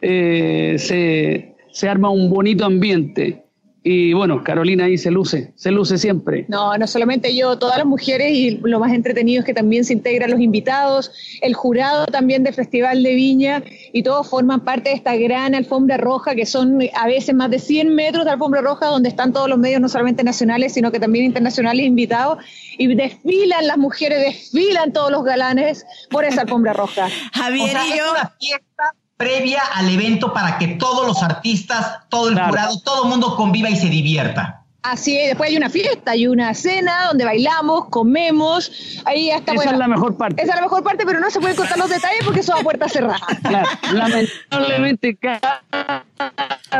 Eh, 0.00 0.76
se, 0.78 1.56
se 1.72 1.88
arma 1.88 2.08
un 2.10 2.30
bonito 2.30 2.64
ambiente. 2.64 3.42
Y 3.88 4.14
bueno, 4.14 4.42
Carolina 4.42 4.86
ahí 4.86 4.98
se 4.98 5.12
luce, 5.12 5.52
se 5.54 5.70
luce 5.70 5.96
siempre. 5.96 6.44
No, 6.48 6.76
no 6.76 6.88
solamente 6.88 7.36
yo, 7.36 7.56
todas 7.56 7.78
las 7.78 7.86
mujeres 7.86 8.32
y 8.32 8.58
lo 8.64 8.80
más 8.80 8.92
entretenido 8.92 9.38
es 9.38 9.46
que 9.46 9.54
también 9.54 9.84
se 9.84 9.92
integran 9.92 10.28
los 10.32 10.40
invitados, 10.40 11.12
el 11.40 11.54
jurado 11.54 12.04
también 12.06 12.42
del 12.42 12.52
Festival 12.52 13.04
de 13.04 13.14
Viña 13.14 13.62
y 13.92 14.02
todos 14.02 14.28
forman 14.28 14.64
parte 14.64 14.88
de 14.88 14.96
esta 14.96 15.14
gran 15.14 15.54
alfombra 15.54 15.98
roja 15.98 16.34
que 16.34 16.46
son 16.46 16.80
a 16.94 17.06
veces 17.06 17.32
más 17.32 17.48
de 17.48 17.60
100 17.60 17.94
metros 17.94 18.24
de 18.24 18.32
alfombra 18.32 18.60
roja 18.60 18.86
donde 18.86 19.08
están 19.08 19.32
todos 19.32 19.48
los 19.48 19.56
medios, 19.56 19.80
no 19.80 19.88
solamente 19.88 20.24
nacionales, 20.24 20.72
sino 20.72 20.90
que 20.90 20.98
también 20.98 21.24
internacionales 21.24 21.86
invitados 21.86 22.38
y 22.78 22.92
desfilan 22.92 23.68
las 23.68 23.78
mujeres, 23.78 24.18
desfilan 24.18 24.92
todos 24.92 25.12
los 25.12 25.22
galanes 25.22 25.86
por 26.10 26.24
esa 26.24 26.40
alfombra 26.40 26.72
roja. 26.72 27.06
Javier 27.32 27.62
O 27.62 27.68
sea, 27.68 27.86
y 27.86 27.90
es 27.92 27.98
yo... 27.98 28.10
una 28.10 28.32
fiesta 28.36 28.94
previa 29.16 29.62
al 29.74 29.88
evento 29.88 30.32
para 30.32 30.58
que 30.58 30.68
todos 30.68 31.06
los 31.06 31.22
artistas, 31.22 32.00
todo 32.08 32.28
el 32.28 32.34
Claro. 32.34 32.50
jurado, 32.50 32.80
todo 32.80 33.04
el 33.04 33.10
mundo 33.10 33.34
conviva 33.36 33.70
y 33.70 33.76
se 33.76 33.88
divierta. 33.88 34.62
Así 34.82 35.18
es, 35.18 35.28
después 35.30 35.50
hay 35.50 35.56
una 35.56 35.68
fiesta, 35.68 36.12
hay 36.12 36.28
una 36.28 36.54
cena 36.54 37.06
donde 37.08 37.24
bailamos, 37.24 37.88
comemos, 37.88 38.70
ahí 39.04 39.30
hasta 39.32 39.52
Esa 39.54 39.72
es 39.72 39.78
la 39.78 39.88
mejor 39.88 40.16
parte. 40.16 40.40
Esa 40.40 40.52
es 40.52 40.56
la 40.56 40.62
mejor 40.62 40.84
parte, 40.84 41.04
pero 41.04 41.18
no 41.18 41.28
se 41.28 41.40
pueden 41.40 41.56
contar 41.56 41.76
los 41.76 41.90
detalles 41.90 42.20
porque 42.24 42.42
son 42.44 42.58
a 42.60 42.62
puerta 42.62 42.88
cerrada. 42.88 43.18
Claro, 43.42 43.68
lamentablemente 43.92 45.16
cada 45.16 45.62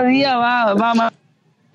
día 0.09 0.37
va, 0.37 0.75
va 0.75 0.95
ma- 0.95 1.13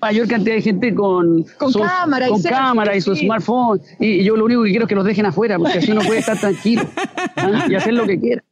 mayor 0.00 0.26
cantidad 0.26 0.54
de 0.54 0.62
gente 0.62 0.94
con, 0.94 1.42
Con 1.58 1.72
cámara 1.74 2.26
y 2.26 2.30
con 2.30 2.40
selfie, 2.40 2.58
cámara 2.58 2.96
y 2.96 3.00
su 3.02 3.14
sí. 3.14 3.26
smartphone. 3.26 3.80
Y 4.00 4.24
yo 4.24 4.34
lo 4.36 4.46
único 4.46 4.62
que 4.62 4.70
quiero 4.70 4.84
es 4.86 4.88
que 4.88 4.94
los 4.94 5.04
dejen 5.04 5.26
afuera, 5.26 5.58
porque 5.58 5.78
así 5.78 5.92
uno 5.92 6.00
puede 6.00 6.20
estar 6.20 6.38
tranquilo 6.38 6.88
¿ah? 7.36 7.66
y 7.68 7.74
hacer 7.74 7.92
lo 7.92 8.06
que 8.06 8.18
quiera. 8.18 8.42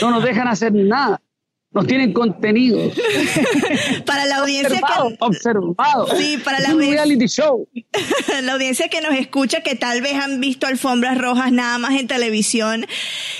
No 0.00 0.10
nos 0.10 0.24
dejan 0.24 0.48
hacer 0.48 0.72
nada. 0.74 1.20
Nos 1.70 1.86
tienen 1.86 2.14
contenido, 2.14 2.78
Para 4.06 4.24
la 4.24 4.38
audiencia 4.38 4.78
observado, 4.80 5.08
que... 5.10 5.16
observado. 5.20 6.06
Sí, 6.16 6.38
para 6.38 6.60
la 6.60 6.70
audiencia- 6.70 7.04
reality 7.04 7.26
show. 7.26 7.68
la 8.42 8.54
audiencia 8.54 8.88
que 8.88 9.02
nos 9.02 9.12
escucha, 9.14 9.60
que 9.60 9.74
tal 9.74 10.00
vez 10.00 10.14
han 10.14 10.40
visto 10.40 10.66
alfombras 10.66 11.18
rojas 11.18 11.52
nada 11.52 11.76
más 11.76 11.92
en 12.00 12.06
televisión. 12.06 12.86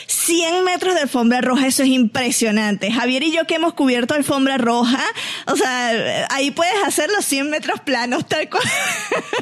100 0.06 0.62
metros 0.62 0.94
de 0.94 1.00
alfombra 1.00 1.40
roja, 1.40 1.66
eso 1.66 1.82
es 1.82 1.88
impresionante. 1.88 2.92
Javier 2.92 3.22
y 3.22 3.32
yo 3.32 3.46
que 3.46 3.54
hemos 3.54 3.72
cubierto 3.72 4.12
alfombra 4.12 4.58
roja, 4.58 5.02
o 5.46 5.56
sea, 5.56 6.26
ahí 6.30 6.50
puedes 6.50 6.74
hacer 6.84 7.08
los 7.10 7.24
100 7.24 7.48
metros 7.48 7.80
planos 7.80 8.26
tal 8.26 8.50
cual. 8.50 8.62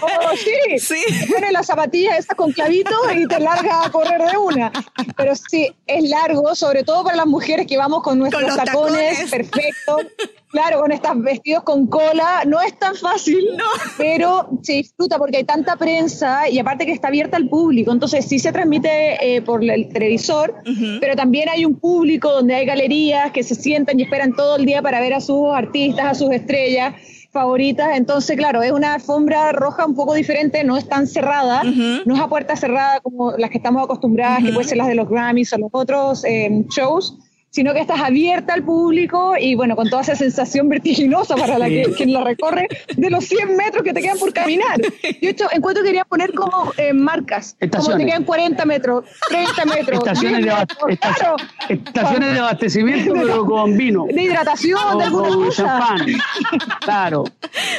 Oh, 0.00 0.36
sí. 0.36 0.50
Sí. 0.86 1.02
Te 1.20 1.26
pones 1.32 1.52
las 1.52 1.66
zapatillas 1.66 2.18
esas 2.18 2.36
con 2.36 2.52
clavitos 2.52 2.94
y 3.16 3.26
te 3.26 3.40
larga 3.40 3.84
a 3.84 3.90
correr 3.90 4.20
de 4.30 4.36
una. 4.36 4.70
Pero 5.16 5.34
sí, 5.34 5.68
es 5.86 6.08
largo, 6.08 6.54
sobre 6.54 6.84
todo 6.84 7.02
para 7.02 7.16
las 7.16 7.26
mujeres 7.26 7.66
que 7.66 7.76
vamos 7.76 8.02
con 8.02 8.18
nuestros 8.18 8.42
tacones, 8.76 9.18
tacones. 9.18 9.30
perfectos. 9.30 10.06
Claro, 10.50 10.80
con 10.80 10.92
estos 10.92 11.22
vestidos 11.22 11.64
con 11.64 11.86
cola, 11.86 12.44
no 12.46 12.60
es 12.62 12.78
tan 12.78 12.94
fácil, 12.94 13.46
pero 13.98 14.48
se 14.62 14.74
disfruta 14.74 15.18
porque 15.18 15.38
hay 15.38 15.44
tanta 15.44 15.76
prensa 15.76 16.48
y 16.48 16.58
aparte 16.58 16.86
que 16.86 16.92
está 16.92 17.08
abierta 17.08 17.36
al 17.36 17.48
público, 17.48 17.92
entonces 17.92 18.24
sí 18.24 18.38
se 18.38 18.52
transmite 18.52 19.36
eh, 19.36 19.42
por 19.42 19.62
el 19.62 19.88
televisor, 19.88 20.54
pero 21.00 21.14
también 21.16 21.48
hay 21.48 21.64
un 21.64 21.78
público 21.78 22.32
donde 22.32 22.54
hay 22.54 22.64
galerías 22.64 23.32
que 23.32 23.42
se 23.42 23.54
sientan 23.54 23.98
y 23.98 24.04
esperan 24.04 24.34
todo 24.34 24.56
el 24.56 24.64
día 24.64 24.80
para 24.80 25.00
ver 25.00 25.14
a 25.14 25.20
sus 25.20 25.52
artistas, 25.52 26.06
a 26.06 26.14
sus 26.14 26.30
estrellas 26.30 26.94
favoritas, 27.32 27.90
entonces 27.94 28.34
claro, 28.34 28.62
es 28.62 28.72
una 28.72 28.94
alfombra 28.94 29.52
roja 29.52 29.84
un 29.84 29.94
poco 29.94 30.14
diferente, 30.14 30.64
no 30.64 30.78
es 30.78 30.88
tan 30.88 31.06
cerrada, 31.06 31.62
no 31.64 32.14
es 32.14 32.20
a 32.20 32.28
puerta 32.28 32.56
cerrada 32.56 33.00
como 33.00 33.32
las 33.32 33.50
que 33.50 33.58
estamos 33.58 33.84
acostumbradas, 33.84 34.42
que 34.42 34.52
pueden 34.52 34.66
ser 34.66 34.78
las 34.78 34.86
de 34.86 34.94
los 34.94 35.06
Grammys 35.06 35.52
o 35.52 35.58
los 35.58 35.68
otros 35.72 36.24
eh, 36.24 36.64
shows, 36.74 37.18
sino 37.56 37.72
que 37.72 37.80
estás 37.80 38.00
abierta 38.02 38.52
al 38.52 38.62
público 38.62 39.32
y 39.40 39.54
bueno, 39.54 39.76
con 39.76 39.88
toda 39.88 40.02
esa 40.02 40.14
sensación 40.14 40.68
vertiginosa 40.68 41.36
para 41.36 41.58
la 41.58 41.68
que, 41.68 41.84
quien 41.96 42.12
la 42.12 42.22
recorre 42.22 42.68
de 42.94 43.08
los 43.08 43.24
100 43.24 43.56
metros 43.56 43.82
que 43.82 43.94
te 43.94 44.02
quedan 44.02 44.18
por 44.18 44.30
caminar. 44.34 44.76
De 44.78 45.28
hecho, 45.30 45.46
encuentro 45.50 45.82
que 45.82 45.88
quería 45.88 46.04
poner 46.04 46.34
como 46.34 46.70
eh, 46.76 46.92
marcas, 46.92 47.56
como 47.74 47.96
te 47.96 48.04
quedan 48.04 48.24
40 48.24 48.62
metros, 48.66 49.04
30 49.30 49.64
metros, 49.64 49.98
Estaciones 50.00 50.44
10 50.44 50.54
de, 50.54 50.60
metros, 50.60 50.98
claro, 51.00 51.36
estaciones 51.70 52.32
de 52.34 52.38
abastecimiento, 52.40 53.12
pero 53.22 53.46
con 53.46 53.74
vino. 53.78 54.04
de 54.12 54.22
hidratación, 54.22 54.98
de 54.98 55.04
alguna 55.04 55.28
con 55.28 55.44
cosa. 55.46 55.62
champán. 55.64 56.06
Claro. 56.80 57.24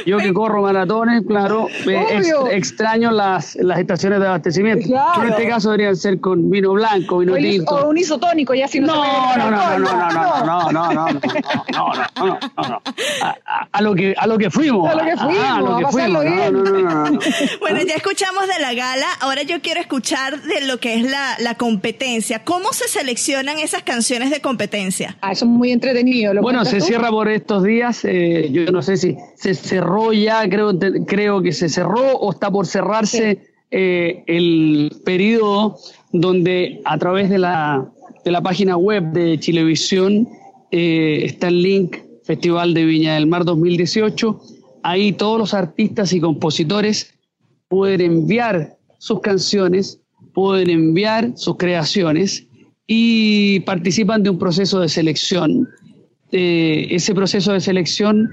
Yo 0.08 0.18
que 0.18 0.34
corro 0.34 0.64
maratones, 0.64 1.22
claro, 1.28 1.68
ex- 1.86 2.34
extraño 2.52 3.12
las, 3.12 3.56
las 3.58 3.78
estaciones 3.80 4.20
de 4.22 4.26
abastecimiento. 4.28 4.88
Claro. 4.88 5.22
En 5.24 5.30
este 5.30 5.48
caso 5.48 5.70
deberían 5.70 5.96
ser 5.96 6.20
con 6.20 6.50
vino 6.50 6.72
blanco, 6.74 7.20
vino 7.20 7.34
O, 7.34 7.36
tinto. 7.36 7.76
o 7.76 7.90
un 7.90 7.98
isotónico, 7.98 8.56
ya 8.56 8.68
si 8.68 8.80
no, 8.80 8.88
No, 8.88 9.04
se 9.34 9.40
no, 9.40 9.52
no, 9.52 9.58
no, 9.58 9.67
no, 9.78 9.80
no, 9.80 10.12
no, 10.12 10.12
no, 10.12 10.72
no, 10.72 10.72
no, 10.72 10.94
no, 10.94 11.12
no, 11.12 11.22
no, 11.72 11.94
no, 12.16 12.40
no, 12.58 12.70
no. 12.70 12.82
A, 13.72 13.82
lo 13.82 13.96
que 13.96 14.14
a 14.18 14.28
lo 14.28 14.38
que 14.38 14.50
fuimos. 14.50 14.90
A 14.90 14.96
lo 14.96 15.04
que 15.04 15.12
Ah, 15.18 15.18
fuimos. 15.24 15.92
Bueno, 17.60 17.80
ya 17.88 17.96
escuchamos 17.96 18.48
de 18.48 18.60
la 18.62 18.74
gala, 18.74 19.06
ahora 19.22 19.44
yo 19.44 19.62
quiero 19.62 19.80
escuchar 19.80 20.42
de 20.42 20.62
lo 20.66 20.80
que 20.80 20.96
es 20.96 21.04
la, 21.10 21.36
la 21.40 21.56
competencia. 21.56 22.44
¿Cómo 22.44 22.72
se 22.74 22.88
seleccionan 22.88 23.60
esas 23.60 23.84
canciones 23.84 24.30
de 24.32 24.42
competencia? 24.42 25.18
Ah, 25.22 25.32
eso 25.32 25.46
es 25.46 25.52
muy 25.52 25.72
entretenido. 25.72 26.34
¿lo 26.34 26.42
Bueno, 26.42 26.66
se 26.66 26.80
tú? 26.80 26.86
cierra 26.86 27.10
por 27.10 27.28
estos 27.30 27.64
días. 27.64 28.04
eh, 28.06 28.50
yo 28.52 28.72
no 28.72 28.82
sé 28.82 28.98
si 28.98 29.18
se 29.36 29.54
cerró 29.54 30.14
ya, 30.14 30.48
creo, 30.50 30.78
te- 30.78 31.06
creo 31.06 31.42
que 31.42 31.52
se 31.52 31.70
cerró 31.70 32.14
o 32.18 32.32
está 32.32 32.52
por 32.52 32.66
cerrarse 32.68 33.40
eh, 33.72 34.24
el 34.28 35.02
periodo 35.04 35.78
donde 36.12 36.82
a 36.86 36.98
través 36.98 37.30
de 37.30 37.38
la, 37.38 37.86
de 38.24 38.32
la 38.32 38.42
página 38.42 38.78
web 38.78 39.12
de 39.14 39.40
Chilevisión 39.40 40.28
eh, 40.72 41.22
está 41.24 41.48
el 41.48 41.62
link 41.62 41.98
Festival 42.24 42.74
de 42.74 42.86
Viña 42.86 43.14
del 43.16 43.28
Mar 43.28 43.46
2018. 43.46 44.40
Ahí 44.84 45.14
todos 45.14 45.40
los 45.40 45.54
artistas 45.54 46.14
y 46.14 46.20
compositores 46.20 47.14
pueden 47.70 48.02
enviar 48.02 48.78
sus 48.98 49.22
canciones 49.22 50.02
pueden 50.38 50.70
enviar 50.70 51.32
sus 51.36 51.58
creaciones 51.58 52.46
y 52.86 53.60
participan 53.62 54.22
de 54.22 54.30
un 54.30 54.38
proceso 54.38 54.80
de 54.80 54.88
selección. 54.88 55.68
Eh, 56.32 56.90
ese 56.92 57.16
proceso 57.16 57.54
de 57.54 57.60
selección 57.60 58.30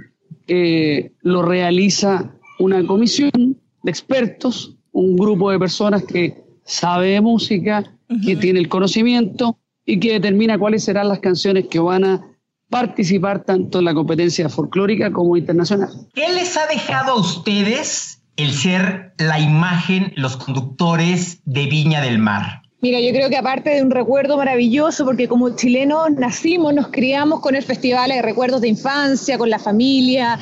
eh, 0.47 1.13
lo 1.23 1.41
realiza 1.41 2.31
una 2.59 2.87
comisión 2.87 3.57
de 3.83 3.91
expertos, 3.91 4.77
un 4.93 5.17
grupo 5.17 5.51
de 5.51 5.59
personas 5.59 6.05
que 6.05 6.37
sabe 6.67 7.09
de 7.09 7.23
música, 7.23 7.91
que 8.23 8.37
tiene 8.37 8.61
el 8.61 8.69
conocimiento 8.69 9.57
y 9.85 10.01
que 10.01 10.13
determina 10.13 10.59
cuáles 10.59 10.85
serán 10.85 11.09
las 11.09 11.21
canciones 11.21 11.67
que 11.71 11.79
van 11.79 12.05
a 12.05 12.27
participar 12.71 13.45
tanto 13.45 13.79
en 13.79 13.85
la 13.85 13.95
competencia 13.95 14.49
folclórica 14.49 15.13
como 15.13 15.37
internacional. 15.37 15.91
¿Qué 16.15 16.33
les 16.33 16.57
ha 16.57 16.67
dejado 16.67 17.13
a 17.13 17.21
ustedes 17.21 18.23
el 18.37 18.53
ser 18.53 19.15
la 19.19 19.39
imagen, 19.39 20.13
los 20.17 20.37
conductores 20.37 21.41
de 21.45 21.67
Viña 21.67 22.01
del 22.01 22.19
Mar? 22.19 22.64
Mira, 22.85 23.01
yo 23.01 23.15
creo 23.15 23.31
que 23.31 23.39
aparte 23.39 23.71
de 23.71 23.83
un 23.83 23.91
recuerdo 23.91 24.37
maravilloso, 24.37 25.07
porque 25.07 25.27
como 25.27 25.57
chilenos 25.57 26.11
nacimos, 26.11 26.75
nos 26.75 26.89
criamos 26.89 27.41
con 27.41 27.55
el 27.55 27.63
festival, 27.63 28.11
hay 28.11 28.21
recuerdos 28.21 28.61
de 28.61 28.69
infancia, 28.69 29.39
con 29.39 29.49
la 29.49 29.59
familia. 29.59 30.39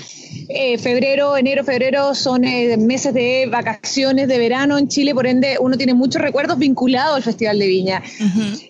Eh, 0.49 0.77
febrero, 0.77 1.37
enero, 1.37 1.63
febrero 1.63 2.17
son 2.17 2.43
eh, 2.43 2.77
meses 2.79 3.15
de 3.15 3.47
vacaciones 3.49 4.27
de 4.27 4.39
verano 4.39 4.77
en 4.77 4.89
Chile, 4.89 5.15
por 5.15 5.29
ende 5.29 5.57
uno 5.61 5.77
tiene 5.77 5.95
muchos 5.95 6.21
recuerdos 6.21 6.59
vinculados 6.59 7.15
al 7.15 7.23
Festival 7.23 7.61
de 7.61 7.67
Viña. 7.69 8.03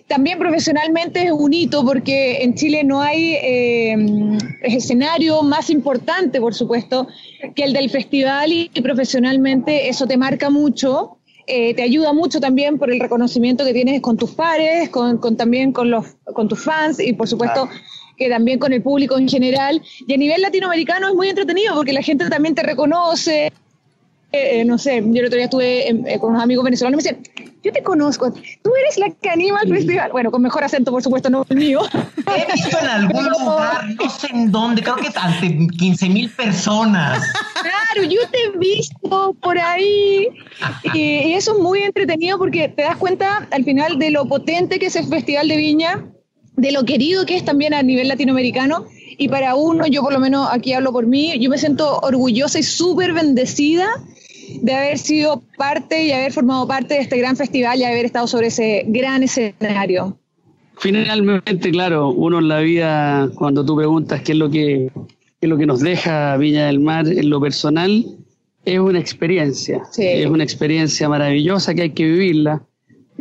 También 0.05 0.37
profesionalmente 0.37 1.23
es 1.23 1.31
un 1.31 1.51
hito 1.51 1.83
porque 1.83 2.43
en 2.43 2.53
Chile 2.53 2.83
no 2.83 3.01
hay 3.01 3.37
eh, 3.41 3.95
escenario 4.61 5.41
más 5.41 5.71
importante, 5.71 6.39
por 6.39 6.53
supuesto, 6.53 7.07
que 7.55 7.63
el 7.63 7.73
del 7.73 7.89
festival 7.89 8.53
y 8.53 8.69
profesionalmente 8.83 9.89
eso 9.89 10.05
te 10.05 10.15
marca 10.15 10.51
mucho. 10.51 11.17
Eh, 11.45 11.73
te 11.73 11.83
ayuda 11.83 12.13
mucho 12.13 12.39
también 12.39 12.77
por 12.77 12.91
el 12.91 12.99
reconocimiento 12.99 13.65
que 13.65 13.73
tienes 13.73 14.01
con 14.01 14.17
tus 14.17 14.31
pares, 14.31 14.89
con, 14.89 15.19
también 15.35 15.73
con, 15.73 15.89
los, 15.89 16.05
con 16.33 16.47
tus 16.47 16.63
fans 16.63 16.99
y 16.99 17.13
por 17.13 17.27
supuesto 17.27 17.69
que 18.17 18.29
también 18.29 18.59
con 18.59 18.73
el 18.73 18.81
público 18.81 19.17
en 19.17 19.27
general. 19.27 19.81
Y 20.07 20.13
a 20.13 20.17
nivel 20.17 20.41
latinoamericano 20.41 21.09
es 21.09 21.15
muy 21.15 21.29
entretenido 21.29 21.75
porque 21.75 21.93
la 21.93 22.01
gente 22.01 22.29
también 22.29 22.55
te 22.55 22.63
reconoce, 22.63 23.51
eh, 24.33 24.61
eh, 24.61 24.65
no 24.65 24.77
sé, 24.79 25.03
yo 25.05 25.19
el 25.19 25.25
otro 25.25 25.37
día 25.37 25.45
estuve 25.45 25.89
eh, 25.89 26.19
con 26.19 26.31
unos 26.31 26.43
amigos 26.43 26.65
venezolanos 26.65 27.05
y 27.05 27.07
me 27.07 27.19
decían, 27.19 27.52
yo 27.63 27.71
te 27.71 27.81
conozco, 27.81 28.31
tú 28.61 28.71
eres 28.75 28.97
la 28.97 29.09
que 29.09 29.29
anima 29.29 29.61
el 29.63 29.73
festival. 29.73 30.11
Bueno, 30.11 30.31
con 30.31 30.41
mejor 30.41 30.65
acento, 30.65 30.91
por 30.91 31.01
supuesto, 31.01 31.29
no 31.29 31.45
el 31.47 31.55
mío. 31.55 31.79
He 32.35 32.51
visto 32.51 32.77
en 32.77 32.87
algún 32.87 33.23
lugar, 33.29 33.85
no 33.97 34.09
sé 34.09 34.27
en 34.31 34.51
dónde, 34.51 34.81
creo 34.83 34.97
que 34.97 35.09
ante 35.15 35.67
15 35.77 36.09
mil 36.09 36.29
personas. 36.29 37.25
Claro, 37.61 38.09
yo 38.09 38.19
te 38.29 38.37
he 38.43 38.57
visto 38.57 39.33
por 39.41 39.57
ahí. 39.57 40.27
Y, 40.93 41.33
eso 41.33 41.53
es 41.53 41.59
muy 41.59 41.79
entretenido 41.83 42.37
porque 42.37 42.67
te 42.67 42.83
das 42.83 42.97
cuenta 42.97 43.47
al 43.49 43.63
final 43.63 43.97
de 43.97 44.11
lo 44.11 44.27
potente 44.27 44.77
que 44.77 44.87
es 44.87 44.95
el 44.97 45.07
Festival 45.07 45.47
de 45.47 45.55
Viña, 45.55 46.05
de 46.57 46.71
lo 46.73 46.83
querido 46.83 47.25
que 47.25 47.37
es 47.37 47.45
también 47.45 47.73
a 47.73 47.81
nivel 47.81 48.09
latinoamericano. 48.09 48.85
Y 49.17 49.29
para 49.29 49.55
uno, 49.55 49.87
yo 49.87 50.01
por 50.01 50.11
lo 50.11 50.19
menos 50.19 50.49
aquí 50.51 50.73
hablo 50.73 50.91
por 50.91 51.05
mí, 51.07 51.37
yo 51.39 51.49
me 51.49 51.57
siento 51.57 51.99
orgullosa 51.99 52.59
y 52.59 52.63
súper 52.63 53.13
bendecida 53.13 53.87
de 54.61 54.73
haber 54.73 54.97
sido 54.97 55.43
parte 55.57 56.05
y 56.05 56.11
haber 56.11 56.31
formado 56.31 56.67
parte 56.67 56.95
de 56.95 57.01
este 57.01 57.17
gran 57.17 57.35
festival 57.35 57.79
y 57.79 57.83
haber 57.83 58.05
estado 58.05 58.27
sobre 58.27 58.47
ese 58.47 58.83
gran 58.87 59.23
escenario. 59.23 60.17
Finalmente, 60.77 61.71
claro, 61.71 62.09
uno 62.09 62.39
en 62.39 62.47
la 62.47 62.59
vida, 62.59 63.29
cuando 63.35 63.65
tú 63.65 63.75
preguntas 63.75 64.21
qué 64.21 64.31
es 64.31 64.37
lo 64.37 64.49
que, 64.49 64.91
qué 64.93 65.41
es 65.41 65.49
lo 65.49 65.57
que 65.57 65.65
nos 65.65 65.81
deja 65.81 66.35
Viña 66.37 66.65
del 66.65 66.79
Mar 66.79 67.07
en 67.07 67.29
lo 67.29 67.39
personal, 67.39 68.05
es 68.65 68.79
una 68.79 68.99
experiencia. 68.99 69.83
Es 69.97 70.25
una 70.25 70.43
experiencia 70.43 71.07
maravillosa 71.09 71.73
que 71.73 71.83
hay 71.83 71.89
que 71.91 72.05
vivirla. 72.05 72.63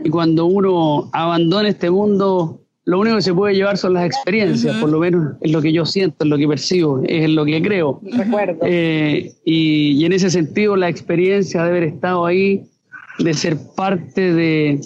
Y 0.03 0.09
cuando 0.09 0.47
uno 0.47 1.11
abandona 1.13 1.69
este 1.69 1.91
mundo, 1.91 2.62
lo 2.85 2.99
único 2.99 3.17
que 3.17 3.23
se 3.23 3.33
puede 3.33 3.55
llevar 3.55 3.79
son 3.79 3.95
las 3.95 4.05
experiencias, 4.07 4.77
por 4.79 4.91
lo 4.91 4.99
menos 4.99 5.37
es 5.41 5.53
lo 5.53 5.63
que 5.63 5.73
yo 5.73 5.87
siento, 5.87 6.25
es 6.25 6.31
lo 6.31 6.37
que 6.37 6.49
percibo, 6.49 7.01
es 7.05 7.31
lo 7.31 7.45
que 7.45 7.63
creo. 7.63 8.01
Recuerdo. 8.03 8.59
Eh, 8.65 9.33
y, 9.45 10.05
en 10.05 10.13
ese 10.13 10.31
sentido, 10.31 10.75
la 10.75 10.89
experiencia 10.89 11.63
de 11.63 11.69
haber 11.69 11.85
estado 11.85 12.27
ahí, 12.27 12.65
de 13.21 13.35
ser 13.35 13.57
parte 13.77 14.33
de, 14.33 14.81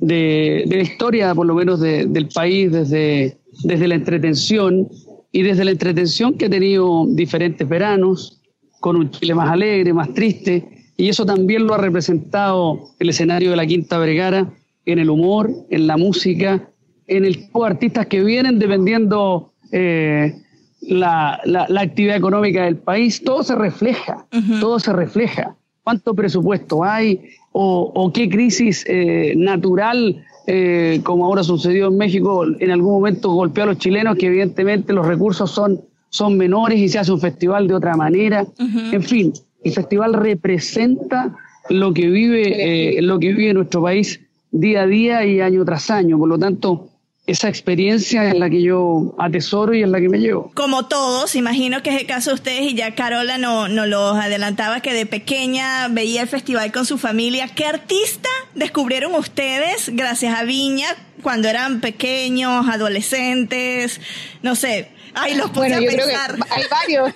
de, 0.00 0.64
la 0.68 0.82
historia, 0.82 1.34
por 1.34 1.46
lo 1.46 1.54
menos 1.54 1.80
del 1.80 2.28
país, 2.28 2.70
desde, 2.70 3.38
desde 3.64 3.88
la 3.88 3.94
entretención 3.94 4.88
y 5.30 5.42
desde 5.42 5.64
la 5.64 5.70
entretención 5.70 6.34
que 6.34 6.46
he 6.46 6.50
tenido 6.50 7.06
diferentes 7.08 7.66
veranos, 7.66 8.42
con 8.80 8.96
un 8.96 9.10
Chile 9.10 9.34
más 9.34 9.48
alegre, 9.48 9.94
más 9.94 10.12
triste, 10.12 10.68
y 10.98 11.08
eso 11.08 11.24
también 11.24 11.66
lo 11.66 11.72
ha 11.72 11.78
representado 11.78 12.90
el 12.98 13.08
escenario 13.08 13.50
de 13.50 13.56
la 13.56 13.64
Quinta 13.64 13.96
Vergara 13.98 14.52
en 14.84 14.98
el 14.98 15.08
humor, 15.08 15.50
en 15.70 15.86
la 15.86 15.96
música 15.96 16.68
en 17.06 17.24
el 17.24 17.36
tipo 17.36 17.64
de 17.64 17.70
artistas 17.70 18.06
que 18.06 18.22
vienen 18.22 18.58
dependiendo 18.58 19.52
eh, 19.72 20.34
la, 20.82 21.40
actividad 21.78 22.16
económica 22.16 22.64
del 22.64 22.76
país, 22.76 23.22
todo 23.22 23.42
se 23.42 23.54
refleja, 23.54 24.26
todo 24.60 24.78
se 24.78 24.92
refleja. 24.92 25.56
¿Cuánto 25.84 26.14
presupuesto 26.14 26.84
hay? 26.84 27.20
¿O, 27.52 28.10
qué 28.14 28.28
crisis 28.28 28.84
eh, 28.88 29.34
natural, 29.36 30.24
eh, 30.46 31.00
como 31.02 31.26
ahora 31.26 31.42
sucedió 31.42 31.88
en 31.88 31.98
México, 31.98 32.44
en 32.58 32.70
algún 32.70 32.92
momento 32.94 33.32
golpeó 33.32 33.64
a 33.64 33.66
los 33.68 33.78
chilenos, 33.78 34.16
que 34.16 34.26
evidentemente 34.26 34.92
los 34.92 35.06
recursos 35.06 35.50
son, 35.50 35.80
son 36.08 36.36
menores 36.36 36.78
y 36.78 36.88
se 36.88 36.98
hace 36.98 37.12
un 37.12 37.20
festival 37.20 37.68
de 37.68 37.74
otra 37.74 37.96
manera? 37.96 38.46
En 38.58 39.02
fin, 39.02 39.32
el 39.64 39.72
festival 39.72 40.14
representa 40.14 41.36
lo 41.68 41.92
que 41.92 42.08
vive, 42.08 43.00
lo 43.02 43.18
que 43.18 43.32
vive 43.32 43.54
nuestro 43.54 43.82
país 43.82 44.20
día 44.50 44.82
a 44.82 44.86
día 44.86 45.24
y 45.24 45.40
año 45.40 45.64
tras 45.64 45.90
año. 45.90 46.18
Por 46.18 46.28
lo 46.28 46.38
tanto, 46.38 46.91
esa 47.26 47.48
experiencia 47.48 48.28
es 48.28 48.34
la 48.34 48.50
que 48.50 48.62
yo 48.62 49.14
atesoro 49.18 49.74
y 49.74 49.82
es 49.82 49.88
la 49.88 50.00
que 50.00 50.08
me 50.08 50.18
llevo. 50.18 50.50
Como 50.54 50.86
todos, 50.86 51.36
imagino 51.36 51.82
que 51.82 51.90
es 51.90 52.00
el 52.00 52.06
caso 52.06 52.30
de 52.30 52.34
ustedes 52.34 52.62
y 52.62 52.74
ya 52.74 52.94
Carola 52.94 53.38
nos 53.38 53.70
no 53.70 53.86
los 53.86 54.16
adelantaba 54.16 54.80
que 54.80 54.92
de 54.92 55.06
pequeña 55.06 55.86
veía 55.88 56.22
el 56.22 56.28
festival 56.28 56.72
con 56.72 56.84
su 56.84 56.98
familia. 56.98 57.48
¿Qué 57.48 57.64
artista 57.64 58.28
descubrieron 58.54 59.14
ustedes 59.14 59.90
gracias 59.94 60.36
a 60.36 60.42
Viña 60.42 60.88
cuando 61.22 61.48
eran 61.48 61.80
pequeños, 61.80 62.68
adolescentes? 62.68 64.00
No 64.42 64.56
sé, 64.56 64.90
Ay, 65.14 65.34
los 65.34 65.52
bueno, 65.52 65.80
yo 65.80 65.88
creo 65.88 66.06
que 66.06 66.14
hay 66.14 66.64
varios. 66.70 67.14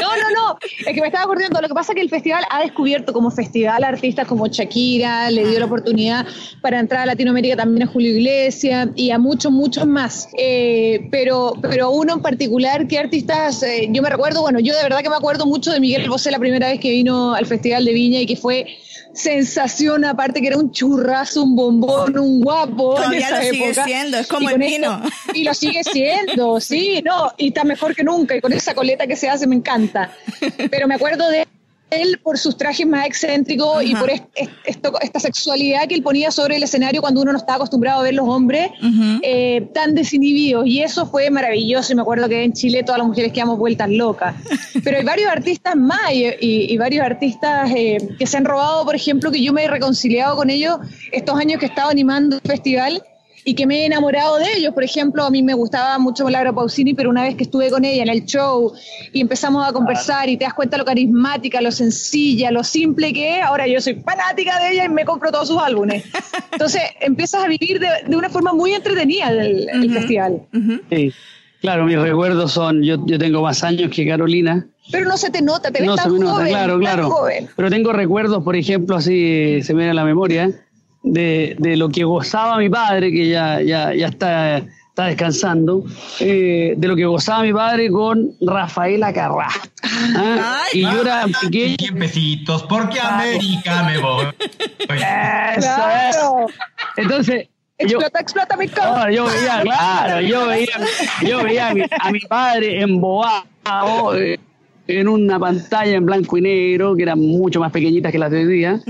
No, 0.00 0.16
no, 0.16 0.30
no. 0.30 0.58
Es 0.86 0.94
que 0.94 1.00
me 1.00 1.06
estaba 1.06 1.24
acordando. 1.24 1.60
Lo 1.60 1.68
que 1.68 1.74
pasa 1.74 1.92
es 1.92 1.96
que 1.96 2.02
el 2.02 2.10
festival 2.10 2.44
ha 2.50 2.60
descubierto 2.60 3.12
como 3.12 3.30
festival 3.30 3.84
artistas 3.84 4.26
como 4.26 4.46
Shakira, 4.46 5.30
le 5.30 5.46
dio 5.46 5.58
la 5.58 5.66
oportunidad 5.66 6.26
para 6.60 6.78
entrar 6.78 7.02
a 7.02 7.06
Latinoamérica 7.06 7.56
también 7.56 7.88
a 7.88 7.90
Julio 7.90 8.12
Iglesias 8.12 8.88
y 8.94 9.10
a 9.10 9.18
muchos, 9.18 9.52
muchos 9.52 9.86
más. 9.86 10.28
Eh, 10.38 11.08
pero, 11.10 11.54
pero 11.60 11.90
uno 11.90 12.14
en 12.14 12.22
particular, 12.22 12.86
¿qué 12.86 12.98
artistas? 12.98 13.62
Eh, 13.62 13.88
yo 13.90 14.02
me 14.02 14.10
recuerdo, 14.10 14.42
bueno, 14.42 14.60
yo 14.60 14.74
de 14.76 14.82
verdad 14.82 15.00
que 15.00 15.10
me 15.10 15.16
acuerdo 15.16 15.46
mucho 15.46 15.72
de 15.72 15.80
Miguel 15.80 16.08
Bosé 16.08 16.30
la 16.30 16.38
primera 16.38 16.68
vez 16.68 16.80
que 16.80 16.90
vino 16.90 17.34
al 17.34 17.46
Festival 17.46 17.84
de 17.84 17.92
Viña 17.92 18.20
y 18.20 18.26
que 18.26 18.36
fue 18.36 18.66
sensación, 19.14 20.04
aparte 20.04 20.40
que 20.40 20.48
era 20.48 20.58
un 20.58 20.72
churrazo, 20.72 21.42
un 21.42 21.56
bombón, 21.56 22.18
un 22.18 22.40
guapo. 22.40 22.94
Todavía 22.94 23.30
lo 23.30 23.42
sigue 23.42 23.74
siendo, 23.74 24.18
es 24.18 24.26
como 24.26 24.50
el 24.50 24.58
vino. 24.58 25.02
y 25.34 25.44
lo 25.44 25.54
sigue 25.54 25.84
siendo, 25.84 26.60
sí, 26.60 27.02
no, 27.04 27.32
y 27.36 27.48
está 27.48 27.64
mejor 27.64 27.94
que 27.94 28.04
nunca, 28.04 28.36
y 28.36 28.40
con 28.40 28.52
esa 28.52 28.74
coleta 28.74 29.06
que 29.06 29.16
se 29.16 29.28
hace 29.28 29.46
me 29.46 29.56
encanta. 29.56 30.12
Pero 30.70 30.88
me 30.88 30.94
acuerdo 30.94 31.28
de 31.28 31.46
él 31.92 32.20
por 32.22 32.38
sus 32.38 32.56
trajes 32.56 32.86
más 32.86 33.06
excéntricos 33.06 33.82
y 33.84 33.94
por 33.94 34.10
esta 34.10 35.20
sexualidad 35.20 35.86
que 35.88 35.94
él 35.94 36.02
ponía 36.02 36.30
sobre 36.30 36.56
el 36.56 36.62
escenario 36.62 37.00
cuando 37.00 37.20
uno 37.20 37.32
no 37.32 37.38
está 37.38 37.54
acostumbrado 37.54 38.00
a 38.00 38.02
ver 38.04 38.14
los 38.14 38.28
hombres 38.28 38.70
eh, 39.22 39.68
tan 39.74 39.94
desinhibidos. 39.94 40.66
Y 40.66 40.82
eso 40.82 41.06
fue 41.06 41.30
maravilloso. 41.30 41.92
Y 41.92 41.96
me 41.96 42.02
acuerdo 42.02 42.28
que 42.28 42.42
en 42.42 42.52
Chile 42.52 42.82
todas 42.82 42.98
las 42.98 43.06
mujeres 43.06 43.32
quedamos 43.32 43.58
vueltas 43.58 43.90
locas. 43.90 44.34
Pero 44.84 44.98
hay 44.98 45.04
varios 45.04 45.30
artistas 45.30 45.76
más 45.76 46.12
y, 46.12 46.76
varios 46.76 47.04
artistas 47.04 47.70
eh, 47.76 47.98
que 48.18 48.26
se 48.26 48.36
han 48.36 48.44
robado, 48.44 48.84
por 48.84 48.94
ejemplo, 48.94 49.30
que 49.30 49.42
yo 49.42 49.52
me 49.52 49.64
he 49.64 49.68
reconciliado 49.68 50.36
con 50.36 50.50
ellos 50.50 50.78
estos 51.12 51.38
años 51.38 51.60
que 51.60 51.66
he 51.66 51.68
estado 51.68 51.90
animando 51.90 52.36
el 52.36 52.42
festival 52.42 53.02
y 53.44 53.54
que 53.54 53.66
me 53.66 53.80
he 53.82 53.86
enamorado 53.86 54.38
de 54.38 54.46
ellos. 54.56 54.72
Por 54.74 54.84
ejemplo, 54.84 55.24
a 55.24 55.30
mí 55.30 55.42
me 55.42 55.54
gustaba 55.54 55.98
mucho 55.98 56.28
Laura 56.28 56.52
Pausini, 56.52 56.94
pero 56.94 57.10
una 57.10 57.22
vez 57.22 57.34
que 57.34 57.44
estuve 57.44 57.70
con 57.70 57.84
ella 57.84 58.02
en 58.02 58.08
el 58.08 58.24
show 58.24 58.72
y 59.12 59.20
empezamos 59.20 59.68
a 59.68 59.72
conversar 59.72 60.28
y 60.28 60.36
te 60.36 60.44
das 60.44 60.54
cuenta 60.54 60.76
lo 60.78 60.84
carismática, 60.84 61.60
lo 61.60 61.72
sencilla, 61.72 62.50
lo 62.50 62.62
simple 62.64 63.12
que 63.12 63.38
es, 63.38 63.44
ahora 63.44 63.66
yo 63.66 63.80
soy 63.80 63.94
fanática 63.94 64.58
de 64.60 64.72
ella 64.72 64.84
y 64.84 64.88
me 64.88 65.04
compro 65.04 65.30
todos 65.32 65.48
sus 65.48 65.58
álbumes. 65.58 66.04
Entonces 66.52 66.82
empiezas 67.00 67.44
a 67.44 67.48
vivir 67.48 67.80
de, 67.80 68.16
una 68.16 68.30
forma 68.30 68.52
muy 68.52 68.72
entretenida 68.72 69.32
del, 69.32 69.68
festival. 69.92 70.42
Sí, 70.90 71.12
claro, 71.60 71.84
mis 71.84 71.98
recuerdos 71.98 72.52
son, 72.52 72.82
yo, 72.82 73.04
yo 73.06 73.18
tengo 73.18 73.42
más 73.42 73.64
años 73.64 73.90
que 73.90 74.06
Carolina. 74.06 74.66
Pero 74.90 75.06
no 75.06 75.16
se 75.16 75.30
te 75.30 75.42
nota, 75.42 75.70
te 75.70 75.80
ves 75.80 75.88
no, 75.88 75.96
tan 75.96 76.04
se 76.04 76.10
me 76.10 76.18
nota, 76.20 76.46
claro, 76.46 76.78
claro. 76.78 77.14
Pero 77.56 77.70
tengo 77.70 77.92
recuerdos, 77.92 78.42
por 78.42 78.56
ejemplo, 78.56 78.96
así 78.96 79.62
se 79.62 79.74
me 79.74 79.78
viene 79.78 79.90
a 79.92 79.94
la 79.94 80.04
memoria, 80.04 80.50
de, 81.02 81.56
de, 81.58 81.76
lo 81.76 81.88
que 81.88 82.04
gozaba 82.04 82.58
mi 82.58 82.68
padre, 82.68 83.10
que 83.10 83.28
ya, 83.28 83.60
ya, 83.60 83.94
ya 83.94 84.08
está 84.08 84.62
está 84.92 85.06
descansando, 85.06 85.84
eh, 86.20 86.74
de 86.76 86.86
lo 86.88 86.94
que 86.94 87.06
gozaba 87.06 87.44
mi 87.44 87.52
padre 87.54 87.90
con 87.90 88.32
Rafaela 88.42 89.10
Carrá. 89.10 89.48
¿Ah? 90.16 90.64
y 90.74 90.82
yo 90.82 91.00
era 91.00 91.24
pequeño. 91.40 91.98
pesitos, 91.98 92.64
porque 92.64 93.00
América 93.00 93.84
me 93.84 93.98
voy. 93.98 94.26
Eso 95.56 96.46
es. 96.46 96.54
Entonces, 96.98 97.48
Explota, 97.78 98.20
explota 98.20 98.56
mi 98.56 98.68
cara. 98.68 99.10
yo 99.10 99.24
veía, 99.24 99.62
claro, 99.62 100.20
yo 100.20 100.46
veía, 100.46 100.78
yo 101.22 101.42
veía 101.42 101.68
a 101.68 101.74
mi, 101.74 101.82
a 101.82 102.10
mi 102.12 102.20
padre 102.20 102.80
embobado 102.80 104.14
eh, 104.14 104.38
en 104.86 105.08
una 105.08 105.38
pantalla 105.38 105.94
en 105.96 106.04
blanco 106.04 106.36
y 106.38 106.42
negro, 106.42 106.96
que 106.96 107.02
eran 107.02 107.20
mucho 107.20 107.60
más 107.60 107.70
pequeñitas 107.70 108.10
que 108.10 108.18
las 108.18 108.30
de 108.30 108.38
hoy 108.38 108.46
día, 108.46 108.80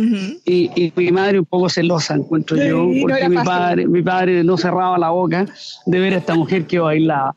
y, 0.44 0.70
y 0.74 0.92
mi 0.96 1.12
madre 1.12 1.38
un 1.38 1.44
poco 1.44 1.68
celosa, 1.68 2.14
encuentro 2.14 2.56
Sí, 2.56 2.68
yo, 2.68 2.88
porque 3.02 3.28
mi 3.28 3.36
padre, 3.36 3.86
mi 3.86 4.02
padre 4.02 4.42
no 4.42 4.56
cerraba 4.56 4.98
la 4.98 5.10
boca 5.10 5.46
de 5.86 6.00
ver 6.00 6.14
a 6.14 6.18
esta 6.18 6.34
mujer 6.34 6.66
que 6.66 6.78
bailaba. 6.78 7.34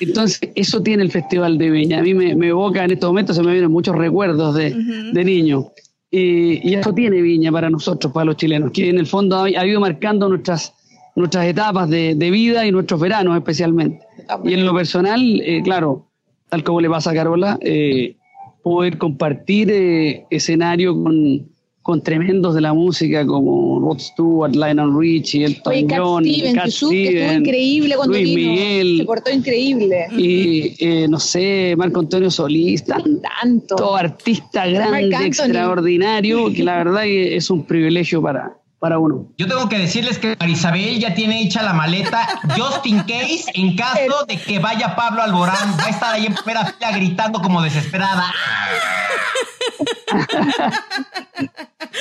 Entonces, 0.00 0.40
eso 0.56 0.82
tiene 0.82 1.04
el 1.04 1.10
Festival 1.12 1.56
de 1.56 1.70
Viña. 1.70 2.00
A 2.00 2.02
mí 2.02 2.14
me, 2.14 2.34
me 2.34 2.48
evoca 2.48 2.84
en 2.84 2.90
estos 2.90 3.08
momentos, 3.10 3.36
se 3.36 3.42
me 3.42 3.52
vienen 3.52 3.70
muchos 3.70 3.94
recuerdos 3.94 4.54
de, 4.56 4.74
de 5.12 5.24
niño. 5.24 5.70
Y, 6.10 6.68
y 6.68 6.74
eso 6.74 6.92
tiene 6.92 7.22
Viña 7.22 7.52
para 7.52 7.70
nosotros, 7.70 8.12
para 8.12 8.24
los 8.24 8.36
chilenos, 8.36 8.72
que 8.72 8.90
en 8.90 8.98
el 8.98 9.06
fondo 9.06 9.36
ha, 9.36 9.44
ha 9.44 9.66
ido 9.66 9.80
marcando 9.80 10.28
nuestras, 10.28 10.74
nuestras 11.14 11.46
etapas 11.46 11.88
de, 11.88 12.16
de 12.16 12.30
vida 12.30 12.66
y 12.66 12.72
nuestros 12.72 13.00
veranos 13.00 13.36
especialmente. 13.36 14.04
Y 14.44 14.54
en 14.54 14.66
lo 14.66 14.74
personal, 14.74 15.40
eh, 15.40 15.62
claro, 15.62 16.08
tal 16.48 16.62
como 16.64 16.80
le 16.80 16.88
pasa 16.90 17.10
a 17.10 17.14
Carola, 17.14 17.58
eh, 17.62 18.16
poder 18.62 18.98
compartir 18.98 19.70
eh, 19.70 20.24
escenario 20.30 20.94
con, 21.02 21.48
con 21.82 22.02
tremendos 22.02 22.54
de 22.54 22.60
la 22.62 22.72
música 22.72 23.26
como 23.26 23.78
Rod 23.80 23.98
Stewart, 23.98 24.54
Lionel 24.54 24.96
Richie, 24.96 25.44
Elton 25.44 25.74
John, 25.90 26.24
Cat 26.24 26.32
Yusuf, 26.32 26.54
que 26.62 26.68
estuvo 26.68 26.90
Stevens, 26.90 27.38
increíble 27.40 27.96
cuando 27.96 28.12
Luis 28.16 28.34
vino. 28.34 28.50
Miguel. 28.52 28.96
Se 28.98 29.04
portó 29.04 29.30
increíble. 29.30 30.06
y 30.16 30.74
eh, 30.78 31.06
no 31.08 31.18
sé, 31.18 31.74
Marco 31.76 32.00
Antonio 32.00 32.30
Solís, 32.30 32.84
tan- 32.84 33.20
Tanto. 33.20 33.76
todo 33.76 33.96
artista 33.96 34.66
grande, 34.66 35.14
extraordinario, 35.26 36.50
que 36.52 36.62
la 36.62 36.76
verdad 36.78 37.06
es 37.06 37.50
un 37.50 37.64
privilegio 37.64 38.22
para, 38.22 38.56
para 38.84 38.98
uno. 38.98 39.32
Yo 39.38 39.46
tengo 39.48 39.66
que 39.70 39.78
decirles 39.78 40.18
que 40.18 40.36
Marisabel 40.38 40.98
ya 41.00 41.14
tiene 41.14 41.40
hecha 41.40 41.62
la 41.62 41.72
maleta, 41.72 42.28
just 42.54 42.84
in 42.84 42.98
case, 43.04 43.44
en 43.54 43.74
caso 43.76 44.26
de 44.28 44.36
que 44.36 44.58
vaya 44.58 44.94
Pablo 44.94 45.22
Alborán, 45.22 45.74
va 45.80 45.86
a 45.86 45.88
estar 45.88 46.12
ahí 46.12 46.26
en 46.26 46.34
primera 46.34 46.66
fila 46.66 46.92
gritando 46.92 47.40
como 47.40 47.62
desesperada. 47.62 48.30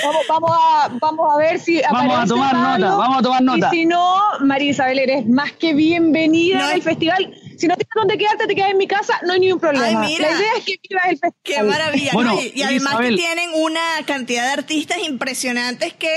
Vamos, 0.04 0.22
vamos, 0.28 0.52
a, 0.52 0.90
vamos 1.00 1.34
a 1.34 1.38
ver 1.38 1.60
si 1.60 1.82
Vamos 1.90 2.20
a 2.20 2.26
tomar 2.26 2.52
Pablo. 2.52 2.86
nota, 2.86 2.98
vamos 2.98 3.18
a 3.18 3.22
tomar 3.22 3.42
nota. 3.44 3.68
Y 3.72 3.78
si 3.78 3.86
no, 3.86 4.18
María 4.42 4.72
Isabel, 4.72 5.00
eres 5.00 5.26
más 5.28 5.52
que 5.54 5.74
bienvenida 5.74 6.58
No, 6.60 6.66
al 6.66 6.80
es- 6.80 6.84
festival. 6.84 7.34
Si 7.58 7.68
no 7.68 7.76
tienes 7.78 7.92
dónde 7.96 8.18
quedarte, 8.18 8.48
te 8.48 8.56
quedas 8.56 8.72
en 8.72 8.78
mi 8.78 8.88
casa, 8.88 9.14
no 9.26 9.34
hay 9.34 9.40
ningún 9.40 9.60
problema. 9.60 9.86
Ay, 9.88 9.96
mira. 9.96 10.30
La 10.32 10.38
idea 10.38 10.52
es 10.58 10.66
que 10.66 10.76
vivas 10.90 11.06
el 11.06 11.20
festival. 11.20 11.34
Qué 11.44 11.64
maravilla. 11.64 12.12
Bueno, 12.14 12.34
¿no? 12.34 12.42
Y, 12.42 12.52
y 12.56 12.64
además 12.64 12.94
Isabel. 12.94 13.10
que 13.16 13.22
tienen 13.22 13.50
una 13.56 13.82
cantidad 14.06 14.44
de 14.48 14.52
artistas 14.54 14.98
impresionantes 14.98 15.94
que 15.94 16.12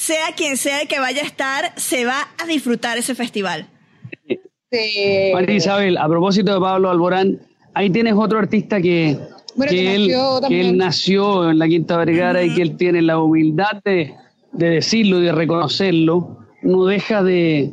sea 0.00 0.32
quien 0.34 0.56
sea 0.56 0.80
el 0.80 0.88
que 0.88 0.98
vaya 0.98 1.20
a 1.20 1.26
estar, 1.26 1.72
se 1.76 2.06
va 2.06 2.28
a 2.42 2.46
disfrutar 2.46 2.96
ese 2.96 3.14
festival. 3.14 3.66
Sí. 4.26 5.30
María 5.34 5.56
Isabel, 5.56 5.98
a 5.98 6.08
propósito 6.08 6.54
de 6.54 6.58
Pablo 6.60 6.88
Alborán, 6.88 7.38
ahí 7.74 7.90
tienes 7.90 8.14
otro 8.16 8.38
artista 8.38 8.80
que, 8.80 9.18
Bueno, 9.56 9.70
que, 9.70 9.76
que 9.76 9.94
él, 9.94 10.08
nació 10.08 10.48
que 10.48 10.60
él 10.60 10.78
nació 10.78 11.50
en 11.50 11.58
la 11.58 11.68
Quinta 11.68 11.98
Vergara 11.98 12.42
y 12.42 12.54
que 12.54 12.62
él 12.62 12.78
tiene 12.78 13.02
la 13.02 13.18
humildad 13.18 13.82
de, 13.84 14.14
de 14.52 14.70
decirlo 14.70 15.20
y 15.20 15.24
de 15.24 15.32
reconocerlo, 15.32 16.46
no 16.62 16.86
deja 16.86 17.22
de, 17.22 17.70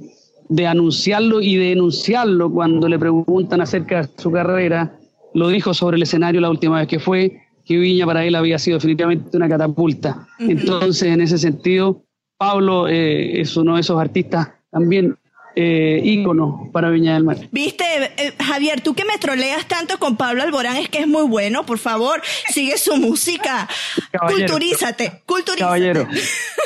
de 0.49 0.67
anunciarlo 0.67 1.39
y 1.39 1.55
de 1.55 1.69
denunciarlo 1.69 2.51
cuando 2.51 2.89
le 2.89 2.99
preguntan 2.99 3.61
acerca 3.61 4.01
de 4.01 4.09
su 4.17 4.31
carrera. 4.33 4.99
Lo 5.33 5.47
dijo 5.47 5.73
sobre 5.73 5.95
el 5.95 6.03
escenario 6.03 6.41
la 6.41 6.49
última 6.49 6.79
vez 6.79 6.89
que 6.89 6.99
fue, 6.99 7.39
que 7.63 7.77
Viña 7.77 8.05
para 8.05 8.25
él 8.25 8.35
había 8.35 8.59
sido 8.59 8.79
definitivamente 8.79 9.37
una 9.37 9.47
catapulta. 9.47 10.27
Entonces, 10.39 11.03
en 11.03 11.21
ese 11.21 11.37
sentido, 11.37 12.03
Pablo 12.37 12.87
eh, 12.87 13.41
es 13.41 13.55
uno 13.57 13.75
de 13.75 13.81
esos 13.81 13.99
artistas 13.99 14.49
también 14.71 15.17
eh, 15.59 16.01
íconos 16.03 16.69
para 16.71 16.91
Viña 16.91 17.15
del 17.15 17.23
Mar. 17.23 17.37
Viste, 17.51 17.83
eh, 17.83 18.33
Javier, 18.39 18.81
tú 18.81 18.93
que 18.93 19.05
me 19.05 19.17
troleas 19.17 19.67
tanto 19.67 19.97
con 19.97 20.15
Pablo 20.15 20.43
Alborán 20.43 20.75
es 20.75 20.87
que 20.87 20.99
es 20.99 21.07
muy 21.07 21.23
bueno, 21.23 21.65
por 21.65 21.79
favor, 21.79 22.21
sigue 22.49 22.77
su 22.77 22.95
música. 22.97 23.67
Caballero. 24.11 24.37
Culturízate, 24.37 25.23
culturízate. 25.25 25.63
Caballero. 25.63 26.07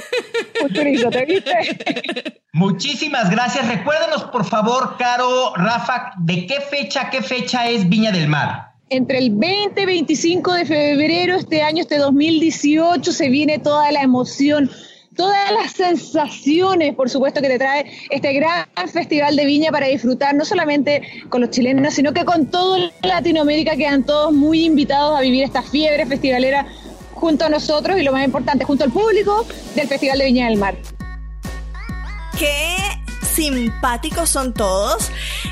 Culturízate, 0.62 1.26
¿viste? 1.26 2.42
Muchísimas 2.52 3.30
gracias. 3.30 3.66
Recuérdenos, 3.66 4.26
por 4.26 4.44
favor, 4.44 4.98
Caro, 5.00 5.54
Rafa, 5.56 6.12
de 6.18 6.46
qué 6.46 6.60
fecha, 6.60 7.10
qué 7.10 7.22
fecha 7.22 7.70
es 7.70 7.88
Viña 7.88 8.12
del 8.12 8.28
Mar. 8.28 8.74
Entre 8.90 9.20
el 9.20 9.32
20 9.32 9.82
y 9.82 9.86
25 9.86 10.54
de 10.54 10.66
febrero 10.66 11.36
este 11.36 11.62
año, 11.62 11.82
este 11.82 11.98
2018, 11.98 13.10
se 13.14 13.30
viene 13.30 13.58
toda 13.58 13.90
la 13.94 14.02
emoción, 14.02 14.70
todas 15.16 15.52
las 15.52 15.74
sensaciones, 15.74 16.96
por 16.96 17.10
supuesto, 17.10 17.42
que 17.42 17.50
te 17.50 17.58
trae 17.58 17.92
este 18.10 18.34
gran 18.34 18.66
festival 18.92 19.36
de 19.36 19.46
viña 19.46 19.72
para 19.72 19.88
disfrutar, 19.88 20.36
no 20.36 20.46
solamente 20.46 21.02
con 21.30 21.42
los 21.42 21.50
chilenos, 21.50 21.94
sino 21.94 22.14
que 22.14 22.26
con 22.26 22.48
toda 22.48 22.92
Latinoamérica, 23.02 23.76
quedan 23.76 24.04
todos 24.04 24.34
muy 24.34 24.66
invitados 24.66 25.18
a 25.18 25.22
vivir 25.22 25.44
esta 25.44 25.62
fiebre 25.62 26.06
festivalera 26.06 26.66
junto 27.14 27.46
a 27.46 27.50
nosotros 27.50 28.00
y 28.00 28.04
lo 28.04 28.12
más 28.12 28.26
importante, 28.26 28.66
junto 28.66 28.84
al 28.84 28.92
público 28.92 29.46
del 29.76 29.88
Festival 29.88 30.18
de 30.18 30.26
Viña 30.26 30.48
del 30.48 30.58
Mar. 30.58 30.76
Qué 32.40 32.78
simpáticos 33.36 34.30
son 34.30 34.54
todos 34.54 35.12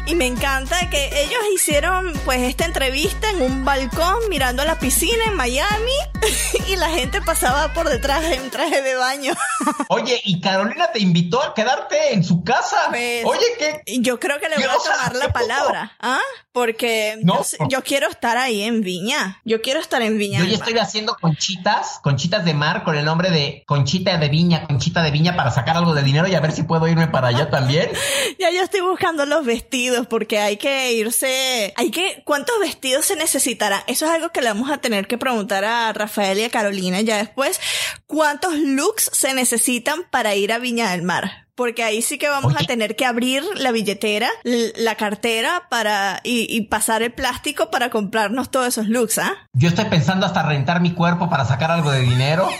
y 0.09 0.15
me 0.15 0.25
encanta 0.25 0.89
que 0.89 1.21
ellos 1.21 1.39
hicieron 1.53 2.13
pues 2.25 2.39
esta 2.39 2.65
entrevista 2.65 3.29
en 3.29 3.43
un 3.43 3.63
balcón 3.63 4.17
mirando 4.27 4.63
a 4.63 4.65
la 4.65 4.79
piscina 4.79 5.25
en 5.27 5.35
Miami 5.35 5.91
y 6.67 6.75
la 6.77 6.89
gente 6.89 7.21
pasaba 7.21 7.73
por 7.73 7.87
detrás 7.87 8.23
en 8.25 8.49
traje 8.49 8.81
de 8.81 8.95
baño. 8.95 9.33
Oye, 9.89 10.19
y 10.25 10.41
Carolina 10.41 10.91
te 10.91 10.99
invitó 10.99 11.43
a 11.43 11.53
quedarte 11.53 12.13
en 12.13 12.23
su 12.23 12.43
casa. 12.43 12.77
Pues, 12.89 13.23
Oye, 13.23 13.45
¿qué? 13.59 13.81
y 13.85 14.01
Yo 14.01 14.19
creo 14.19 14.39
que 14.39 14.49
le 14.49 14.55
voy 14.55 14.65
a 14.65 14.77
tomar 14.77 15.15
la 15.15 15.27
¿qué 15.27 15.31
palabra, 15.31 15.95
¿ah? 15.99 16.19
Porque 16.51 17.19
No, 17.21 17.43
yo, 17.43 17.67
yo 17.69 17.83
quiero 17.83 18.09
estar 18.09 18.37
ahí 18.37 18.63
en 18.63 18.81
Viña. 18.81 19.39
Yo 19.45 19.61
quiero 19.61 19.79
estar 19.79 20.01
en 20.01 20.17
Viña. 20.17 20.39
Yo 20.39 20.45
ya 20.45 20.55
estoy 20.55 20.77
haciendo 20.79 21.15
conchitas, 21.21 21.99
conchitas 22.01 22.45
de 22.45 22.55
mar 22.55 22.83
con 22.83 22.97
el 22.97 23.05
nombre 23.05 23.29
de 23.29 23.63
Conchita 23.67 24.17
de 24.17 24.27
Viña, 24.29 24.65
Conchita 24.65 25.03
de 25.03 25.11
Viña 25.11 25.35
para 25.35 25.51
sacar 25.51 25.77
algo 25.77 25.93
de 25.93 26.01
dinero 26.01 26.27
y 26.27 26.33
a 26.33 26.39
ver 26.39 26.51
si 26.51 26.63
puedo 26.63 26.87
irme 26.87 27.07
para 27.07 27.27
allá 27.27 27.49
también. 27.49 27.91
Ya 28.39 28.51
yo 28.51 28.61
estoy 28.63 28.79
buscando 28.81 29.25
los 29.25 29.45
vestidos 29.45 29.98
porque 30.07 30.39
hay 30.39 30.57
que 30.57 30.93
irse. 30.93 31.73
Hay 31.75 31.91
que. 31.91 32.21
¿Cuántos 32.25 32.57
vestidos 32.59 33.05
se 33.05 33.15
necesitarán? 33.15 33.81
Eso 33.87 34.05
es 34.05 34.11
algo 34.11 34.29
que 34.29 34.41
le 34.41 34.47
vamos 34.47 34.71
a 34.71 34.77
tener 34.77 35.07
que 35.07 35.17
preguntar 35.17 35.65
a 35.65 35.91
Rafael 35.93 36.39
y 36.39 36.43
a 36.43 36.49
Carolina 36.49 37.01
ya 37.01 37.17
después. 37.17 37.59
¿Cuántos 38.07 38.55
looks 38.55 39.09
se 39.13 39.33
necesitan 39.33 40.03
para 40.09 40.35
ir 40.35 40.51
a 40.51 40.59
Viña 40.59 40.91
del 40.91 41.03
Mar? 41.03 41.47
Porque 41.55 41.83
ahí 41.83 42.01
sí 42.01 42.17
que 42.17 42.29
vamos 42.29 42.55
a 42.55 42.65
tener 42.65 42.95
que 42.95 43.05
abrir 43.05 43.43
la 43.55 43.71
billetera, 43.71 44.29
la 44.43 44.95
cartera 44.95 45.67
para 45.69 46.21
y, 46.23 46.47
y 46.49 46.61
pasar 46.61 47.03
el 47.03 47.11
plástico 47.11 47.69
para 47.69 47.89
comprarnos 47.89 48.49
todos 48.49 48.67
esos 48.67 48.87
looks, 48.87 49.17
¿ah? 49.17 49.35
Yo 49.51 49.67
estoy 49.67 49.85
pensando 49.85 50.25
hasta 50.25 50.41
rentar 50.43 50.79
mi 50.79 50.93
cuerpo 50.93 51.29
para 51.29 51.43
sacar 51.43 51.69
algo 51.69 51.91
de 51.91 51.99
dinero. 51.99 52.47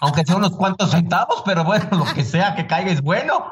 Aunque 0.00 0.24
sea 0.24 0.36
unos 0.36 0.56
cuantos 0.56 0.90
centavos, 0.90 1.42
pero 1.44 1.64
bueno, 1.64 1.88
lo 1.92 2.04
que 2.04 2.24
sea 2.24 2.54
que 2.54 2.66
caiga 2.66 2.90
es 2.90 3.02
bueno. 3.02 3.46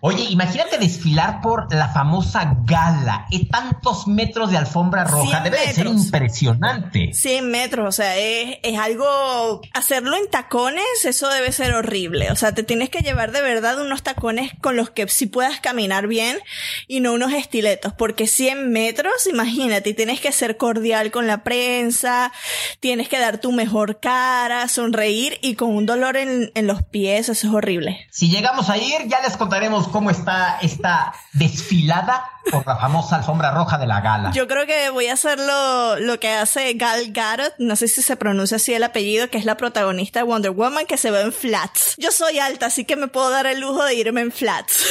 Oye, 0.00 0.24
imagínate 0.24 0.78
desfilar 0.78 1.40
por 1.40 1.72
la 1.74 1.88
famosa 1.88 2.56
gala. 2.64 3.26
Es 3.30 3.48
tantos 3.48 4.06
metros 4.06 4.50
de 4.50 4.56
alfombra 4.56 5.04
roja. 5.04 5.42
100 5.42 5.44
Debe 5.44 5.66
de 5.66 5.72
ser 5.72 5.86
impresionante. 5.86 7.12
100 7.12 7.50
metros, 7.50 7.88
o 7.88 7.92
sea, 7.92 8.16
es, 8.16 8.58
es 8.62 8.78
algo, 8.78 9.60
hacerlo 9.74 10.16
en 10.16 10.28
tacones, 10.30 10.84
eso 11.04 11.28
debe 11.28 11.52
ser 11.52 11.74
horrible, 11.74 12.30
o 12.30 12.36
sea, 12.36 12.52
te 12.54 12.62
tienes 12.62 12.90
que 12.90 13.00
llevar 13.00 13.32
de 13.32 13.42
verdad 13.42 13.80
unos 13.80 14.02
tacones 14.02 14.52
con 14.60 14.76
los 14.76 14.90
que 14.90 15.08
sí 15.08 15.26
puedas 15.26 15.60
caminar 15.60 16.06
bien 16.06 16.38
y 16.86 17.00
no 17.00 17.12
unos 17.12 17.32
estiletos, 17.32 17.92
porque 17.92 18.26
100 18.26 18.70
metros, 18.70 19.26
imagínate, 19.26 19.94
tienes 19.94 20.20
que 20.20 20.32
ser 20.32 20.56
cordial 20.56 21.10
con 21.10 21.26
la 21.26 21.42
prensa, 21.42 22.32
tienes 22.80 23.08
que 23.08 23.18
dar 23.18 23.38
tu 23.38 23.52
mejor 23.52 24.00
cara, 24.00 24.68
sonreír 24.68 25.38
y 25.42 25.54
con 25.60 25.76
un 25.76 25.84
dolor 25.84 26.16
en, 26.16 26.50
en 26.54 26.66
los 26.66 26.82
pies, 26.82 27.28
eso 27.28 27.46
es 27.46 27.52
horrible. 27.52 28.06
Si 28.10 28.30
llegamos 28.30 28.70
a 28.70 28.78
ir, 28.78 29.06
ya 29.08 29.20
les 29.20 29.36
contaremos 29.36 29.88
cómo 29.88 30.08
está 30.08 30.58
esta 30.62 31.12
desfilada 31.34 32.24
por 32.50 32.66
la 32.66 32.76
famosa 32.76 33.16
alfombra 33.16 33.50
roja 33.50 33.76
de 33.76 33.86
la 33.86 34.00
gala. 34.00 34.30
Yo 34.32 34.48
creo 34.48 34.64
que 34.64 34.88
voy 34.88 35.08
a 35.08 35.12
hacer 35.12 35.38
lo, 35.38 36.00
lo 36.00 36.18
que 36.18 36.30
hace 36.30 36.72
Gal 36.72 37.12
Gadot, 37.12 37.52
no 37.58 37.76
sé 37.76 37.88
si 37.88 38.00
se 38.00 38.16
pronuncia 38.16 38.56
así 38.56 38.72
el 38.72 38.82
apellido, 38.82 39.28
que 39.28 39.36
es 39.36 39.44
la 39.44 39.58
protagonista 39.58 40.20
de 40.20 40.22
Wonder 40.22 40.52
Woman, 40.52 40.86
que 40.86 40.96
se 40.96 41.10
ve 41.10 41.20
en 41.20 41.32
flats. 41.32 41.94
Yo 41.98 42.10
soy 42.10 42.38
alta, 42.38 42.64
así 42.64 42.86
que 42.86 42.96
me 42.96 43.08
puedo 43.08 43.28
dar 43.28 43.44
el 43.44 43.60
lujo 43.60 43.84
de 43.84 43.92
irme 43.92 44.22
en 44.22 44.32
flats. 44.32 44.82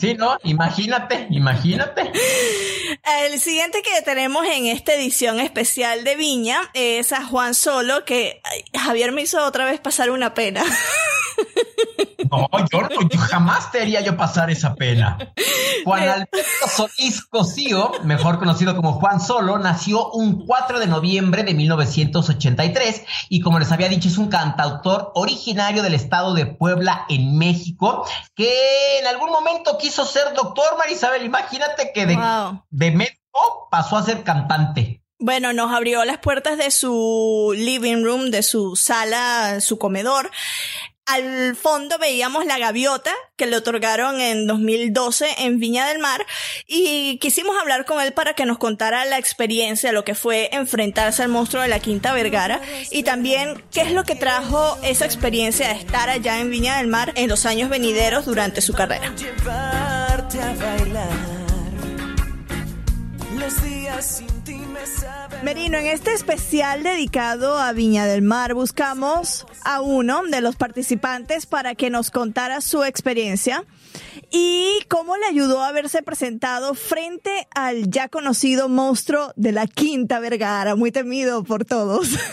Sí, 0.00 0.14
¿no? 0.14 0.36
Imagínate, 0.42 1.28
imagínate. 1.30 2.10
El 3.22 3.40
siguiente 3.40 3.82
que 3.82 4.02
tenemos 4.02 4.46
en 4.46 4.66
esta 4.66 4.94
edición 4.94 5.40
especial 5.40 6.04
de 6.04 6.16
Viña 6.16 6.70
es 6.74 7.12
a 7.12 7.24
Juan 7.24 7.54
Solo, 7.54 8.04
que 8.04 8.40
Javier 8.74 9.12
me 9.12 9.22
hizo 9.22 9.44
otra 9.44 9.64
vez 9.64 9.80
pasar 9.80 10.10
una 10.10 10.34
pena. 10.34 10.64
No, 12.30 12.48
yo, 12.70 12.82
no, 12.82 13.08
yo 13.08 13.18
jamás 13.18 13.70
te 13.70 13.80
haría 13.80 14.00
yo 14.00 14.16
pasar 14.16 14.50
esa 14.50 14.74
pena. 14.74 15.16
Juan 15.84 16.08
Alberto 16.08 16.68
Solís 16.68 17.24
Cosío, 17.24 17.92
mejor 18.04 18.38
conocido 18.38 18.76
como 18.76 18.94
Juan 18.94 19.20
Solo, 19.20 19.58
nació 19.58 20.10
un 20.10 20.44
4 20.44 20.78
de 20.78 20.86
noviembre 20.86 21.42
de 21.42 21.54
1983 21.54 23.04
y 23.28 23.40
como 23.40 23.58
les 23.58 23.72
había 23.72 23.88
dicho 23.88 24.08
es 24.08 24.18
un 24.18 24.28
cantautor 24.28 25.12
originario 25.14 25.82
del 25.82 25.94
estado 25.94 26.34
de 26.34 26.46
Puebla 26.46 27.06
en 27.08 27.38
México 27.38 28.06
que 28.34 28.98
en 29.00 29.06
algún 29.06 29.30
momento 29.30 29.78
quiso 29.78 30.04
ser 30.04 30.34
doctor, 30.34 30.76
Marisabel. 30.78 31.24
Imagínate 31.24 31.92
que 31.94 32.06
de, 32.06 32.18
de 32.70 32.90
médico 32.90 33.68
pasó 33.70 33.96
a 33.96 34.02
ser 34.02 34.22
cantante. 34.24 35.02
Bueno, 35.20 35.52
nos 35.52 35.72
abrió 35.72 36.04
las 36.04 36.18
puertas 36.18 36.58
de 36.58 36.70
su 36.70 37.52
living 37.56 38.04
room, 38.04 38.30
de 38.30 38.44
su 38.44 38.76
sala, 38.76 39.60
su 39.60 39.76
comedor, 39.76 40.30
al 41.08 41.56
fondo 41.56 41.98
veíamos 41.98 42.44
la 42.44 42.58
gaviota 42.58 43.10
que 43.36 43.46
le 43.46 43.56
otorgaron 43.56 44.20
en 44.20 44.46
2012 44.46 45.26
en 45.38 45.58
Viña 45.58 45.86
del 45.88 45.98
Mar 45.98 46.24
y 46.66 47.18
quisimos 47.18 47.56
hablar 47.58 47.86
con 47.86 48.00
él 48.00 48.12
para 48.12 48.34
que 48.34 48.44
nos 48.44 48.58
contara 48.58 49.04
la 49.06 49.18
experiencia, 49.18 49.92
lo 49.92 50.04
que 50.04 50.14
fue 50.14 50.50
enfrentarse 50.52 51.22
al 51.22 51.30
monstruo 51.30 51.62
de 51.62 51.68
la 51.68 51.80
Quinta 51.80 52.12
Vergara 52.12 52.60
y 52.90 53.04
también 53.04 53.62
qué 53.72 53.80
es 53.80 53.92
lo 53.92 54.04
que 54.04 54.16
trajo 54.16 54.78
esa 54.82 55.06
experiencia 55.06 55.68
de 55.68 55.74
estar 55.74 56.10
allá 56.10 56.40
en 56.40 56.50
Viña 56.50 56.76
del 56.76 56.88
Mar 56.88 57.12
en 57.16 57.28
los 57.28 57.46
años 57.46 57.70
venideros 57.70 58.26
durante 58.26 58.60
su 58.60 58.74
carrera. 58.74 59.12
Los 63.38 63.62
días 63.62 64.22
Merino, 65.44 65.78
en 65.78 65.86
este 65.86 66.12
especial 66.12 66.82
dedicado 66.82 67.58
a 67.58 67.72
Viña 67.72 68.06
del 68.06 68.22
Mar 68.22 68.54
buscamos 68.54 69.46
a 69.64 69.80
uno 69.80 70.22
de 70.28 70.40
los 70.40 70.56
participantes 70.56 71.46
para 71.46 71.76
que 71.76 71.90
nos 71.90 72.10
contara 72.10 72.60
su 72.60 72.82
experiencia 72.82 73.64
y 74.32 74.80
cómo 74.88 75.16
le 75.16 75.26
ayudó 75.26 75.62
a 75.62 75.68
haberse 75.68 76.02
presentado 76.02 76.74
frente 76.74 77.46
al 77.54 77.88
ya 77.88 78.08
conocido 78.08 78.68
monstruo 78.68 79.32
de 79.36 79.52
la 79.52 79.66
Quinta 79.66 80.18
Vergara, 80.18 80.74
muy 80.74 80.90
temido 80.90 81.44
por 81.44 81.64
todos. 81.64 82.18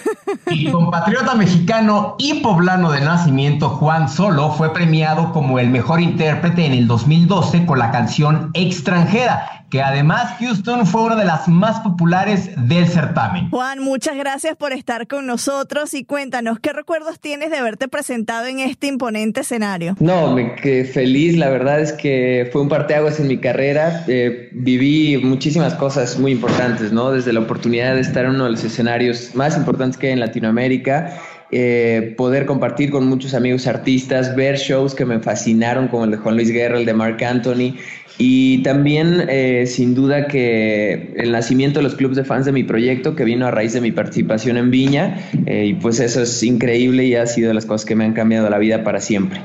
Y 0.48 0.70
compatriota 0.72 1.34
mexicano 1.34 2.16
y 2.20 2.36
poblano 2.36 2.92
de 2.92 3.02
nacimiento, 3.02 3.70
Juan 3.70 4.10
Solo, 4.10 4.52
fue 4.52 4.74
premiado 4.74 5.32
como 5.34 5.60
el 5.60 5.70
mejor 5.70 6.02
intérprete 6.02 6.66
en 6.66 6.74
el 6.74 6.88
2012 6.88 7.66
con 7.66 7.80
la 7.80 7.92
canción 7.92 8.52
Extranjera 8.54 9.65
que 9.70 9.82
además 9.82 10.36
Houston 10.40 10.86
fue 10.86 11.04
una 11.04 11.16
de 11.16 11.26
las 11.26 11.48
más 11.48 11.80
populares 11.80 12.50
del 12.56 12.88
certamen. 12.88 13.50
Juan, 13.50 13.80
muchas 13.80 14.16
gracias 14.16 14.56
por 14.56 14.74
estar 14.74 15.08
con 15.08 15.26
nosotros 15.26 15.94
y 15.94 16.06
cuéntanos, 16.06 16.60
¿qué 16.60 16.74
recuerdos 16.74 17.20
tienes 17.20 17.52
de 17.52 17.58
haberte 17.58 17.88
presentado 17.88 18.46
en 18.46 18.60
este 18.60 18.88
imponente 18.88 19.42
escenario? 19.42 19.96
No, 20.00 20.34
me 20.34 20.56
quedé 20.56 20.86
feliz, 20.86 21.38
la 21.38 21.50
verdad 21.50 21.80
es 21.80 21.94
que 21.94 22.50
fue 22.52 22.62
un 22.62 22.70
parteaguas 22.70 23.20
en 23.20 23.28
mi 23.28 23.38
carrera, 23.38 24.04
eh, 24.08 24.50
viví 24.54 25.18
muchísimas 25.18 25.74
cosas 25.74 26.18
muy 26.20 26.32
importantes, 26.32 26.92
¿no? 26.92 27.12
Desde 27.12 27.34
la 27.34 27.42
oportunidad 27.42 27.96
de 27.96 28.02
estar 28.02 28.26
en 28.26 28.32
uno 28.32 28.46
de 28.46 28.52
los 28.52 28.64
escenarios 28.64 29.34
más 29.36 29.58
importantes 29.58 29.98
que 29.98 30.08
hay 30.08 30.14
en 30.14 30.20
Latinoamérica, 30.20 31.20
eh, 31.52 32.14
poder 32.18 32.46
compartir 32.46 32.90
con 32.90 33.08
muchos 33.08 33.34
amigos 33.34 33.68
artistas, 33.68 34.36
ver 34.36 34.58
shows 34.58 34.96
que 34.96 35.06
me 35.06 35.20
fascinaron, 35.20 35.88
como 35.88 36.06
el 36.06 36.12
de 36.12 36.18
Juan 36.18 36.36
Luis 36.36 36.52
Guerra, 36.52 36.78
el 36.78 36.86
de 36.86 36.94
Mark 36.94 37.24
Anthony, 37.24 37.76
y 38.18 38.64
también, 38.64 39.26
eh, 39.30 39.66
sin 39.68 39.94
duda, 39.94 40.28
que 40.28 41.14
el 41.18 41.32
nacimiento 41.32 41.80
de 41.80 41.84
los 41.84 41.96
clubes 41.96 42.16
de 42.16 42.24
fans 42.24 42.46
de 42.46 42.52
mi 42.52 42.64
proyecto, 42.64 43.16
que 43.16 43.26
vino 43.26 43.46
a 43.46 43.52
raíz 43.52 43.74
de 43.74 43.82
mi 43.82 43.92
participación 43.92 44.58
en 44.58 44.72
Viña, 44.72 45.18
eh, 45.46 45.66
y 45.68 45.74
pues 45.74 46.00
eso 46.00 46.22
es 46.22 46.42
increíble 46.44 47.06
y 47.06 47.16
ha 47.16 47.28
sido 47.28 47.50
de 47.50 47.54
las 47.54 47.66
cosas 47.66 47.86
que 47.86 47.96
me 47.96 48.06
han 48.06 48.14
cambiado 48.14 48.50
la 48.50 48.58
vida 48.58 48.84
para 48.84 49.02
siempre. 49.02 49.42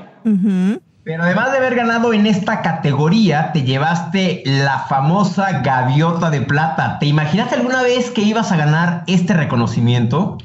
Pero 1.03 1.25
además 1.25 1.51
de 1.51 1.59
haber 1.59 1.75
ganado 1.75 2.13
en 2.13 2.27
esta 2.27 2.63
categoría, 2.63 3.51
te 3.53 3.63
llevaste 3.63 4.43
la 4.45 4.81
famosa 4.81 5.63
gaviota 5.63 6.31
de 6.31 6.43
plata. 6.43 6.99
¿Te 7.01 7.07
imaginaste 7.07 7.57
alguna 7.57 7.83
vez 7.83 8.11
que 8.11 8.21
ibas 8.21 8.53
a 8.53 8.57
ganar 8.57 9.03
este 9.07 9.33
reconocimiento? 9.35 10.39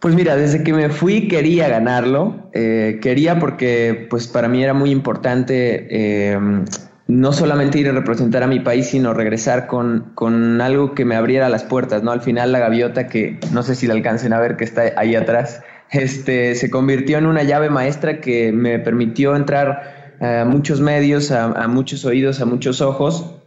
Pues 0.00 0.14
mira, 0.14 0.34
desde 0.34 0.64
que 0.64 0.72
me 0.72 0.88
fui 0.88 1.28
quería 1.28 1.68
ganarlo. 1.68 2.50
Eh, 2.52 2.98
quería 3.00 3.38
porque 3.38 4.06
pues 4.10 4.26
para 4.26 4.48
mí 4.48 4.62
era 4.62 4.74
muy 4.74 4.90
importante 4.90 6.36
no 7.10 7.32
solamente 7.32 7.78
ir 7.78 7.88
a 7.88 7.92
representar 7.92 8.42
a 8.44 8.46
mi 8.46 8.60
país, 8.60 8.86
sino 8.86 9.12
regresar 9.12 9.66
con, 9.66 10.12
con, 10.14 10.60
algo 10.60 10.94
que 10.94 11.04
me 11.04 11.16
abriera 11.16 11.48
las 11.48 11.64
puertas, 11.64 12.02
¿no? 12.04 12.12
Al 12.12 12.20
final 12.20 12.52
la 12.52 12.60
gaviota, 12.60 13.08
que 13.08 13.38
no 13.52 13.62
sé 13.64 13.74
si 13.74 13.88
la 13.88 13.94
alcancen 13.94 14.32
a 14.32 14.38
ver, 14.38 14.56
que 14.56 14.64
está 14.64 14.92
ahí 14.96 15.16
atrás, 15.16 15.60
este, 15.90 16.54
se 16.54 16.70
convirtió 16.70 17.18
en 17.18 17.26
una 17.26 17.42
llave 17.42 17.68
maestra 17.68 18.20
que 18.20 18.52
me 18.52 18.78
permitió 18.78 19.34
entrar 19.34 20.16
a 20.20 20.44
muchos 20.44 20.80
medios, 20.80 21.32
a, 21.32 21.66
muchos 21.66 22.04
oídos, 22.04 22.40
a 22.40 22.44
muchos 22.44 22.80
ojos, 22.80 23.39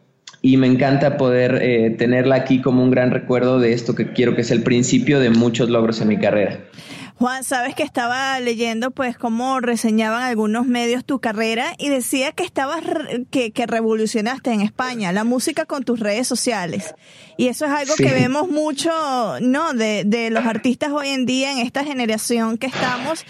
y 0.46 0.58
me 0.58 0.68
encanta 0.68 1.16
poder 1.16 1.60
eh, 1.64 1.90
tenerla 1.92 2.36
aquí 2.36 2.62
como 2.62 2.84
un 2.84 2.92
gran 2.92 3.12
recuerdo 3.12 3.60
de 3.60 3.72
esto 3.72 3.96
que 3.96 4.12
quiero 4.12 4.36
que 4.36 4.42
es 4.42 4.52
el 4.52 4.62
principio 4.62 5.22
de 5.22 5.30
muchos 5.30 5.70
logros 5.70 6.02
en 6.02 6.10
mi 6.10 6.20
carrera. 6.20 6.60
Juan, 7.16 7.46
sabes 7.46 7.76
que 7.76 7.84
estaba 7.84 8.38
leyendo 8.42 8.92
pues 8.92 9.18
cómo 9.18 9.62
reseñaban 9.62 10.22
algunos 10.22 10.66
medios 10.66 11.06
tu 11.06 11.22
carrera 11.22 11.74
y 11.78 11.88
decía 11.88 12.34
que 12.34 12.44
estabas 12.44 12.82
que, 13.32 13.52
que, 13.52 13.66
revolucionaste 13.66 14.52
en 14.52 14.60
España 14.60 15.14
la 15.14 15.24
música 15.24 15.64
con 15.64 15.84
tus 15.84 16.02
redes 16.02 16.28
sociales. 16.28 16.94
Y 17.38 17.48
eso 17.48 17.66
es 17.66 17.72
algo 17.72 17.94
que 17.96 18.12
vemos 18.12 18.50
mucho, 18.50 18.92
¿no? 19.40 19.72
De, 19.72 20.04
de 20.06 20.30
los 20.30 20.46
artistas 20.46 20.92
hoy 20.92 21.08
en 21.08 21.26
día 21.26 21.54
en 21.54 21.60
esta 21.60 21.86
generación 21.86 22.58
que 22.58 22.68
estamos 22.68 23.26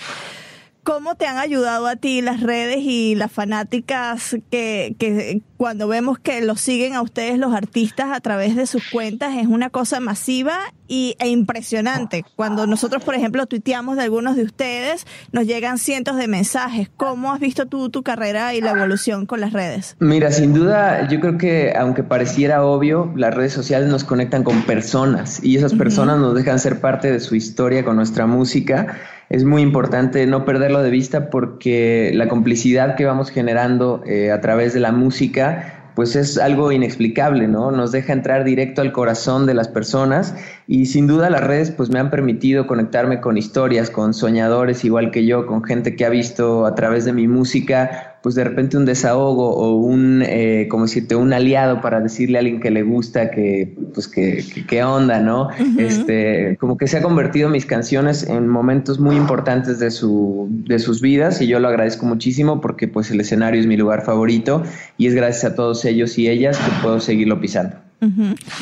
¿Cómo 0.83 1.15
te 1.15 1.27
han 1.27 1.37
ayudado 1.37 1.87
a 1.87 1.95
ti 1.95 2.21
las 2.21 2.41
redes 2.41 2.79
y 2.81 3.15
las 3.15 3.31
fanáticas 3.31 4.35
que, 4.51 4.95
que 4.99 5.41
cuando 5.55 5.87
vemos 5.87 6.19
que 6.19 6.41
los 6.41 6.59
siguen 6.59 6.93
a 6.93 7.01
ustedes 7.01 7.37
los 7.37 7.53
artistas 7.53 8.07
a 8.11 8.19
través 8.19 8.57
de 8.57 8.65
sus 8.65 8.83
cuentas 8.91 9.37
es 9.37 9.47
una 9.47 9.69
cosa 9.69 10.01
masiva 10.01 10.59
y, 10.89 11.15
e 11.19 11.29
impresionante? 11.29 12.25
Cuando 12.35 12.67
nosotros, 12.67 13.01
por 13.01 13.15
ejemplo, 13.15 13.45
tuiteamos 13.45 13.95
de 13.95 14.03
algunos 14.03 14.35
de 14.35 14.43
ustedes, 14.43 15.07
nos 15.31 15.45
llegan 15.47 15.77
cientos 15.77 16.17
de 16.17 16.27
mensajes. 16.27 16.89
¿Cómo 16.97 17.31
has 17.31 17.39
visto 17.39 17.65
tú 17.65 17.89
tu 17.89 18.03
carrera 18.03 18.53
y 18.53 18.59
la 18.59 18.71
evolución 18.71 19.25
con 19.25 19.39
las 19.39 19.53
redes? 19.53 19.95
Mira, 19.99 20.31
sin 20.31 20.53
duda, 20.53 21.07
yo 21.07 21.21
creo 21.21 21.37
que 21.37 21.73
aunque 21.77 22.03
pareciera 22.03 22.65
obvio, 22.65 23.13
las 23.15 23.33
redes 23.33 23.53
sociales 23.53 23.87
nos 23.87 24.03
conectan 24.03 24.43
con 24.43 24.63
personas 24.63 25.41
y 25.41 25.55
esas 25.55 25.73
personas 25.73 26.19
nos 26.19 26.35
dejan 26.35 26.59
ser 26.59 26.81
parte 26.81 27.09
de 27.09 27.21
su 27.21 27.35
historia 27.35 27.85
con 27.85 27.95
nuestra 27.95 28.25
música 28.25 28.97
es 29.33 29.43
muy 29.43 29.63
importante 29.63 30.27
no 30.27 30.45
perderlo 30.45 30.83
de 30.83 30.91
vista 30.91 31.31
porque 31.31 32.11
la 32.13 32.27
complicidad 32.27 32.95
que 32.95 33.03
vamos 33.05 33.31
generando 33.31 34.03
eh, 34.05 34.31
a 34.31 34.39
través 34.41 34.75
de 34.75 34.79
la 34.79 34.91
música 34.91 35.89
pues 35.95 36.15
es 36.15 36.37
algo 36.37 36.71
inexplicable, 36.71 37.47
¿no? 37.47 37.71
Nos 37.71 37.91
deja 37.91 38.13
entrar 38.13 38.43
directo 38.43 38.81
al 38.81 38.91
corazón 38.91 39.47
de 39.47 39.55
las 39.55 39.67
personas 39.67 40.35
y 40.67 40.85
sin 40.85 41.07
duda 41.07 41.31
las 41.31 41.43
redes 41.43 41.71
pues 41.71 41.89
me 41.89 41.97
han 41.97 42.11
permitido 42.11 42.67
conectarme 42.67 43.21
con 43.21 43.35
historias, 43.35 43.89
con 43.89 44.13
soñadores 44.13 44.85
igual 44.85 45.09
que 45.09 45.25
yo, 45.25 45.47
con 45.47 45.63
gente 45.63 45.95
que 45.95 46.05
ha 46.05 46.09
visto 46.09 46.67
a 46.67 46.75
través 46.75 47.03
de 47.03 47.13
mi 47.13 47.27
música 47.27 48.12
pues 48.23 48.35
de 48.35 48.45
repente 48.45 48.77
un 48.77 48.85
desahogo 48.85 49.49
o 49.49 49.75
un, 49.75 50.23
eh, 50.25 50.67
como 50.69 50.85
decirte, 50.85 51.13
un 51.13 51.33
aliado 51.33 51.81
para 51.81 51.99
decirle 51.99 52.37
a 52.37 52.39
alguien 52.39 52.61
que 52.61 52.71
le 52.71 52.81
gusta 52.81 53.29
que, 53.29 53.75
pues 53.93 54.07
que, 54.07 54.41
que, 54.65 54.81
onda, 54.81 55.19
¿no? 55.19 55.49
Este, 55.77 56.55
como 56.57 56.77
que 56.77 56.87
se 56.87 56.97
ha 56.97 57.01
convertido 57.01 57.49
mis 57.49 57.65
canciones 57.65 58.23
en 58.23 58.47
momentos 58.47 58.97
muy 58.97 59.17
importantes 59.17 59.77
de, 59.77 59.91
su, 59.91 60.47
de 60.49 60.79
sus 60.79 61.01
vidas 61.01 61.41
y 61.41 61.47
yo 61.47 61.59
lo 61.59 61.67
agradezco 61.67 62.05
muchísimo 62.05 62.61
porque 62.61 62.87
pues 62.87 63.11
el 63.11 63.19
escenario 63.19 63.59
es 63.59 63.67
mi 63.67 63.75
lugar 63.75 64.05
favorito 64.05 64.63
y 64.97 65.07
es 65.07 65.15
gracias 65.15 65.51
a 65.51 65.55
todos 65.55 65.83
ellos 65.83 66.17
y 66.17 66.29
ellas 66.29 66.57
que 66.57 66.71
puedo 66.81 67.01
seguirlo 67.01 67.41
pisando. 67.41 67.75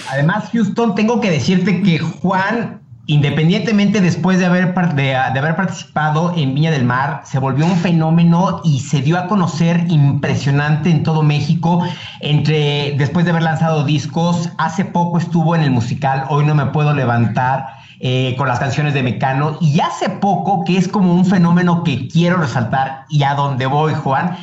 Además, 0.09 0.49
Houston, 0.53 0.95
tengo 0.95 1.21
que 1.21 1.29
decirte 1.29 1.83
que 1.83 1.99
Juan 1.99 2.80
independientemente 3.07 4.01
después 4.01 4.39
de 4.39 4.45
haber, 4.45 4.73
de, 4.95 5.15
haber 5.15 5.55
participado 5.55 6.33
en 6.35 6.55
Viña 6.55 6.71
del 6.71 6.85
Mar, 6.85 7.21
se 7.25 7.39
volvió 7.39 7.65
un 7.65 7.77
fenómeno 7.77 8.61
y 8.63 8.79
se 8.79 9.01
dio 9.01 9.17
a 9.17 9.27
conocer 9.27 9.85
impresionante 9.89 10.89
en 10.89 11.03
todo 11.03 11.23
México. 11.23 11.83
Entre, 12.19 12.95
después 12.97 13.25
de 13.25 13.31
haber 13.31 13.43
lanzado 13.43 13.83
discos, 13.83 14.49
hace 14.57 14.85
poco 14.85 15.17
estuvo 15.17 15.55
en 15.55 15.61
el 15.61 15.71
musical 15.71 16.25
Hoy 16.29 16.45
no 16.45 16.55
me 16.55 16.67
puedo 16.67 16.93
levantar. 16.93 17.81
Eh, 18.03 18.33
con 18.35 18.47
las 18.47 18.57
canciones 18.57 18.95
de 18.95 19.03
Mecano 19.03 19.59
y 19.61 19.79
hace 19.79 20.09
poco, 20.09 20.63
que 20.63 20.75
es 20.75 20.87
como 20.87 21.13
un 21.13 21.23
fenómeno 21.23 21.83
que 21.83 22.07
quiero 22.07 22.37
resaltar 22.37 23.05
y 23.09 23.21
a 23.21 23.35
donde 23.35 23.67
voy, 23.67 23.93
Juan, 23.93 24.35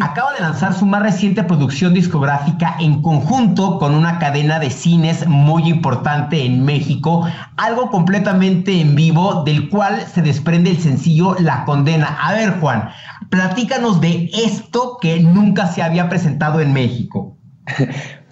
acaba 0.00 0.32
de 0.34 0.40
lanzar 0.40 0.74
su 0.74 0.86
más 0.86 1.02
reciente 1.02 1.42
producción 1.42 1.94
discográfica 1.94 2.76
en 2.80 3.02
conjunto 3.02 3.78
con 3.78 3.94
una 3.94 4.18
cadena 4.18 4.58
de 4.58 4.70
cines 4.70 5.26
muy 5.26 5.68
importante 5.68 6.44
en 6.44 6.64
México, 6.64 7.26
algo 7.56 7.90
completamente 7.90 8.80
en 8.80 8.94
vivo 8.94 9.42
del 9.44 9.68
cual 9.68 10.06
se 10.12 10.22
desprende 10.22 10.70
el 10.70 10.78
sencillo 10.78 11.36
La 11.38 11.64
Condena. 11.64 12.18
A 12.20 12.32
ver, 12.32 12.60
Juan, 12.60 12.88
platícanos 13.30 14.00
de 14.00 14.30
esto 14.32 14.98
que 15.00 15.20
nunca 15.20 15.66
se 15.66 15.82
había 15.82 16.08
presentado 16.08 16.60
en 16.60 16.72
México. 16.72 17.36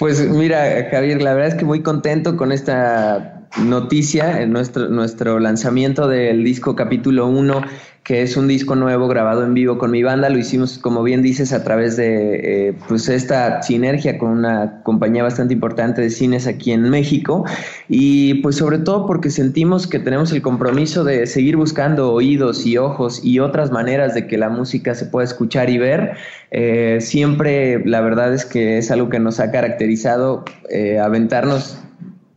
Pues 0.01 0.27
mira, 0.31 0.65
Javier, 0.91 1.21
la 1.21 1.35
verdad 1.35 1.49
es 1.49 1.55
que 1.57 1.67
muy 1.67 1.83
contento 1.83 2.35
con 2.39 2.53
esta 2.53 3.41
noticia, 3.59 4.41
en 4.41 4.51
nuestro, 4.51 4.89
nuestro 4.89 5.39
lanzamiento 5.39 6.09
del 6.09 6.43
disco 6.43 6.75
capítulo 6.75 7.27
1 7.27 7.63
que 8.11 8.23
es 8.23 8.37
un 8.37 8.49
disco 8.49 8.75
nuevo 8.75 9.07
grabado 9.07 9.45
en 9.45 9.55
vivo 9.55 9.79
con 9.79 9.93
mi 9.93 10.03
banda. 10.03 10.29
Lo 10.31 10.37
hicimos, 10.37 10.79
como 10.79 11.05
bien 11.05 11.23
dices, 11.23 11.53
a 11.53 11.63
través 11.63 11.97
de 11.97 12.71
eh, 12.71 12.75
pues 12.89 13.09
esta 13.09 13.63
sinergia 13.63 14.19
con 14.19 14.31
una 14.31 14.83
compañía 14.83 15.23
bastante 15.23 15.55
importante 15.55 16.03
de 16.03 16.11
cines 16.11 16.49
aquí 16.49 16.73
en 16.73 16.91
México. 16.91 17.45
Y 17.89 18.35
pues 18.43 18.57
sobre 18.57 18.79
todo 18.79 19.07
porque 19.07 19.31
sentimos 19.31 19.87
que 19.87 20.01
tenemos 20.01 20.33
el 20.33 20.43
compromiso 20.43 21.05
de 21.05 21.25
seguir 21.29 21.57
buscando 21.57 22.13
oídos 22.13 22.67
y 22.67 22.79
ojos 22.79 23.25
y 23.25 23.39
otras 23.39 23.71
maneras 23.71 24.13
de 24.13 24.27
que 24.27 24.37
la 24.39 24.49
música 24.49 24.97
se 24.97 25.07
pueda 25.07 25.25
escuchar 25.25 25.71
y 25.71 25.79
ver. 25.79 26.15
Eh, 26.51 26.99
siempre 27.01 27.81
la 27.87 28.01
verdad 28.01 28.35
es 28.35 28.45
que 28.45 28.79
es 28.79 28.91
algo 28.91 29.09
que 29.09 29.21
nos 29.21 29.39
ha 29.39 29.53
caracterizado 29.53 30.45
eh, 30.69 30.99
aventarnos 30.99 31.79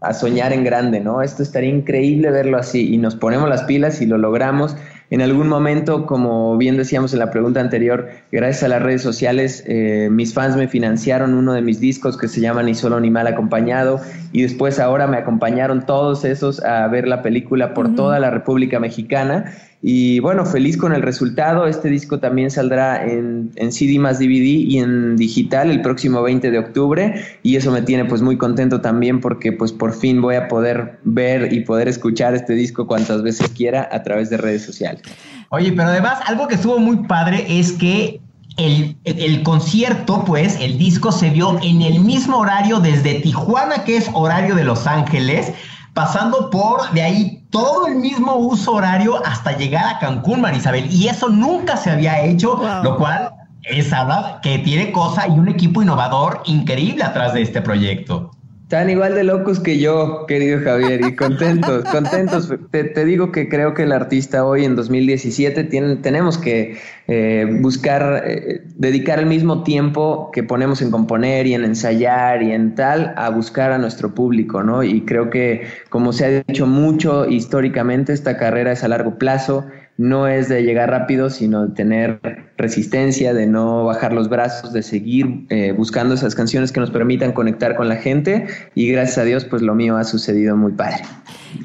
a 0.02 0.14
soñar 0.14 0.54
en 0.54 0.66
grande, 0.66 1.00
¿no? 1.00 1.24
Esto 1.24 1.42
estaría 1.42 1.70
increíble 1.70 2.30
verlo 2.30 2.58
así 2.58 2.94
y 2.94 2.98
nos 2.98 3.16
ponemos 3.16 3.50
las 3.50 3.64
pilas 3.64 4.02
y 4.02 4.06
lo 4.06 4.18
logramos 4.18 4.76
en 5.14 5.22
algún 5.22 5.48
momento, 5.48 6.08
como 6.08 6.58
bien 6.58 6.76
decíamos 6.76 7.14
en 7.14 7.20
la 7.20 7.30
pregunta 7.30 7.60
anterior, 7.60 8.10
gracias 8.32 8.64
a 8.64 8.68
las 8.68 8.82
redes 8.82 9.04
sociales, 9.04 9.64
eh, 9.68 10.08
mis 10.10 10.34
fans 10.34 10.56
me 10.56 10.68
financiaron 10.68 11.36
uno 11.36 11.54
de 11.54 11.62
mis 11.62 11.80
discos 11.80 12.18
que 12.18 12.28
se 12.28 12.42
llama 12.42 12.64
Ni 12.64 12.74
solo 12.74 13.00
ni 13.00 13.12
mal 13.12 13.28
acompañado 13.28 14.02
y 14.32 14.42
después 14.42 14.80
ahora 14.80 15.06
me 15.06 15.18
acompañaron 15.18 15.86
todos 15.86 16.26
esos 16.26 16.64
a 16.64 16.88
ver 16.88 17.08
la 17.08 17.22
película 17.22 17.76
por 17.76 17.94
toda 17.94 18.20
la 18.20 18.32
República 18.32 18.80
Mexicana 18.80 19.54
y 19.86 20.22
bueno, 20.22 20.46
feliz 20.46 20.78
con 20.78 20.94
el 20.94 21.02
resultado. 21.02 21.68
Este 21.68 21.90
disco 21.90 22.18
también 22.18 22.50
saldrá 22.50 23.06
en, 23.06 23.52
CD 23.70 24.00
más 24.00 24.18
DVD 24.18 24.46
y 24.46 24.78
en 24.78 25.18
digital 25.18 25.70
el 25.70 25.82
próximo 25.82 26.22
20 26.22 26.52
de 26.52 26.58
octubre. 26.58 27.22
Y 27.44 27.58
eso 27.58 27.70
me 27.70 27.82
tiene 27.82 28.06
pues 28.06 28.22
muy 28.22 28.38
contento 28.38 28.80
también 28.80 29.20
porque 29.20 29.52
pues 29.52 29.74
por 29.74 29.94
fin 29.94 30.22
voy 30.22 30.36
a 30.36 30.48
poder 30.48 31.00
ver 31.04 31.52
y 31.52 31.66
poder 31.66 31.90
escuchar 31.90 32.34
este 32.34 32.54
disco 32.54 32.88
cuantas 32.88 33.24
veces 33.24 33.50
quiera 33.50 33.90
a 33.92 34.04
través 34.04 34.30
de 34.30 34.38
redes 34.38 34.64
sociales. 34.64 35.02
Oye, 35.50 35.74
pero 35.74 35.90
además 35.90 36.20
algo 36.28 36.48
que 36.48 36.56
estuvo 36.56 36.80
muy 36.80 37.06
padre 37.06 37.46
es 37.50 37.74
que 37.74 38.22
el, 38.56 38.96
el, 39.04 39.44
concierto, 39.44 40.24
pues, 40.26 40.62
el 40.62 40.78
disco 40.78 41.12
se 41.12 41.30
vio 41.30 41.60
en 41.62 41.82
el 41.82 42.00
mismo 42.00 42.38
horario 42.38 42.80
desde 42.80 43.16
Tijuana, 43.16 43.84
que 43.84 43.98
es 43.98 44.10
horario 44.14 44.56
de 44.56 44.64
Los 44.64 44.88
Ángeles, 44.88 45.52
pasando 45.94 46.50
por 46.50 46.92
de 46.92 47.02
ahí 47.02 47.44
todo 47.50 47.88
el 47.88 47.96
mismo 47.96 48.36
uso 48.36 48.74
horario 48.74 49.24
hasta 49.26 49.56
llegar 49.56 49.86
a 49.86 50.00
Cancún, 50.00 50.42
Marisabel. 50.42 50.92
Y 50.92 51.08
eso 51.08 51.30
nunca 51.30 51.78
se 51.78 51.92
había 51.92 52.22
hecho, 52.22 52.60
lo 52.84 52.98
cual 52.98 53.32
es 53.64 53.94
habla 53.94 54.40
que 54.42 54.60
tiene 54.60 54.92
cosa 54.92 55.28
y 55.28 55.32
un 55.32 55.48
equipo 55.48 55.82
innovador 55.82 56.42
increíble 56.46 57.04
atrás 57.04 57.34
de 57.34 57.44
este 57.44 57.62
proyecto. 57.62 58.32
Están 58.74 58.90
igual 58.90 59.14
de 59.14 59.24
locos 59.24 59.60
que 59.60 59.78
yo, 59.78 60.26
querido 60.28 60.60
Javier, 60.64 61.02
y 61.06 61.16
contentos, 61.16 61.84
contentos. 61.92 62.52
Te, 62.72 63.06
digo 63.06 63.32
que 63.32 63.48
creo 63.48 63.76
que 63.76 63.84
el 63.84 63.92
artista 63.92 64.44
hoy 64.44 64.66
en 64.66 64.76
2017 64.76 65.66
tiene, 65.66 65.98
tenemos 65.98 66.40
que 66.40 66.80
eh, 67.08 67.60
buscar, 67.62 68.24
eh, 68.26 68.64
dedicar 68.76 69.20
el 69.20 69.28
mismo 69.28 69.62
tiempo 69.62 70.32
que 70.34 70.42
ponemos 70.42 70.82
en 70.82 70.90
componer 70.90 71.46
y 71.46 71.54
en 71.54 71.66
ensayar 71.66 72.42
y 72.42 72.52
en 72.52 72.74
tal, 72.74 73.14
a 73.16 73.30
buscar 73.30 73.72
a 73.72 73.78
nuestro 73.78 74.16
público, 74.16 74.64
¿no? 74.64 74.82
Y 74.82 75.02
creo 75.02 75.30
que, 75.30 75.68
como 75.90 76.12
se 76.12 76.26
ha 76.26 76.44
dicho 76.48 76.66
mucho 76.66 77.30
históricamente, 77.30 78.12
esta 78.12 78.38
carrera 78.38 78.72
es 78.72 78.84
a 78.84 78.88
largo 78.88 79.20
plazo 79.20 79.68
no 79.98 80.28
es 80.28 80.50
de 80.50 80.64
llegar 80.64 80.90
rápido, 80.90 81.30
sino 81.30 81.68
de 81.68 81.76
tener 81.76 82.20
resistencia, 82.58 83.34
de 83.34 83.48
no 83.48 83.86
bajar 83.86 84.14
los 84.14 84.30
brazos, 84.30 84.74
de 84.74 84.84
seguir 84.84 85.46
eh, 85.50 85.72
buscando 85.72 86.16
esas 86.16 86.36
canciones 86.36 86.72
que 86.72 86.80
nos 86.80 86.92
permitan 86.92 87.32
conectar 87.32 87.76
con 87.76 87.90
la 87.90 87.96
gente 87.96 88.48
y 88.76 88.92
gracias 88.92 89.20
a 89.20 89.24
Dios 89.24 89.46
pues 89.46 89.62
lo 89.62 89.76
mío 89.76 89.98
ha 89.98 90.04
sucedido 90.04 90.56
muy 90.58 90.72
padre. 90.72 91.04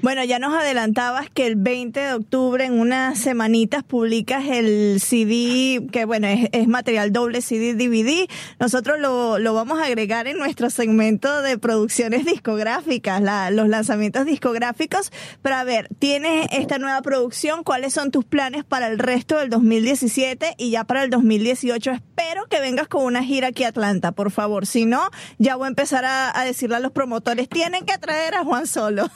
Bueno, 0.02 0.22
ya 0.24 0.38
nos 0.38 0.54
adelantabas 0.54 1.28
que 1.30 1.46
el 1.46 1.56
20 1.56 1.98
de 1.98 2.12
octubre, 2.12 2.64
en 2.64 2.78
unas 2.78 3.18
semanitas, 3.18 3.82
publicas 3.82 4.44
el 4.46 5.00
CD, 5.00 5.86
que 5.90 6.04
bueno, 6.04 6.28
es, 6.28 6.68
material 6.68 7.12
doble 7.12 7.40
CD 7.40 7.74
DVD. 7.74 8.28
Nosotros 8.60 9.00
lo, 9.00 9.38
lo, 9.38 9.54
vamos 9.54 9.80
a 9.80 9.86
agregar 9.86 10.26
en 10.26 10.38
nuestro 10.38 10.70
segmento 10.70 11.42
de 11.42 11.58
producciones 11.58 12.24
discográficas, 12.26 13.22
los 13.52 13.68
lanzamientos 13.68 14.26
discográficos. 14.26 15.10
Pero 15.42 15.56
a 15.56 15.64
ver, 15.64 15.88
tienes 15.98 16.46
esta 16.52 16.78
nueva 16.78 17.00
producción, 17.02 17.64
¿cuáles 17.64 17.94
son 17.94 18.10
tus 18.10 18.24
planes 18.24 18.64
para 18.64 18.88
el 18.88 18.98
resto 18.98 19.38
del 19.38 19.50
2017 19.50 20.54
y 20.58 20.70
ya 20.70 20.84
para 20.84 21.02
el 21.02 21.10
2018? 21.10 21.90
Espero 21.90 22.46
que 22.48 22.60
vengas 22.60 22.88
con 22.88 23.04
una 23.04 23.22
gira 23.24 23.48
aquí 23.48 23.64
a 23.64 23.68
Atlanta, 23.68 24.12
por 24.12 24.30
favor. 24.30 24.66
Si 24.66 24.86
no, 24.86 25.10
ya 25.38 25.56
voy 25.56 25.66
a 25.66 25.68
empezar 25.68 26.04
a, 26.04 26.38
a 26.38 26.44
decirle 26.44 26.76
a 26.76 26.80
los 26.80 26.92
promotores, 26.92 27.48
tienen 27.48 27.84
que 27.84 27.96
traer 27.98 28.34
a 28.34 28.44
Juan 28.44 28.66
Solo. 28.66 29.10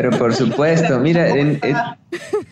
Pero 0.00 0.16
por 0.16 0.34
supuesto, 0.34 0.98
mira, 0.98 1.28
en, 1.28 1.60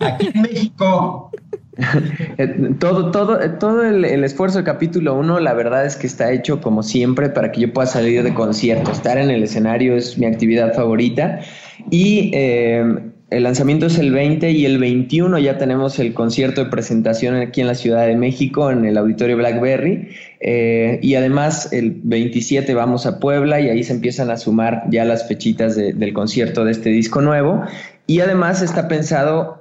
aquí 0.00 0.30
en 0.34 0.42
México. 0.42 1.30
todo, 2.78 3.10
todo, 3.10 3.38
todo 3.52 3.84
el, 3.84 4.04
esfuerzo 4.22 4.58
de 4.58 4.64
capítulo 4.64 5.14
1, 5.14 5.40
la 5.40 5.54
verdad 5.54 5.86
es 5.86 5.96
que 5.96 6.06
está 6.06 6.30
hecho 6.30 6.60
como 6.60 6.82
siempre 6.82 7.30
para 7.30 7.50
que 7.50 7.62
yo 7.62 7.72
pueda 7.72 7.86
salir 7.86 8.22
de 8.22 8.34
concierto. 8.34 8.90
Estar 8.90 9.16
en 9.16 9.30
el 9.30 9.42
escenario 9.42 9.96
es 9.96 10.18
mi 10.18 10.26
actividad 10.26 10.74
favorita. 10.74 11.40
Y 11.88 12.32
eh, 12.34 12.84
el 13.30 13.42
lanzamiento 13.42 13.86
es 13.86 13.98
el 13.98 14.10
20 14.10 14.52
y 14.52 14.64
el 14.64 14.78
21 14.78 15.38
ya 15.38 15.58
tenemos 15.58 15.98
el 15.98 16.14
concierto 16.14 16.64
de 16.64 16.70
presentación 16.70 17.34
aquí 17.36 17.60
en 17.60 17.66
la 17.66 17.74
Ciudad 17.74 18.06
de 18.06 18.16
México, 18.16 18.70
en 18.70 18.86
el 18.86 18.96
Auditorio 18.96 19.36
Blackberry. 19.36 20.08
Eh, 20.40 20.98
y 21.02 21.14
además 21.14 21.70
el 21.72 22.00
27 22.04 22.72
vamos 22.72 23.04
a 23.04 23.20
Puebla 23.20 23.60
y 23.60 23.68
ahí 23.68 23.84
se 23.84 23.92
empiezan 23.92 24.30
a 24.30 24.38
sumar 24.38 24.84
ya 24.88 25.04
las 25.04 25.28
fechitas 25.28 25.76
del 25.76 26.12
concierto 26.14 26.64
de 26.64 26.72
este 26.72 26.88
disco 26.88 27.20
nuevo. 27.20 27.62
Y 28.06 28.20
además 28.20 28.62
está 28.62 28.88
pensado 28.88 29.57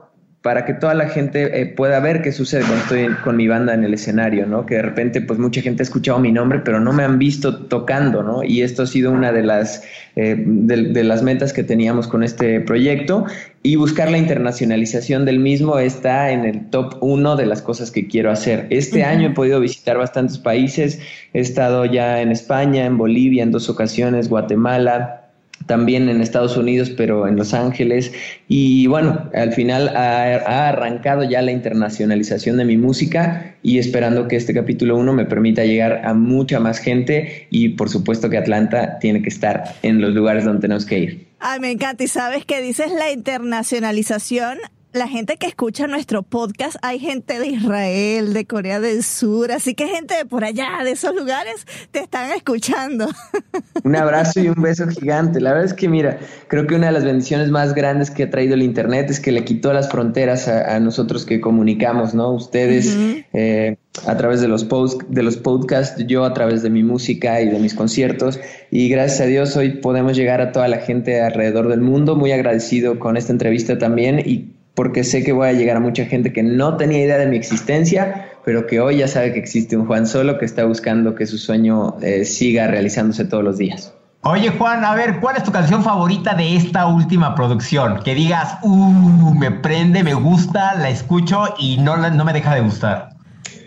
para 0.47 0.63
que 0.63 0.73
toda 0.73 0.93
la 0.93 1.09
gente 1.09 1.59
eh, 1.59 1.65
pueda 1.65 1.99
ver 1.99 2.21
qué 2.21 2.31
sucede 2.31 2.61
cuando 2.61 2.81
estoy 2.83 3.07
con 3.21 3.35
mi 3.35 3.49
banda 3.49 3.73
en 3.73 3.83
el 3.83 3.93
escenario, 3.93 4.45
¿no? 4.45 4.65
Que 4.65 4.75
de 4.75 4.81
repente, 4.81 5.19
pues 5.19 5.37
mucha 5.39 5.59
gente 5.59 5.81
ha 5.81 5.83
escuchado 5.83 6.19
mi 6.19 6.31
nombre, 6.31 6.59
pero 6.59 6.79
no 6.79 6.93
me 6.93 7.03
han 7.03 7.19
visto 7.19 7.65
tocando, 7.65 8.23
¿no? 8.23 8.45
Y 8.45 8.61
esto 8.61 8.83
ha 8.83 8.87
sido 8.87 9.11
una 9.11 9.33
de 9.33 9.43
las, 9.43 9.83
eh, 10.15 10.41
de, 10.41 11.03
las 11.03 11.21
metas 11.21 11.51
que 11.51 11.65
teníamos 11.65 12.07
con 12.07 12.23
este 12.23 12.61
proyecto 12.61 13.25
y 13.61 13.75
buscar 13.75 14.09
la 14.09 14.19
internacionalización 14.19 15.25
del 15.25 15.39
mismo 15.39 15.79
está 15.79 16.31
en 16.31 16.45
el 16.45 16.69
top 16.69 16.95
uno 17.01 17.35
de 17.35 17.45
las 17.45 17.61
cosas 17.61 17.91
que 17.91 18.07
quiero 18.07 18.31
hacer. 18.31 18.67
Este 18.69 19.03
año 19.03 19.27
he 19.27 19.31
podido 19.31 19.59
visitar 19.59 19.97
bastantes 19.97 20.37
países, 20.37 21.01
he 21.33 21.41
estado 21.41 21.83
ya 21.83 22.21
en 22.21 22.31
España, 22.31 22.85
en 22.85 22.97
Bolivia 22.97 23.43
en 23.43 23.51
dos 23.51 23.67
ocasiones, 23.67 24.29
Guatemala, 24.29 25.26
también 25.67 26.09
en 26.09 26.21
Estados 26.21 26.57
Unidos, 26.57 26.89
pero 26.89 27.27
en 27.27 27.35
Los 27.35 27.53
Ángeles. 27.53 28.11
Y 28.47 28.87
bueno, 28.87 29.29
al 29.33 29.53
final 29.53 29.89
ha, 29.89 30.69
arrancado 30.69 31.23
ya 31.23 31.41
la 31.41 31.51
internacionalización 31.51 32.57
de 32.57 32.65
mi 32.65 32.77
música 32.77 33.55
y 33.61 33.77
esperando 33.77 34.27
que 34.27 34.37
este 34.37 34.53
capítulo 34.53 34.97
1 34.97 35.13
me 35.13 35.25
permita 35.25 35.63
llegar 35.65 36.01
a 36.05 36.13
mucha 36.13 36.59
más 36.59 36.79
gente 36.79 37.47
y 37.51 37.69
por 37.69 37.89
supuesto 37.89 38.29
que 38.29 38.37
Atlanta 38.37 38.97
tiene 38.99 39.21
que 39.21 39.29
estar 39.29 39.75
en 39.83 40.01
los 40.01 40.13
lugares 40.13 40.45
donde 40.45 40.61
tenemos 40.61 40.85
que 40.85 40.99
ir. 40.99 41.27
Ay, 41.39 41.59
me 41.59 41.71
encanta. 41.71 42.03
Y 42.03 42.07
sabes 42.07 42.45
que 42.45 42.61
dices 42.61 42.91
la 42.91 43.11
internacionalización 43.11 44.57
la 44.93 45.07
gente 45.07 45.37
que 45.37 45.47
escucha 45.47 45.87
nuestro 45.87 46.23
podcast, 46.23 46.77
hay 46.81 46.99
gente 46.99 47.39
de 47.39 47.47
Israel, 47.47 48.33
de 48.33 48.45
Corea 48.45 48.79
del 48.79 49.03
Sur, 49.03 49.51
así 49.51 49.75
que 49.75 49.87
gente 49.87 50.15
de 50.15 50.25
por 50.25 50.43
allá, 50.43 50.79
de 50.83 50.91
esos 50.91 51.15
lugares, 51.15 51.67
te 51.91 51.99
están 51.99 52.31
escuchando. 52.31 53.07
Un 53.83 53.95
abrazo 53.95 54.39
y 54.39 54.49
un 54.49 54.61
beso 54.61 54.87
gigante. 54.87 55.39
La 55.39 55.51
verdad 55.51 55.65
es 55.65 55.73
que, 55.73 55.87
mira, 55.87 56.19
creo 56.47 56.67
que 56.67 56.75
una 56.75 56.87
de 56.87 56.93
las 56.93 57.05
bendiciones 57.05 57.49
más 57.49 57.73
grandes 57.73 58.11
que 58.11 58.23
ha 58.23 58.29
traído 58.29 58.55
el 58.55 58.63
Internet 58.63 59.09
es 59.09 59.19
que 59.19 59.31
le 59.31 59.45
quitó 59.45 59.71
las 59.71 59.89
fronteras 59.89 60.47
a, 60.47 60.79
nosotros 60.79 61.25
que 61.25 61.39
comunicamos, 61.39 62.13
¿no? 62.13 62.31
Ustedes 62.31 62.97
eh, 63.33 63.77
a 64.05 64.17
través 64.17 64.41
de 64.41 64.47
los, 64.47 64.63
post, 64.65 65.01
de 65.03 65.23
los 65.23 65.37
podcasts, 65.37 66.03
yo 66.05 66.25
a 66.25 66.33
través 66.33 66.63
de 66.63 66.69
mi 66.69 66.83
música 66.83 67.41
y 67.41 67.49
de 67.49 67.59
mis 67.59 67.73
conciertos. 67.73 68.39
Y 68.71 68.89
gracias 68.89 69.21
a 69.21 69.25
Dios 69.25 69.55
hoy 69.55 69.77
podemos 69.77 70.17
llegar 70.17 70.41
a 70.41 70.51
toda 70.51 70.67
la 70.67 70.79
gente 70.79 71.21
alrededor 71.21 71.69
del 71.69 71.81
mundo. 71.81 72.15
Muy 72.15 72.31
agradecido 72.31 72.99
con 72.99 73.15
esta 73.15 73.31
entrevista 73.31 73.77
también 73.77 74.19
y 74.19 74.56
porque 74.77 75.03
sé 75.03 75.23
que 75.23 75.33
voy 75.33 75.47
a 75.47 75.53
llegar 75.53 75.75
a 75.75 75.79
mucha 75.79 76.05
gente 76.05 76.31
que 76.31 76.43
no 76.43 76.77
tenía 76.77 77.03
idea 77.03 77.17
de 77.17 77.25
mi 77.25 77.35
existencia, 77.35 78.29
pero 78.45 78.67
que 78.67 78.79
hoy 78.79 78.97
ya 78.97 79.07
sabe 79.07 79.33
que 79.33 79.39
existe 79.39 79.75
un 79.75 79.87
Juan 79.87 80.05
Solo 80.05 80.37
que 80.37 80.45
está 80.45 80.65
buscando 80.65 81.15
que 81.15 81.25
su 81.25 81.39
sueño 81.39 81.95
eh, 82.03 82.23
siga 82.25 82.67
realizándose 82.67 83.25
todos 83.25 83.43
los 83.43 83.57
días. 83.57 83.91
Oye 84.21 84.51
Juan, 84.51 84.85
a 84.85 84.93
ver, 84.93 85.19
¿cuál 85.19 85.35
es 85.35 85.43
tu 85.43 85.51
canción 85.51 85.83
favorita 85.83 86.35
de 86.35 86.55
esta 86.55 86.85
última 86.85 87.33
producción? 87.33 88.03
Que 88.03 88.13
digas, 88.13 88.59
uh, 88.61 89.33
me 89.33 89.49
prende, 89.49 90.03
me 90.03 90.13
gusta, 90.13 90.75
la 90.75 90.91
escucho 90.91 91.45
y 91.57 91.77
no, 91.79 91.97
no 91.97 92.23
me 92.23 92.33
deja 92.33 92.53
de 92.53 92.61
gustar. 92.61 93.16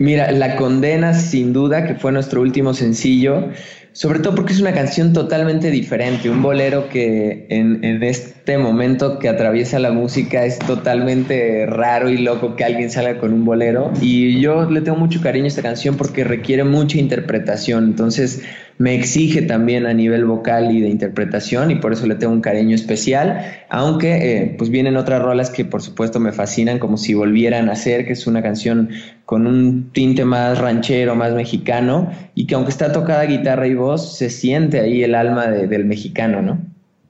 Mira, 0.00 0.32
La 0.32 0.56
Condena, 0.56 1.14
sin 1.14 1.52
duda, 1.52 1.86
que 1.86 1.94
fue 1.94 2.10
nuestro 2.10 2.40
último 2.40 2.74
sencillo 2.74 3.50
sobre 3.92 4.20
todo 4.20 4.34
porque 4.36 4.52
es 4.52 4.60
una 4.60 4.72
canción 4.72 5.12
totalmente 5.12 5.70
diferente, 5.70 6.30
un 6.30 6.42
bolero 6.42 6.88
que 6.88 7.46
en, 7.50 8.02
este 8.02 8.56
momento 8.56 9.18
que 9.18 9.28
atraviesa 9.28 9.78
la 9.78 9.90
música 9.90 10.44
es 10.44 10.58
totalmente 10.58 11.66
raro 11.66 12.08
y 12.08 12.18
loco 12.18 12.54
que 12.54 12.64
alguien 12.64 12.90
salga 12.90 13.18
con 13.18 13.32
un 13.32 13.44
bolero 13.44 13.92
y 14.00 14.40
yo 14.40 14.70
le 14.70 14.80
tengo 14.80 14.96
mucho 14.96 15.20
cariño 15.20 15.46
a 15.46 15.48
esta 15.48 15.62
canción 15.62 15.96
porque 15.96 16.24
requiere 16.24 16.64
mucha 16.64 16.98
interpretación, 16.98 17.84
entonces 17.84 18.42
me 18.80 18.94
exige 18.94 19.42
también 19.42 19.84
a 19.84 19.92
nivel 19.92 20.24
vocal 20.24 20.74
y 20.74 20.80
de 20.80 20.88
interpretación 20.88 21.70
y 21.70 21.74
por 21.74 21.92
eso 21.92 22.06
le 22.06 22.14
tengo 22.14 22.32
un 22.32 22.40
cariño 22.40 22.74
especial, 22.74 23.44
aunque 23.68 24.14
eh, 24.14 24.54
pues 24.56 24.70
vienen 24.70 24.96
otras 24.96 25.20
rolas 25.20 25.50
que 25.50 25.66
por 25.66 25.82
supuesto 25.82 26.18
me 26.18 26.32
fascinan 26.32 26.78
como 26.78 26.96
si 26.96 27.12
volvieran 27.12 27.68
a 27.68 27.76
ser, 27.76 28.06
que 28.06 28.14
es 28.14 28.26
una 28.26 28.42
canción 28.42 28.88
con 29.26 29.46
un 29.46 29.90
tinte 29.92 30.24
más 30.24 30.56
ranchero, 30.56 31.14
más 31.14 31.34
mexicano 31.34 32.10
y 32.34 32.46
que 32.46 32.54
aunque 32.54 32.70
está 32.70 32.90
tocada 32.90 33.26
guitarra 33.26 33.66
y 33.66 33.74
voz, 33.74 34.16
se 34.16 34.30
siente 34.30 34.80
ahí 34.80 35.02
el 35.02 35.14
alma 35.14 35.48
del 35.48 35.84
mexicano, 35.84 36.40
¿no? 36.40 36.58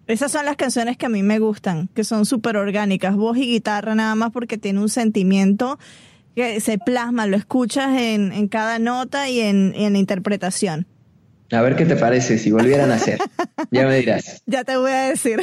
Esas 0.08 0.32
son 0.32 0.46
las 0.46 0.56
canciones 0.56 0.96
que 0.96 1.06
a 1.06 1.08
mí 1.08 1.22
me 1.22 1.38
gustan, 1.38 1.88
que 1.94 2.02
son 2.02 2.26
súper 2.26 2.56
orgánicas, 2.56 3.14
voz 3.14 3.36
y 3.36 3.46
guitarra 3.46 3.94
nada 3.94 4.16
más 4.16 4.32
porque 4.32 4.58
tiene 4.58 4.80
un 4.80 4.88
sentimiento 4.88 5.78
que 6.34 6.58
se 6.58 6.78
plasma, 6.78 7.26
lo 7.26 7.36
escuchas 7.36 7.96
en, 7.96 8.48
cada 8.48 8.80
nota 8.80 9.28
y 9.28 9.38
en, 9.38 9.72
en 9.76 9.92
la 9.92 10.00
interpretación. 10.00 10.88
A 11.52 11.60
ver 11.62 11.74
qué 11.74 11.84
te 11.84 11.96
parece 11.96 12.38
si 12.38 12.52
volvieran 12.52 12.92
a 12.92 12.94
hacer. 12.94 13.18
Ya 13.70 13.86
me 13.86 13.96
dirás. 13.96 14.42
Ya 14.50 14.64
te 14.64 14.76
voy 14.76 14.90
a 14.90 15.02
decir. 15.02 15.40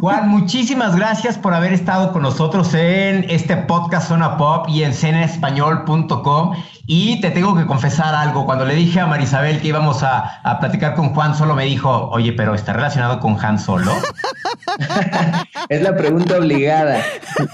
Juan, 0.00 0.28
muchísimas 0.28 0.94
gracias 0.94 1.36
por 1.38 1.54
haber 1.54 1.72
estado 1.72 2.12
con 2.12 2.22
nosotros 2.22 2.72
en 2.74 3.28
este 3.28 3.56
podcast 3.56 4.08
Zona 4.08 4.36
Pop 4.36 4.66
y 4.68 4.84
en 4.84 4.94
cenaespañol.com. 4.94 6.54
Y 6.86 7.20
te 7.20 7.30
tengo 7.30 7.56
que 7.56 7.66
confesar 7.66 8.14
algo. 8.14 8.46
Cuando 8.46 8.64
le 8.64 8.74
dije 8.74 9.00
a 9.00 9.06
Marisabel 9.06 9.60
que 9.60 9.68
íbamos 9.68 10.02
a, 10.02 10.40
a 10.42 10.60
platicar 10.60 10.94
con 10.94 11.14
Juan, 11.14 11.34
solo 11.34 11.54
me 11.54 11.64
dijo, 11.64 12.08
oye, 12.10 12.32
pero 12.32 12.54
¿está 12.54 12.72
relacionado 12.72 13.18
con 13.18 13.36
Han 13.44 13.58
Solo? 13.58 13.92
es 15.68 15.82
la 15.82 15.96
pregunta 15.96 16.38
obligada. 16.38 17.02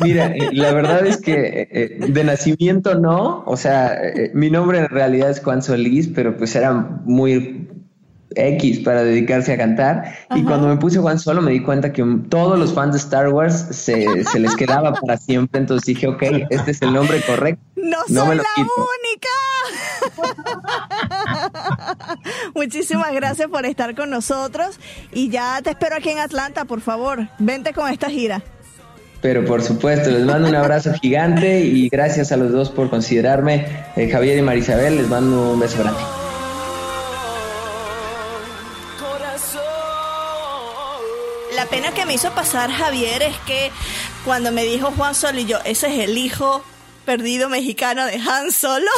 Mira, 0.01 0.27
eh, 0.27 0.51
la 0.53 0.73
verdad 0.73 1.07
es 1.07 1.21
que 1.21 1.33
eh, 1.33 1.69
eh, 1.71 1.99
de 2.09 2.25
nacimiento 2.25 2.95
no. 2.95 3.43
O 3.47 3.57
sea, 3.57 3.97
mi 4.35 4.51
nombre 4.51 4.79
en 4.79 4.89
realidad 4.89 5.31
es 5.31 5.41
Juan 5.41 5.63
Solís, 5.63 6.09
pero 6.09 6.37
pues 6.37 6.55
era 6.55 6.73
muy 6.73 7.69
X 8.37 8.81
para 8.81 9.03
dedicarse 9.05 9.53
a 9.53 9.57
cantar. 9.57 10.15
Y 10.35 10.43
cuando 10.43 10.69
me 10.69 10.77
puse 10.77 10.99
Juan 10.99 11.19
Solo 11.19 11.43
me 11.43 11.53
di 11.53 11.61
cuenta 11.61 11.93
que 11.93 12.05
todos 12.29 12.59
los 12.59 12.73
fans 12.75 12.93
de 12.93 12.99
Star 12.99 13.29
Wars 13.29 13.67
se, 13.71 14.07
les 14.39 14.57
quedaba 14.57 14.93
para 14.93 15.17
siempre. 15.17 15.61
Entonces 15.61 15.87
dije, 15.87 16.07
ok, 16.09 16.23
este 16.51 16.71
es 16.71 16.83
el 16.83 16.93
nombre 16.93 17.21
correcto. 17.23 17.63
No, 17.77 17.99
soy 18.07 18.37
la 18.37 18.45
única. 18.57 19.29
Muchísimas 22.55 23.13
gracias 23.13 23.49
por 23.49 23.67
estar 23.67 23.95
con 23.95 24.11
nosotros. 24.11 24.79
Y 25.13 25.31
ya 25.31 25.61
te 25.63 25.71
espero 25.71 25.97
aquí 25.97 26.11
en 26.11 26.19
Atlanta, 26.19 26.65
por 26.65 26.81
favor. 26.81 27.29
Vente 27.39 27.73
con 27.73 27.91
esta 27.91 28.09
gira. 28.09 28.43
Pero 29.25 29.43
por 29.47 29.63
supuesto, 29.63 30.11
les 30.11 30.23
mando 30.23 30.51
un 30.51 30.55
abrazo 30.55 30.93
gigante 31.01 31.61
y 31.61 31.89
gracias 31.89 32.31
a 32.31 32.37
los 32.37 32.53
dos 32.53 32.69
por 32.71 32.91
considerarme. 32.91 33.67
Eh, 33.97 34.11
Javier 34.11 34.37
y 34.37 34.43
Marisabel, 34.43 34.97
les 34.97 35.09
mando 35.09 35.53
un 35.53 35.61
beso 35.61 35.79
grande. 35.79 35.99
Me 42.15 42.19
hizo 42.19 42.33
pasar 42.33 42.71
Javier 42.71 43.23
es 43.23 43.37
que 43.39 43.73
cuando 44.25 44.53
me 44.53 44.63
dijo 44.63 44.93
Juan 44.93 45.17
Solo 45.17 45.41
y 45.41 45.47
yo, 45.47 45.59
ese 45.65 45.89
es 45.89 46.09
el 46.09 46.17
hijo 46.17 46.63
perdido 47.05 47.49
mexicano 47.49 48.07
de 48.07 48.15
Han 48.15 48.53
Solo. 48.53 48.89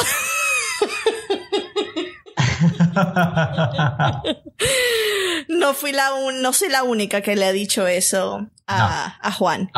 no 5.49 5.73
fui 5.73 5.93
la 5.93 6.11
no 6.35 6.53
soy 6.53 6.69
la 6.69 6.83
única 6.83 7.21
que 7.21 7.35
le 7.35 7.45
ha 7.45 7.51
dicho 7.51 7.87
eso 7.87 8.45
a, 8.67 9.31
Juan. 9.31 9.71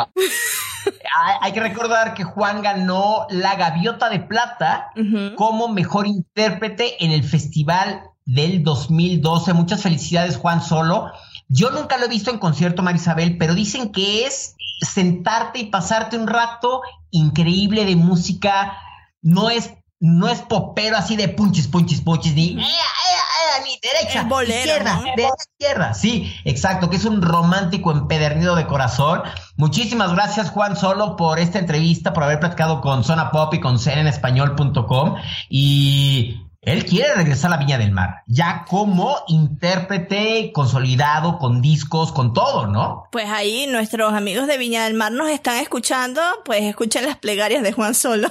Hay 1.39 1.53
que 1.53 1.61
recordar 1.61 2.15
que 2.15 2.25
Juan 2.25 2.61
ganó 2.61 3.25
la 3.29 3.55
Gaviota 3.55 4.09
de 4.09 4.19
Plata 4.19 4.89
como 5.37 5.69
mejor 5.69 6.07
intérprete 6.07 7.01
en 7.05 7.11
el 7.11 7.23
festival 7.23 8.01
del 8.25 8.65
2012. 8.65 9.53
Muchas 9.53 9.81
felicidades, 9.81 10.35
Juan 10.35 10.61
Solo. 10.61 11.13
Yo 11.49 11.71
nunca 11.71 11.97
lo 11.97 12.05
he 12.05 12.09
visto 12.09 12.29
en 12.29 12.37
concierto, 12.37 12.83
Marisabel, 12.83 13.37
pero 13.37 13.55
dicen 13.55 13.91
que 13.91 14.25
es 14.25 14.55
sentarte 14.81 15.59
y 15.59 15.65
pasarte 15.65 16.15
un 16.15 16.27
rato 16.27 16.81
increíble 17.09 17.85
de 17.85 17.95
música. 17.95 18.77
No 19.23 19.49
es, 19.49 19.73
no 19.99 20.29
es 20.29 20.41
popero 20.41 20.95
así 20.95 21.15
de 21.15 21.27
punchis, 21.27 21.67
punchis, 21.67 22.01
punchis, 22.01 22.35
ni, 22.35 22.55
ni 22.55 23.79
derecha, 23.81 24.27
izquierda, 24.43 25.01
derecha, 25.15 25.33
izquierda. 25.51 25.93
Sí, 25.93 26.33
exacto, 26.45 26.89
que 26.89 26.97
es 26.97 27.05
un 27.05 27.21
romántico 27.21 27.91
empedernido 27.91 28.55
de 28.55 28.67
corazón. 28.67 29.23
Muchísimas 29.57 30.13
gracias, 30.13 30.51
Juan 30.51 30.77
Solo, 30.77 31.15
por 31.15 31.39
esta 31.39 31.59
entrevista, 31.59 32.13
por 32.13 32.23
haber 32.23 32.39
platicado 32.39 32.81
con 32.81 33.03
Zona 33.03 33.31
Pop 33.31 33.53
y 33.53 33.59
con 33.59 33.79
Español.com 33.79 35.15
Y 35.49 36.48
él 36.69 36.85
quiere 36.85 37.15
regresar 37.15 37.51
a 37.51 37.55
la 37.55 37.59
Viña 37.59 37.79
del 37.79 37.91
Mar, 37.91 38.21
ya 38.27 38.65
como 38.67 39.17
intérprete 39.27 40.51
consolidado, 40.53 41.39
con 41.39 41.61
discos, 41.61 42.11
con 42.11 42.33
todo, 42.33 42.67
¿no? 42.67 43.07
Pues 43.11 43.27
ahí 43.27 43.65
nuestros 43.67 44.13
amigos 44.13 44.45
de 44.45 44.57
Viña 44.57 44.83
del 44.83 44.93
Mar 44.93 45.11
nos 45.11 45.29
están 45.29 45.57
escuchando, 45.57 46.21
pues 46.45 46.63
escuchen 46.63 47.07
las 47.07 47.17
plegarias 47.17 47.63
de 47.63 47.71
Juan 47.71 47.95
Solo. 47.95 48.29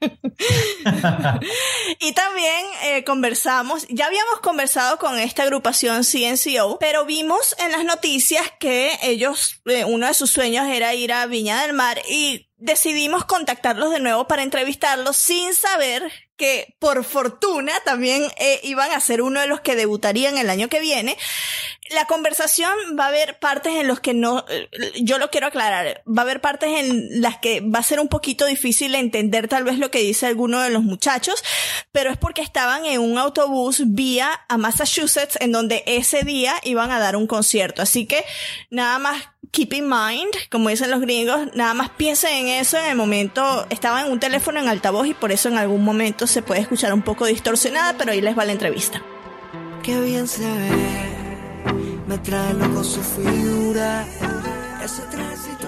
y 2.00 2.12
también 2.12 2.66
eh, 2.84 3.04
conversamos, 3.04 3.86
ya 3.90 4.06
habíamos 4.06 4.40
conversado 4.40 4.98
con 4.98 5.18
esta 5.18 5.42
agrupación 5.42 6.02
CNCO, 6.02 6.78
pero 6.78 7.04
vimos 7.04 7.54
en 7.58 7.72
las 7.72 7.84
noticias 7.84 8.42
que 8.58 8.98
ellos, 9.02 9.60
eh, 9.66 9.84
uno 9.84 10.06
de 10.06 10.14
sus 10.14 10.30
sueños 10.30 10.66
era 10.66 10.94
ir 10.94 11.12
a 11.12 11.26
Viña 11.26 11.62
del 11.62 11.74
Mar 11.74 12.00
y 12.08 12.48
decidimos 12.56 13.24
contactarlos 13.24 13.90
de 13.90 14.00
nuevo 14.00 14.26
para 14.26 14.42
entrevistarlos 14.42 15.16
sin 15.16 15.54
saber 15.54 16.10
que 16.40 16.74
por 16.78 17.04
fortuna 17.04 17.70
también 17.84 18.22
eh, 18.38 18.60
iban 18.62 18.90
a 18.92 19.00
ser 19.00 19.20
uno 19.20 19.40
de 19.40 19.46
los 19.46 19.60
que 19.60 19.76
debutarían 19.76 20.38
el 20.38 20.48
año 20.48 20.70
que 20.70 20.80
viene. 20.80 21.18
La 21.90 22.06
conversación 22.06 22.72
va 22.98 23.04
a 23.04 23.08
haber 23.08 23.38
partes 23.38 23.74
en 23.74 23.86
los 23.86 24.00
que 24.00 24.14
no, 24.14 24.46
eh, 24.48 24.70
yo 25.02 25.18
lo 25.18 25.28
quiero 25.28 25.48
aclarar, 25.48 26.02
va 26.08 26.22
a 26.22 26.24
haber 26.24 26.40
partes 26.40 26.70
en 26.70 27.20
las 27.20 27.36
que 27.36 27.60
va 27.60 27.80
a 27.80 27.82
ser 27.82 28.00
un 28.00 28.08
poquito 28.08 28.46
difícil 28.46 28.94
entender 28.94 29.48
tal 29.48 29.64
vez 29.64 29.76
lo 29.76 29.90
que 29.90 29.98
dice 29.98 30.24
alguno 30.24 30.62
de 30.62 30.70
los 30.70 30.82
muchachos, 30.82 31.44
pero 31.92 32.10
es 32.10 32.16
porque 32.16 32.42
estaban 32.42 32.84
en 32.84 33.00
un 33.00 33.18
autobús 33.18 33.82
vía 33.86 34.30
a 34.48 34.56
Massachusetts 34.58 35.36
en 35.40 35.52
donde 35.52 35.82
ese 35.86 36.22
día 36.22 36.54
iban 36.64 36.90
a 36.90 36.98
dar 36.98 37.16
un 37.16 37.26
concierto. 37.26 37.82
Así 37.82 38.06
que 38.06 38.24
nada 38.70 38.98
más 38.98 39.22
keep 39.50 39.72
in 39.72 39.88
mind, 39.88 40.30
como 40.50 40.68
dicen 40.68 40.90
los 40.90 41.00
gringos, 41.00 41.48
nada 41.54 41.74
más 41.74 41.90
piensen 41.90 42.46
en 42.46 42.48
eso 42.60 42.78
en 42.78 42.86
el 42.86 42.96
momento, 42.96 43.66
estaba 43.70 44.02
en 44.02 44.12
un 44.12 44.20
teléfono 44.20 44.60
en 44.60 44.68
altavoz 44.68 45.06
y 45.06 45.14
por 45.14 45.32
eso 45.32 45.48
en 45.48 45.58
algún 45.58 45.84
momento 45.84 46.26
se 46.26 46.42
puede 46.42 46.60
escuchar 46.60 46.92
un 46.92 47.02
poco 47.02 47.26
distorsionada, 47.26 47.94
pero 47.98 48.12
ahí 48.12 48.20
les 48.20 48.38
va 48.38 48.44
la 48.44 48.52
entrevista. 48.52 49.02
Qué 49.82 49.98
bien 50.00 50.28
se 50.28 50.44
ve, 50.44 50.70
me 52.06 52.18
trae 52.18 52.54
loco 52.54 52.84
su 52.84 53.02
figura 53.02 54.06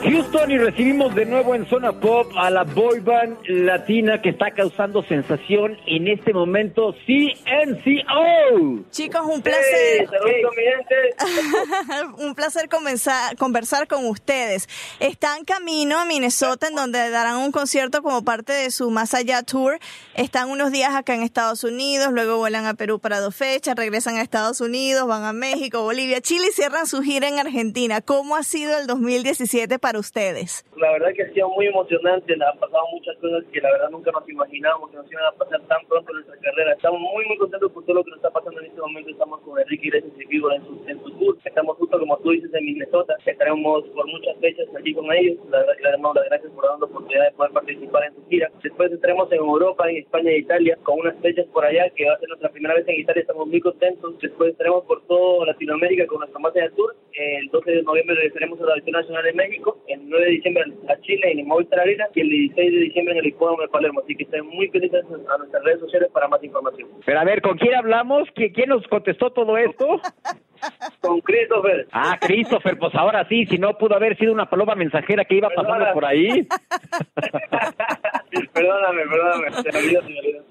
Houston 0.05 0.51
y 0.51 0.59
recibimos 0.59 1.15
de 1.15 1.25
nuevo 1.25 1.55
en 1.55 1.65
Zona 1.69 1.93
Pop 1.93 2.33
a 2.37 2.51
la 2.51 2.65
boy 2.65 2.99
band 2.99 3.37
latina 3.47 4.21
que 4.21 4.31
está 4.31 4.51
causando 4.51 5.05
sensación 5.05 5.79
en 5.87 6.09
este 6.09 6.33
momento, 6.33 6.93
CNCO. 7.07 8.85
Chicos, 8.91 9.23
un 9.25 9.43
placer. 9.43 10.09
un 12.19 12.35
placer 12.35 12.69
comenzar, 12.69 13.37
conversar 13.37 13.87
con 13.87 14.05
ustedes. 14.07 14.69
Están 14.99 15.45
camino 15.45 16.01
a 16.01 16.05
Minnesota 16.05 16.67
en 16.67 16.75
donde 16.75 17.09
darán 17.11 17.37
un 17.37 17.53
concierto 17.53 18.03
como 18.03 18.25
parte 18.25 18.53
de 18.53 18.73
su 18.73 18.91
Más 18.91 19.15
Allá 19.15 19.45
Tour. 19.45 19.79
Están 20.15 20.51
unos 20.51 20.73
días 20.73 20.97
acá 20.97 21.15
en 21.15 21.23
Estados 21.23 21.63
Unidos, 21.63 22.13
luego 22.13 22.39
vuelan 22.39 22.67
a 22.67 22.75
Perú 22.75 22.99
para 22.99 23.21
dos 23.21 23.37
fechas, 23.37 23.77
regresan 23.77 24.17
a 24.17 24.23
Estados 24.23 24.61
Unidos, 24.61 25.07
van 25.07 25.23
a 25.23 25.33
México, 25.33 25.85
Bolivia, 25.85 26.21
Chile 26.21 26.49
y 26.51 26.53
cierran 26.53 26.89
su 26.89 27.03
gira 27.03 27.29
en 27.29 27.39
Argentina. 27.39 28.01
¿Cómo 28.01 28.35
ha 28.35 28.43
sido 28.43 28.77
el 28.81 28.89
2017 28.89 29.79
para 29.79 29.92
ustedes? 29.99 30.65
La 30.77 30.93
verdad 30.93 31.13
que 31.15 31.23
ha 31.23 31.33
sido 31.33 31.49
muy 31.51 31.67
emocionante, 31.67 32.35
han 32.35 32.59
pasado 32.59 32.85
muchas 32.93 33.17
cosas 33.19 33.45
que 33.53 33.61
la 33.61 33.71
verdad 33.73 33.91
nunca 33.91 34.11
nos 34.11 34.29
imaginábamos 34.29 34.91
que 34.91 34.97
nos 34.97 35.11
iban 35.11 35.25
a 35.25 35.33
pasar 35.33 35.61
tan 35.67 35.87
pronto 35.87 36.11
en 36.11 36.17
nuestra 36.17 36.37
carrera. 36.39 36.73
Estamos 36.73 37.01
muy 37.01 37.25
muy 37.27 37.37
contentos 37.39 37.71
por 37.73 37.85
todo 37.85 37.97
lo 37.97 38.05
que 38.05 38.11
nos 38.11 38.19
está 38.19 38.31
pasando 38.31 38.61
en 38.61 38.67
este 38.67 38.81
momento. 38.81 39.11
Estamos 39.11 39.41
con 39.41 39.59
Enrique 39.59 39.87
Iglesias 39.89 40.13
y 40.19 40.27
Vivo 40.27 40.53
en 40.53 40.65
su, 40.65 40.83
en 40.87 41.03
su 41.03 41.11
tour. 41.19 41.39
Estamos 41.45 41.77
justo 41.77 41.99
como 41.99 42.19
tú 42.19 42.31
dices 42.31 42.53
en 42.55 42.65
Minnesota. 42.65 43.15
Estaremos 43.25 43.85
por 43.89 44.07
muchas 44.07 44.37
fechas 44.39 44.67
allí 44.77 44.95
con 44.95 45.13
ellos. 45.13 45.39
La 45.51 45.59
verdad 45.59 45.75
le 45.83 45.91
damos 45.91 46.15
las 46.15 46.25
gracias 46.27 46.53
por 46.53 46.65
darnos 46.65 46.81
la 46.81 46.87
oportunidad 46.87 47.25
de 47.25 47.37
poder 47.37 47.53
participar 47.53 48.05
en 48.05 48.15
su 48.15 48.27
gira. 48.29 48.51
Después 48.63 48.93
estaremos 48.93 49.31
en 49.33 49.39
Europa, 49.39 49.91
en 49.91 49.97
España 49.99 50.31
e 50.31 50.39
Italia 50.39 50.79
con 50.83 51.01
unas 51.01 51.17
fechas 51.21 51.47
por 51.53 51.65
allá 51.65 51.91
que 51.95 52.07
va 52.07 52.15
a 52.15 52.19
ser 52.19 52.29
nuestra 52.29 52.51
primera 52.51 52.75
vez 52.75 52.89
en 52.89 53.01
Italia. 53.01 53.21
Estamos 53.21 53.47
muy 53.47 53.61
contentos. 53.61 54.19
Después 54.21 54.53
estaremos 54.53 54.85
por 54.85 55.03
toda 55.07 55.47
Latinoamérica 55.47 56.07
con 56.07 56.21
nuestra 56.21 56.39
marcha 56.39 56.61
de 56.61 56.71
tour. 56.71 56.95
El 57.13 57.49
12 57.49 57.71
de 57.71 57.83
noviembre 57.83 58.17
regresaremos 58.17 58.61
a 58.61 58.65
la 58.65 58.73
Auditorio 58.73 59.01
Nacional 59.01 59.25
de 59.25 59.33
México 59.33 59.82
el 59.89 60.09
9 60.09 60.25
de 60.25 60.31
diciembre 60.33 60.65
a 60.89 61.01
Chile 61.01 61.33
en 61.33 61.39
el 61.41 61.47
Movistar 61.47 61.81
Arena 61.81 62.07
y 62.15 62.21
el 62.21 62.29
16 62.29 62.73
de 62.73 62.81
diciembre 62.81 63.15
en 63.15 63.21
el 63.21 63.27
Hipódromo 63.27 63.63
de 63.63 63.69
Palermo. 63.69 64.01
Así 64.01 64.15
que 64.15 64.25
estén 64.25 64.47
muy 64.47 64.69
pendientes 64.69 65.05
a 65.05 65.39
nuestras 65.39 65.65
redes 65.65 65.81
sociales 65.81 66.11
para 66.13 66.29
más 66.29 66.43
información. 66.43 66.89
Pero 67.05 67.21
a 67.21 67.25
ver, 67.25 67.43
¿con 67.43 67.59
quién 67.59 67.75
hablamos? 67.75 68.29
¿Quién 68.35 68.69
nos 68.69 68.87
contestó 68.89 69.31
todo 69.31 69.57
esto? 69.57 70.01
Con 71.01 71.21
Christopher. 71.21 71.87
Ah, 71.93 72.19
Christopher, 72.21 72.79
pues 72.79 72.95
ahora 72.95 73.27
sí, 73.29 73.47
si 73.47 73.59
no 73.59 73.77
pudo 73.79 73.95
haber 73.97 74.17
sido 74.19 74.33
una 74.33 74.49
paloma 74.49 74.75
mensajera 74.75 75.25
que 75.25 75.37
iba 75.37 75.49
pasando 75.51 75.87
por 75.93 76.05
ahí. 76.05 76.47
perdóname, 78.53 79.03
perdóname, 79.11 79.51
me 79.51 79.79
olvidó, 79.79 80.03
me 80.03 80.19
olvidó. 80.19 80.43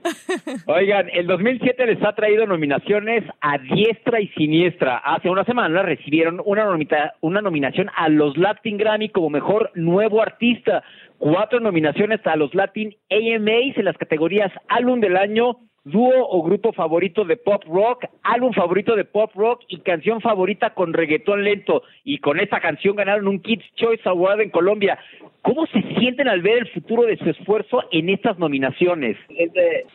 Oigan, 0.67 1.09
el 1.13 1.27
2007 1.27 1.85
les 1.85 2.03
ha 2.03 2.13
traído 2.13 2.45
nominaciones 2.45 3.23
a 3.41 3.57
diestra 3.57 4.19
y 4.19 4.27
siniestra. 4.29 4.97
Hace 4.97 5.29
una 5.29 5.43
semana 5.45 5.81
recibieron 5.83 6.41
una, 6.45 6.65
nomita- 6.65 7.13
una 7.21 7.41
nominación 7.41 7.89
a 7.95 8.09
los 8.09 8.37
Latin 8.37 8.77
Grammy 8.77 9.09
como 9.09 9.29
mejor 9.29 9.71
nuevo 9.75 10.21
artista, 10.21 10.83
cuatro 11.17 11.59
nominaciones 11.59 12.19
a 12.25 12.35
los 12.35 12.53
Latin 12.55 12.95
AMAs 13.09 13.77
en 13.77 13.85
las 13.85 13.97
categorías 13.97 14.51
Álbum 14.67 14.99
del 14.99 15.17
Año, 15.17 15.57
Dúo 15.83 16.27
o 16.29 16.43
Grupo 16.43 16.73
Favorito 16.73 17.25
de 17.25 17.37
Pop 17.37 17.63
Rock, 17.65 18.05
Álbum 18.21 18.53
Favorito 18.53 18.95
de 18.95 19.03
Pop 19.03 19.31
Rock 19.33 19.63
y 19.67 19.79
Canción 19.79 20.21
Favorita 20.21 20.75
con 20.75 20.93
Reggaetón 20.93 21.43
Lento. 21.43 21.81
Y 22.03 22.19
con 22.19 22.39
esta 22.39 22.59
canción 22.59 22.95
ganaron 22.95 23.27
un 23.27 23.41
Kids 23.41 23.65
Choice 23.75 24.07
Award 24.07 24.41
en 24.41 24.51
Colombia. 24.51 24.99
¿Cómo 25.41 25.65
se 25.65 25.81
sienten 25.97 26.27
al 26.27 26.43
ver 26.43 26.59
el 26.59 26.67
futuro 26.67 27.03
de 27.03 27.17
su 27.17 27.27
esfuerzo 27.31 27.81
en 27.91 28.09
estas 28.09 28.37
nominaciones? 28.37 29.17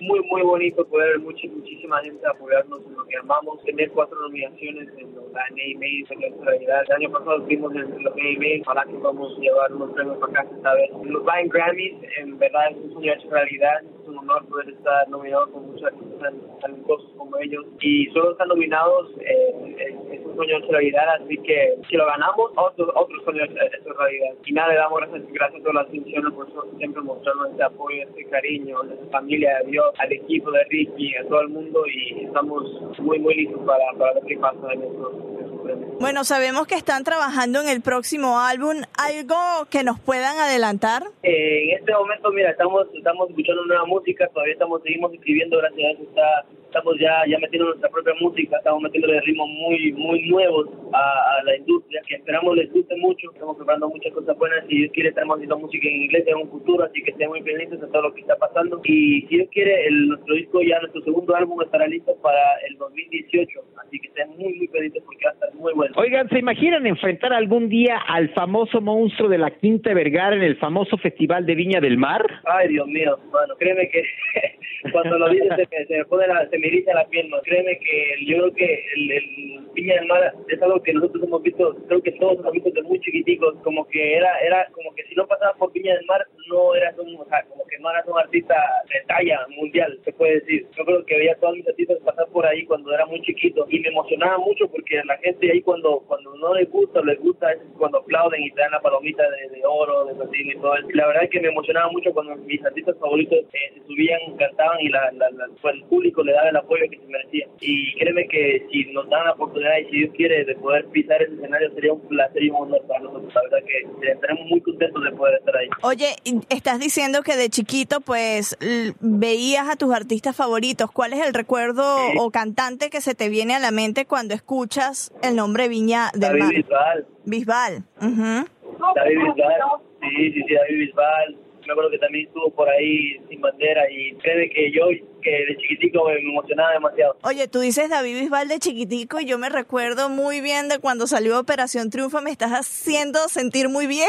Muy, 0.00 0.20
muy 0.28 0.42
bonito 0.42 0.84
poder 0.88 1.10
ver 1.10 1.20
muchísima 1.20 2.02
gente 2.02 2.26
apoyarnos 2.26 2.80
en 2.84 2.94
lo 2.94 3.04
que 3.04 3.16
amamos. 3.18 3.62
Tener 3.62 3.90
cuatro 3.90 4.18
nominaciones 4.22 4.88
en 4.98 5.14
los 5.14 5.26
AMAs, 5.28 6.10
en 6.10 6.20
nuestra 6.20 6.44
realidad. 6.46 6.82
El 6.88 6.94
año 6.96 7.10
pasado 7.12 7.36
estuvimos 7.38 7.72
en 7.76 8.02
los 8.02 8.12
AMAs, 8.12 8.60
ojalá 8.62 8.84
que 8.86 8.96
vamos 8.98 9.36
a 9.36 9.40
llevar 9.40 9.72
unos 9.72 9.90
premios 9.92 10.18
para 10.18 10.32
casa 10.32 10.56
esta 10.56 10.74
vez. 10.74 10.90
Los 11.04 11.24
Latin 11.24 11.48
Grammys, 11.48 11.94
en 12.18 12.38
verdad, 12.38 12.70
es 12.72 12.76
un 12.78 12.92
sueño 12.94 13.12
hecho 13.12 13.30
realidad. 13.30 13.82
Es 14.06 14.10
un 14.10 14.18
honor 14.18 14.46
poder 14.46 14.68
estar 14.68 15.08
nominado 15.08 15.50
con 15.50 15.66
muchos 15.66 15.82
artistas 15.82 16.20
tan 16.20 16.60
talentosos 16.60 17.10
como 17.16 17.36
ellos. 17.38 17.64
Y 17.80 18.06
solo 18.12 18.30
estar 18.30 18.46
nominados 18.46 19.10
eh, 19.18 19.96
es, 20.12 20.24
un 20.24 20.36
sueño 20.36 20.58
hecho 20.58 20.70
realidad, 20.70 21.08
así 21.20 21.36
que 21.38 21.76
si 21.88 21.96
lo 21.96 22.06
ganamos, 22.06 22.52
otro, 22.56 22.92
otro 22.94 23.24
sueño 23.24 23.42
hecho 23.42 23.92
realidad. 23.98 24.34
Y 24.44 24.52
nada, 24.52 24.68
le 24.68 24.78
damos 24.78 25.00
gracias, 25.32 25.60
a 25.60 25.64
todas 25.64 25.74
las 25.74 25.94
instituciones 25.94 26.34
por 26.34 26.78
siempre 26.78 27.02
mostrarnos 27.02 27.52
ese 27.52 27.64
apoyo, 27.64 28.02
ese 28.02 28.28
cariño, 28.28 28.80
a 28.80 28.84
nuestra 28.84 29.08
familia, 29.08 29.56
a 29.56 29.64
Dios, 29.64 29.86
al 29.98 30.12
equipo 30.12 30.52
de 30.52 30.62
Ricky, 30.70 31.16
a 31.16 31.26
todo 31.26 31.40
el 31.40 31.48
mundo 31.48 31.82
y 31.88 32.26
estamos 32.26 32.62
muy, 33.00 33.18
muy 33.18 33.34
listos 33.34 33.60
para, 33.66 33.84
para 33.98 34.14
ver 34.14 34.22
qué 34.28 34.36
pasa 34.38 34.72
en 34.72 34.82
estos. 34.84 35.55
Bueno, 36.00 36.24
sabemos 36.24 36.66
que 36.66 36.74
están 36.74 37.04
trabajando 37.04 37.60
en 37.60 37.68
el 37.68 37.80
próximo 37.80 38.38
álbum. 38.38 38.82
¿Algo 38.98 39.36
que 39.70 39.82
nos 39.82 39.98
puedan 39.98 40.38
adelantar? 40.38 41.04
Eh, 41.22 41.70
en 41.70 41.78
este 41.78 41.92
momento, 41.92 42.30
mira, 42.32 42.50
estamos 42.50 42.86
estamos 42.94 43.30
escuchando 43.30 43.64
nueva 43.64 43.84
música, 43.86 44.28
todavía 44.32 44.54
estamos 44.54 44.82
seguimos 44.82 45.12
escribiendo, 45.14 45.58
gracias 45.58 45.84
a 45.84 45.92
eso 45.92 46.02
está, 46.02 46.44
estamos 46.76 46.98
ya 47.00 47.24
ya 47.26 47.38
metiendo 47.38 47.68
nuestra 47.68 47.88
propia 47.88 48.12
música, 48.20 48.56
estamos 48.58 48.82
metiéndole 48.82 49.20
ritmos 49.22 49.48
muy 49.48 49.92
muy 49.92 50.22
nuevos 50.28 50.68
a, 50.92 51.38
a 51.40 51.44
la 51.44 51.56
industria, 51.56 52.02
que 52.06 52.16
esperamos 52.16 52.56
les 52.56 52.70
guste 52.72 52.94
mucho, 52.96 53.30
estamos 53.32 53.56
preparando 53.56 53.88
muchas 53.88 54.12
cosas 54.12 54.36
buenas, 54.36 54.64
si 54.68 54.76
Dios 54.78 54.90
quiere 54.92 55.08
estaremos 55.08 55.36
haciendo 55.36 55.58
música 55.58 55.88
en 55.88 56.02
inglés 56.02 56.24
en 56.26 56.36
un 56.36 56.50
futuro, 56.50 56.84
así 56.84 57.02
que 57.02 57.10
estén 57.12 57.28
muy 57.28 57.42
pendientes 57.42 57.80
de 57.80 57.86
todo 57.88 58.02
lo 58.02 58.14
que 58.14 58.20
está 58.20 58.36
pasando 58.36 58.80
y 58.84 59.22
si 59.22 59.36
Dios 59.36 59.48
quiere, 59.52 59.86
el, 59.86 60.08
nuestro 60.08 60.34
disco 60.34 60.60
ya, 60.62 60.78
nuestro 60.80 61.00
segundo 61.02 61.34
álbum 61.34 61.62
estará 61.62 61.86
listo 61.86 62.14
para 62.22 62.38
el 62.68 62.76
2018, 62.76 63.60
así 63.84 63.98
que 63.98 64.08
estén 64.08 64.28
muy 64.36 64.52
muy 64.58 64.68
pendientes 64.68 65.02
porque 65.04 65.24
va 65.24 65.30
a 65.30 65.34
estar 65.34 65.54
muy 65.54 65.72
bueno. 65.72 65.94
Oigan, 65.96 66.28
¿se 66.28 66.38
imaginan 66.38 66.86
enfrentar 66.86 67.32
algún 67.32 67.68
día 67.68 67.96
al 68.06 68.28
famoso 68.30 68.80
monstruo 68.80 69.28
de 69.28 69.38
la 69.38 69.50
Quinta 69.50 69.94
Vergara 69.94 70.36
en 70.36 70.42
el 70.42 70.56
famoso 70.56 70.96
Festival 70.98 71.46
de 71.46 71.54
Viña 71.54 71.80
del 71.80 71.96
Mar? 71.96 72.22
Ay, 72.44 72.68
Dios 72.68 72.86
mío, 72.86 73.18
mano, 73.32 73.54
créeme 73.58 73.88
que 73.88 74.02
cuando 74.92 75.18
lo 75.18 75.28
dices 75.30 75.48
se, 75.56 75.66
me- 75.70 75.86
se 75.86 75.96
me 75.98 76.04
pone 76.04 76.26
la, 76.26 76.48
se 76.48 76.58
me 76.58 76.65
eriza 76.66 76.94
la 76.94 77.06
piel, 77.08 77.28
¿no? 77.30 77.40
Créeme 77.42 77.78
que 77.78 78.24
yo 78.26 78.36
creo 78.38 78.52
que 78.54 78.84
el, 78.96 79.10
el 79.10 79.60
Viña 79.74 79.94
del 79.96 80.06
Mar 80.06 80.32
es 80.48 80.62
algo 80.62 80.82
que 80.82 80.92
nosotros 80.92 81.24
hemos 81.24 81.42
visto, 81.42 81.76
creo 81.88 82.02
que 82.02 82.12
todos 82.12 82.38
hemos 82.38 82.52
visto 82.52 82.70
desde 82.70 82.82
muy 82.88 83.00
chiquiticos, 83.00 83.54
como 83.62 83.86
que 83.88 84.14
era, 84.16 84.38
era 84.40 84.66
como 84.72 84.94
que 84.94 85.04
si 85.04 85.14
no 85.14 85.26
pasabas 85.26 85.56
por 85.58 85.72
Viña 85.72 85.94
del 85.94 86.06
Mar 86.06 86.26
no 86.48 86.74
eras 86.74 86.96
un, 86.98 87.16
o 87.16 87.24
sea, 87.26 87.42
como 87.48 87.64
que 87.66 87.78
no 87.78 87.90
eras 87.90 88.06
un 88.06 88.18
artista 88.18 88.54
de 88.88 89.00
talla 89.08 89.40
mundial, 89.56 89.98
se 90.04 90.12
puede 90.12 90.34
decir. 90.40 90.66
Yo 90.76 90.84
creo 90.84 91.04
que 91.04 91.18
veía 91.18 91.32
a 91.32 91.36
todos 91.36 91.56
mis 91.56 91.66
artistas 91.68 91.98
pasar 92.04 92.26
por 92.28 92.46
ahí 92.46 92.64
cuando 92.66 92.92
era 92.94 93.04
muy 93.06 93.20
chiquito 93.22 93.66
y 93.68 93.80
me 93.80 93.88
emocionaba 93.88 94.38
mucho 94.38 94.68
porque 94.70 95.02
la 95.04 95.16
gente 95.18 95.50
ahí 95.50 95.60
cuando 95.62 96.00
cuando 96.06 96.34
no 96.36 96.54
les 96.54 96.70
gusta 96.70 97.00
les 97.02 97.18
gusta 97.20 97.52
es 97.52 97.58
cuando 97.78 97.98
aplauden 97.98 98.42
y 98.42 98.50
te 98.52 98.60
dan 98.60 98.70
la 98.70 98.80
palomita 98.80 99.22
de, 99.30 99.56
de 99.56 99.62
oro, 99.66 100.04
de 100.06 100.14
platino 100.14 100.52
y 100.52 100.56
todo 100.56 100.76
eso. 100.76 100.88
La 100.94 101.06
verdad 101.08 101.24
es 101.24 101.30
que 101.30 101.40
me 101.40 101.48
emocionaba 101.48 101.90
mucho 101.90 102.12
cuando 102.12 102.36
mis 102.36 102.64
artistas 102.64 102.96
favoritos 102.98 103.38
eh, 103.52 103.80
subían, 103.86 104.36
cantaban 104.38 104.80
y 104.80 104.88
la, 104.88 105.10
la, 105.12 105.30
la- 105.30 105.48
pues, 105.60 105.74
el 105.74 105.82
público 105.84 106.22
le 106.22 106.32
daba 106.32 106.48
el 106.50 106.55
apoyo 106.56 106.84
que 106.90 106.98
se 106.98 107.06
merecía. 107.06 107.46
Y 107.60 107.94
créeme 107.96 108.26
que 108.28 108.66
si 108.70 108.84
nos 108.92 109.08
dan 109.08 109.24
la 109.24 109.32
oportunidad 109.32 109.78
y 109.78 109.84
si 109.86 109.98
Dios 109.98 110.10
quiere 110.16 110.44
de 110.44 110.54
poder 110.56 110.86
pisar 110.86 111.22
ese 111.22 111.34
escenario 111.34 111.70
sería 111.74 111.92
un 111.92 112.00
placer 112.08 112.42
y 112.42 112.50
un 112.50 112.56
honor 112.56 112.82
para 112.86 113.00
nosotros. 113.00 113.34
La 113.34 113.42
verdad 113.42 113.66
que 113.66 114.06
eh, 114.06 114.12
estaremos 114.12 114.46
muy 114.48 114.60
contentos 114.60 115.04
de 115.04 115.10
poder 115.12 115.34
estar 115.38 115.56
ahí. 115.56 115.68
Oye, 115.82 116.08
estás 116.48 116.78
diciendo 116.80 117.22
que 117.22 117.36
de 117.36 117.48
chiquito 117.48 118.00
pues 118.00 118.56
veías 119.00 119.68
a 119.68 119.76
tus 119.76 119.94
artistas 119.94 120.36
favoritos. 120.36 120.90
¿Cuál 120.90 121.12
es 121.12 121.26
el 121.26 121.34
recuerdo 121.34 121.84
o 122.18 122.30
cantante 122.30 122.90
que 122.90 123.00
se 123.00 123.14
te 123.14 123.28
viene 123.28 123.54
a 123.54 123.58
la 123.58 123.70
mente 123.70 124.06
cuando 124.06 124.34
escuchas 124.34 125.12
el 125.22 125.36
nombre 125.36 125.68
Viña 125.68 126.10
del 126.14 126.38
David 126.38 126.40
Mar? 126.42 126.54
Bisbal. 126.54 127.06
Bisbal. 127.24 127.84
ujú. 128.00 128.92
David 128.94 129.18
Bisbal, 129.18 129.60
sí, 130.00 130.32
sí, 130.32 130.42
sí, 130.46 130.54
David 130.54 130.78
Bisbal. 130.78 131.36
Me 131.66 131.72
acuerdo 131.72 131.90
que 131.90 131.98
también 131.98 132.26
estuvo 132.28 132.50
por 132.50 132.68
ahí 132.68 133.20
sin 133.28 133.40
bandera 133.40 133.90
y 133.90 134.14
créeme 134.16 134.48
que 134.50 134.70
yo, 134.70 134.84
que 135.26 135.44
de 135.44 135.56
chiquitico 135.56 136.04
me 136.04 136.18
emocionaba 136.18 136.72
demasiado. 136.72 137.16
Oye, 137.22 137.48
tú 137.48 137.58
dices 137.58 137.90
David 137.90 138.20
Bisbal 138.20 138.46
de 138.46 138.60
chiquitico 138.60 139.18
y 139.18 139.26
yo 139.26 139.38
me 139.38 139.48
recuerdo 139.48 140.08
muy 140.08 140.40
bien 140.40 140.68
de 140.68 140.78
cuando 140.78 141.08
salió 141.08 141.40
Operación 141.40 141.90
Triunfo. 141.90 142.20
Me 142.20 142.30
estás 142.30 142.52
haciendo 142.52 143.18
sentir 143.28 143.68
muy 143.68 143.88
bien. 143.88 144.08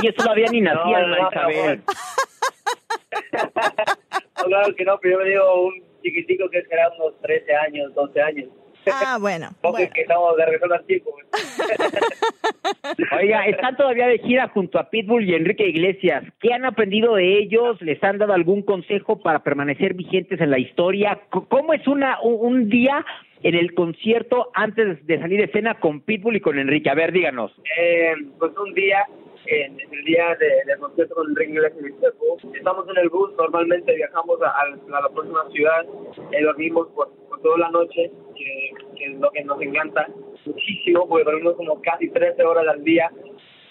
Ellos 0.00 0.14
todavía 0.16 0.46
ni 0.50 0.62
nacían, 0.62 1.10
No, 1.10 1.16
no, 1.16 1.22
Marisabel. 1.22 1.82
No, 4.40 4.46
claro 4.46 4.74
que 4.74 4.84
no, 4.84 4.98
pero 5.02 5.18
yo 5.18 5.22
me 5.22 5.28
digo 5.30 5.64
un 5.64 5.84
chiquitico 6.02 6.48
que 6.48 6.62
será 6.62 6.90
unos 6.98 7.20
13 7.20 7.54
años, 7.54 7.94
12 7.94 8.22
años. 8.22 8.48
Ah, 8.86 9.18
bueno. 9.20 9.48
Porque 9.62 9.90
que 9.90 10.02
estamos 10.02 10.36
de 10.36 10.46
regreso 10.46 10.72
al 10.72 10.84
tiempo. 10.86 11.10
Oiga, 13.18 13.46
están 13.46 13.76
todavía 13.76 14.06
de 14.06 14.18
gira 14.18 14.48
junto 14.48 14.78
a 14.78 14.90
Pitbull 14.90 15.28
y 15.28 15.34
Enrique 15.34 15.68
Iglesias. 15.68 16.24
¿Qué 16.40 16.52
han 16.52 16.64
aprendido 16.64 17.14
de 17.14 17.38
ellos? 17.38 17.80
¿Les 17.82 18.02
han 18.02 18.18
dado 18.18 18.32
algún 18.32 18.62
consejo 18.62 19.20
para 19.20 19.40
permanecer 19.40 19.94
vigentes 19.94 20.40
en 20.40 20.50
la 20.50 20.58
historia? 20.58 21.20
¿Cómo 21.30 21.72
es 21.74 21.86
una 21.86 22.20
un, 22.22 22.38
un 22.40 22.68
día 22.68 23.04
en 23.42 23.54
el 23.54 23.74
concierto 23.74 24.50
antes 24.54 25.04
de 25.06 25.18
salir 25.18 25.38
de 25.38 25.44
escena 25.46 25.80
con 25.80 26.00
Pitbull 26.00 26.36
y 26.36 26.40
con 26.40 26.58
Enrique? 26.58 26.90
A 26.90 26.94
ver, 26.94 27.12
díganos. 27.12 27.52
Eh, 27.78 28.14
pues 28.38 28.52
un 28.56 28.74
día, 28.74 29.04
en 29.50 29.78
el 29.80 30.04
día 30.04 30.36
de- 30.38 30.62
del 30.66 30.78
concierto 30.78 31.14
con 31.16 31.28
Enrique 31.30 31.52
Iglesias 31.52 31.78
en 31.80 31.86
el 31.86 31.92
bus, 32.18 32.44
estamos 32.54 32.88
en 32.88 32.98
el 32.98 33.08
bus, 33.08 33.32
normalmente 33.36 33.94
viajamos 33.94 34.38
a, 34.42 35.00
la 35.00 35.08
próxima 35.08 35.48
ciudad, 35.50 35.84
eh, 36.32 36.42
dormimos 36.42 36.86
por, 36.94 37.10
por 37.28 37.42
toda 37.42 37.58
la 37.58 37.70
noche, 37.70 38.10
que, 38.36 38.70
que 38.96 39.04
es 39.06 39.14
lo 39.18 39.30
que 39.32 39.42
nos 39.44 39.60
encanta 39.60 40.08
muchísimo, 40.46 41.08
porque 41.08 41.24
dormimos 41.24 41.54
como 41.56 41.80
casi 41.82 42.08
13 42.10 42.42
horas 42.44 42.66
al 42.68 42.82
día. 42.84 43.10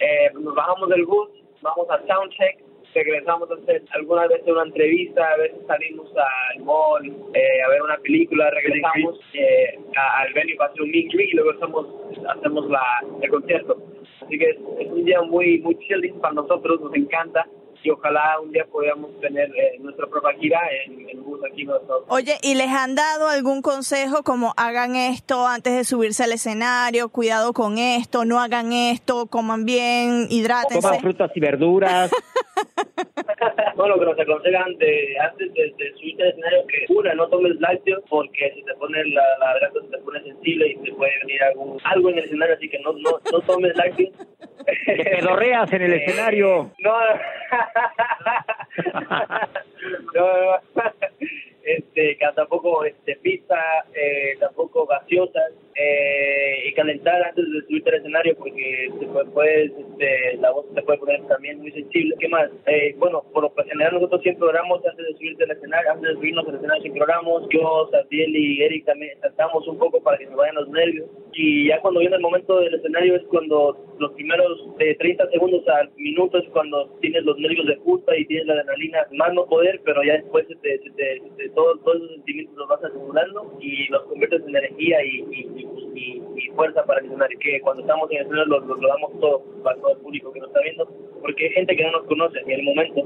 Eh, 0.02 0.32
nos 0.34 0.54
bajamos 0.54 0.90
del 0.90 1.06
bus, 1.06 1.30
vamos 1.62 1.88
a 1.90 2.06
soundcheck, 2.08 2.60
regresamos 2.94 3.50
a 3.52 3.54
hacer 3.56 3.84
algunas 3.92 4.28
veces 4.30 4.48
una 4.48 4.64
entrevista, 4.64 5.26
a 5.30 5.38
veces 5.38 5.60
salimos 5.68 6.12
al 6.18 6.64
mall, 6.64 7.06
eh, 7.34 7.62
a 7.66 7.70
ver 7.70 7.82
una 7.84 7.98
película, 8.00 8.50
regresamos 8.50 9.20
eh, 9.34 9.80
a- 9.96 10.22
al 10.22 10.34
venue 10.34 10.56
para 10.58 10.72
hacer 10.72 10.82
un 10.82 10.92
meet 10.92 11.14
y 11.14 11.32
luego 11.36 11.52
hacemos, 11.52 11.88
hacemos 12.36 12.70
la, 12.70 12.82
el 13.22 13.30
concierto. 13.30 13.78
Así 14.30 14.38
que 14.38 14.46
es, 14.46 14.58
un 14.92 15.06
día 15.06 15.24
muy, 15.24 15.60
muy 15.62 15.76
chill 15.80 16.14
para 16.22 16.36
nosotros, 16.36 16.80
nos 16.82 16.94
encanta 16.94 17.48
y 17.82 17.90
ojalá 17.90 18.40
un 18.44 18.52
día 18.52 18.64
podamos 18.72 19.20
tener 19.22 19.50
eh, 19.56 19.80
nuestra 19.80 20.06
propia 20.06 20.38
gira 20.40 20.60
en 20.86 21.10
el 21.10 21.22
bus 21.22 21.40
aquí 21.50 21.64
en 21.64 21.70
Unidos. 21.70 22.04
Oye, 22.10 22.38
¿y 22.44 22.54
les 22.54 22.68
han 22.68 22.94
dado 22.94 23.28
algún 23.28 23.64
consejo 23.64 24.22
como 24.22 24.54
hagan 24.56 24.96
esto 24.96 25.48
antes 25.48 25.74
de 25.76 25.84
subirse 25.84 26.26
al 26.26 26.34
escenario, 26.34 27.10
cuidado 27.10 27.54
con 27.54 27.80
esto, 27.80 28.24
no 28.24 28.40
hagan 28.40 28.72
esto, 28.72 29.26
coman 29.26 29.66
bien, 29.66 30.28
hidrátense? 30.30 30.80
Coman 30.80 31.00
frutas 31.00 31.32
y 31.34 31.40
verduras. 31.40 32.12
bueno, 33.76 34.00
que 34.00 34.06
nos 34.06 34.20
aconsejan 34.20 34.78
de, 34.78 35.18
antes 35.20 35.54
de, 35.54 35.74
de 35.78 35.94
subirte 35.94 36.24
al 36.24 36.30
escenario 36.30 36.68
que 36.68 36.94
una, 36.94 37.14
no 37.14 37.28
tomes 37.28 37.60
lácteos 37.60 38.04
porque 38.10 38.52
si 38.56 38.64
te 38.64 38.74
pone 38.76 39.04
la, 39.06 39.24
la 39.40 39.54
garganta 39.54 39.82
se 39.82 39.88
te 39.88 39.98
pone 40.00 40.22
sensible 40.24 40.68
y 40.68 40.76
te 40.78 40.92
puede 40.94 41.12
venir 41.20 41.44
algún, 41.44 41.78
algo 41.84 42.10
en 42.10 42.18
el 42.18 42.24
escenario, 42.26 42.56
así 42.56 42.70
que 42.70 42.80
no, 42.80 42.94
no, 42.94 43.20
no 43.32 43.42
tomes 43.42 43.76
lácteos. 43.76 44.14
Te 44.86 45.06
pedorreas 45.06 45.72
en 45.74 45.82
el 45.82 45.94
escenario. 46.02 46.72
No, 46.80 47.00
no, 50.14 50.52
no. 50.54 50.60
Este, 51.78 52.18
tampoco 52.36 52.84
este, 52.84 53.16
pizza, 53.18 53.60
eh, 53.94 54.36
tampoco 54.40 54.86
gaseosas, 54.86 55.54
eh, 55.82 56.68
y 56.68 56.74
calentar 56.74 57.24
antes 57.24 57.46
de 57.50 57.62
subirte 57.62 57.90
al 57.90 57.96
escenario 57.98 58.36
porque 58.36 58.92
te 59.00 59.06
puedes, 59.06 59.72
este, 59.72 60.38
la 60.38 60.52
voz 60.52 60.66
te 60.76 60.82
puede 60.82 61.00
poner 61.00 61.26
también 61.28 61.60
muy 61.60 61.72
sensible. 61.72 62.16
¿Qué 62.20 62.28
más? 62.28 62.50
Eh, 62.66 62.96
bueno, 62.98 63.24
por 63.32 63.44
lo 63.44 63.54
general 63.64 63.94
nosotros 63.94 64.22
siempre 64.22 64.48
oramos 64.48 64.86
antes 64.86 65.06
de 65.06 65.14
subirte 65.14 65.46
al 65.46 65.52
escenario, 65.52 65.92
antes 65.92 66.10
de 66.10 66.16
subirnos 66.16 66.48
al 66.50 66.56
escenario 66.56 66.82
siempre 66.82 67.04
oramos. 67.04 67.48
Yo, 67.50 67.90
Satiel 67.92 68.36
y 68.36 68.62
Eric 68.62 68.86
también 68.86 69.18
tratamos 69.22 69.66
un 69.70 69.78
poco 69.78 70.02
para 70.04 70.18
que 70.18 70.28
se 70.28 70.36
vayan 70.36 70.56
los 70.56 70.68
nervios. 70.68 71.08
Y 71.34 71.70
ya 71.70 71.80
cuando 71.80 72.02
viene 72.02 72.18
el 72.18 72.22
momento 72.22 72.60
del 72.60 72.74
escenario 72.74 73.16
es 73.16 73.24
cuando 73.30 73.78
los 74.00 74.12
primeros 74.14 74.78
de 74.78 74.96
30 74.96 75.30
segundos 75.30 75.66
al 75.70 75.90
minuto 75.96 76.40
es 76.40 76.50
cuando 76.50 76.90
tienes 77.00 77.24
los 77.24 77.38
nervios 77.38 77.68
de 77.68 77.78
justa 77.78 78.18
y 78.18 78.26
tienes 78.26 78.48
la 78.48 78.54
adrenalina 78.54 79.08
más 79.14 79.34
no 79.34 79.46
poder, 79.46 79.80
pero 79.86 80.04
ya 80.04 80.14
después 80.14 80.46
se 80.48 80.56
te, 80.56 80.80
se 80.80 80.90
te, 80.90 81.50
todos, 81.60 81.84
todos 81.84 81.98
esos 81.98 82.12
sentimientos 82.12 82.56
los 82.56 82.70
vas 82.70 82.84
acumulando 82.86 83.58
y 83.60 83.88
los 83.90 84.04
conviertes 84.04 84.42
en 84.48 84.56
energía 84.56 85.04
y, 85.04 85.26
y, 85.30 85.68
y, 85.94 86.24
y 86.38 86.48
fuerza 86.56 86.86
para 86.86 87.02
escenario. 87.02 87.38
Que 87.40 87.60
cuando 87.60 87.82
estamos 87.82 88.10
en 88.12 88.18
el 88.18 88.24
escenario 88.24 88.46
lo, 88.46 88.76
lo, 88.76 88.88
damos 88.88 89.20
todo 89.20 89.44
para 89.62 89.76
todo 89.82 89.92
el 89.92 89.98
público 89.98 90.32
que 90.32 90.40
nos 90.40 90.50
está 90.50 90.62
viendo, 90.62 90.86
porque 91.22 91.48
hay 91.48 91.52
gente 91.52 91.76
que 91.76 91.84
no 91.84 91.92
nos 91.92 92.04
conoce 92.06 92.40
en 92.40 92.52
el 92.52 92.64
momento 92.64 93.02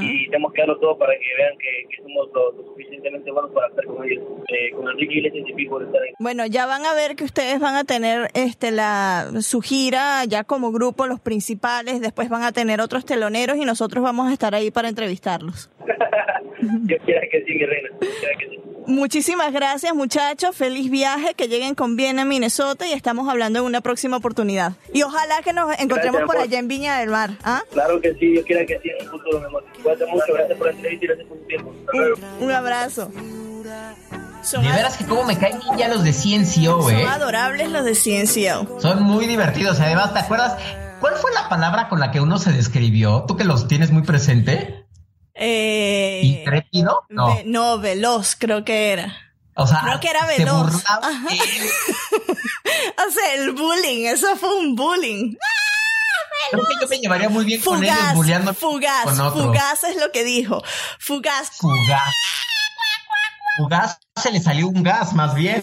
y 0.00 0.26
tenemos 0.30 0.52
que 0.52 0.62
darlo 0.62 0.78
todo 0.78 0.96
para 0.96 1.12
que 1.14 1.26
vean 1.36 1.58
que, 1.58 1.88
que 1.90 2.02
somos 2.02 2.28
lo, 2.32 2.64
suficientemente 2.70 3.30
buenos 3.32 3.50
para 3.52 3.68
estar 3.68 3.84
con 3.84 4.04
ellos, 4.04 4.24
eh, 4.48 4.70
con 4.72 4.88
Enrique 4.88 5.18
Iglesias 5.18 5.44
y 5.56 5.66
por 5.66 5.82
estar 5.82 6.00
ahí. 6.00 6.10
Bueno, 6.20 6.46
ya 6.46 6.66
van 6.66 6.86
a 6.86 6.94
ver 6.94 7.16
que 7.16 7.24
ustedes 7.24 7.58
van 7.58 7.74
a 7.74 7.84
tener 7.84 8.28
este 8.34 8.70
la 8.70 9.30
su 9.40 9.60
gira 9.60 10.24
ya 10.24 10.44
como 10.44 10.70
grupo, 10.70 11.06
los 11.06 11.20
principales, 11.20 12.00
después 12.00 12.28
van 12.28 12.42
a 12.42 12.52
tener 12.52 12.80
otros 12.80 13.04
teloneros 13.04 13.56
y 13.56 13.64
nosotros 13.64 14.04
vamos 14.04 14.28
a 14.28 14.32
estar 14.32 14.54
ahí 14.54 14.70
para 14.70 14.88
entrevistarlos. 14.88 15.70
Yo 16.84 16.96
quiera 17.04 17.22
que 17.30 17.44
sí, 17.46 17.54
mi 17.54 17.66
reina. 17.66 17.88
que 18.00 18.48
sí. 18.50 18.58
Muchísimas 18.88 19.52
gracias, 19.52 19.94
muchachos. 19.94 20.56
Feliz 20.56 20.90
viaje, 20.90 21.34
que 21.34 21.46
lleguen 21.46 21.74
con 21.74 21.94
bien 21.96 22.18
a 22.18 22.24
Minnesota 22.24 22.86
y 22.86 22.92
estamos 22.94 23.28
hablando 23.28 23.58
en 23.58 23.66
una 23.66 23.82
próxima 23.82 24.16
oportunidad. 24.16 24.72
Y 24.94 25.02
ojalá 25.02 25.42
que 25.42 25.52
nos 25.52 25.78
encontremos 25.78 26.22
por 26.22 26.38
allá 26.38 26.58
en 26.58 26.68
Viña 26.68 26.98
del 26.98 27.10
Mar. 27.10 27.32
¿ah? 27.44 27.62
Claro 27.70 28.00
que 28.00 28.14
sí, 28.14 28.34
yo 28.34 28.42
quiera 28.44 28.64
que 28.64 28.78
sí 28.82 28.88
en 28.88 29.04
un 29.04 29.10
futuro, 29.10 29.40
mi 29.40 29.46
amor. 29.46 29.62
mucho, 29.84 30.32
gracias 30.32 30.56
por 30.56 30.68
la 30.68 30.72
entrevista 30.72 31.04
y 31.04 31.06
gracias 31.06 31.28
por 31.28 31.38
tu 31.38 31.44
tiempo. 31.44 31.74
Un 32.40 32.50
abrazo. 32.50 33.12
Son 34.42 34.62
de 34.62 34.70
veras 34.70 34.96
que 34.96 35.04
como 35.04 35.24
me 35.24 35.36
caen 35.36 35.58
ya 35.76 35.88
los 35.88 36.02
de 36.02 36.12
CNCO, 36.12 36.90
eh. 36.90 37.02
Son 37.02 37.08
adorables 37.10 37.70
los 37.70 37.84
de 37.84 37.92
CNCO. 37.92 38.80
Son 38.80 39.02
muy 39.02 39.26
divertidos. 39.26 39.80
Además, 39.80 40.14
¿te 40.14 40.20
acuerdas? 40.20 40.56
¿Cuál 41.00 41.14
fue 41.16 41.30
la 41.32 41.48
palabra 41.48 41.88
con 41.88 42.00
la 42.00 42.10
que 42.10 42.20
uno 42.20 42.38
se 42.38 42.52
describió? 42.52 43.24
Tú 43.28 43.36
que 43.36 43.44
los 43.44 43.68
tienes 43.68 43.90
muy 43.90 44.02
presente. 44.02 44.77
Eh, 45.40 46.20
¿Intrépido? 46.24 47.04
No. 47.08 47.38
no, 47.44 47.78
veloz, 47.78 48.34
creo 48.36 48.64
que 48.64 48.92
era. 48.92 49.16
O 49.54 49.66
sea, 49.66 49.80
creo 49.82 50.00
que 50.00 50.10
era 50.10 50.26
veloz. 50.26 50.74
o 50.74 50.82
sea, 53.12 53.34
el 53.34 53.52
bullying, 53.52 54.06
eso 54.06 54.36
fue 54.36 54.58
un 54.58 54.74
bullying. 54.74 55.36
Creo 56.50 56.64
que 56.64 56.74
yo 56.80 56.88
me 56.88 56.98
llevaría 56.98 57.28
muy 57.28 57.44
bien 57.44 57.60
con 57.60 57.82
ellos 57.82 57.96
bulleando 58.14 58.54
fugaz, 58.54 59.04
con 59.04 59.20
otros. 59.20 59.46
Fugaz 59.46 59.84
es 59.84 59.96
lo 59.96 60.10
que 60.12 60.24
dijo. 60.24 60.62
Fugaz. 60.98 61.50
Fugaz. 61.58 62.14
Fugaz 63.58 63.98
se 64.16 64.32
le 64.32 64.40
salió 64.40 64.68
un 64.68 64.82
gas, 64.82 65.12
más 65.12 65.34
bien. 65.34 65.62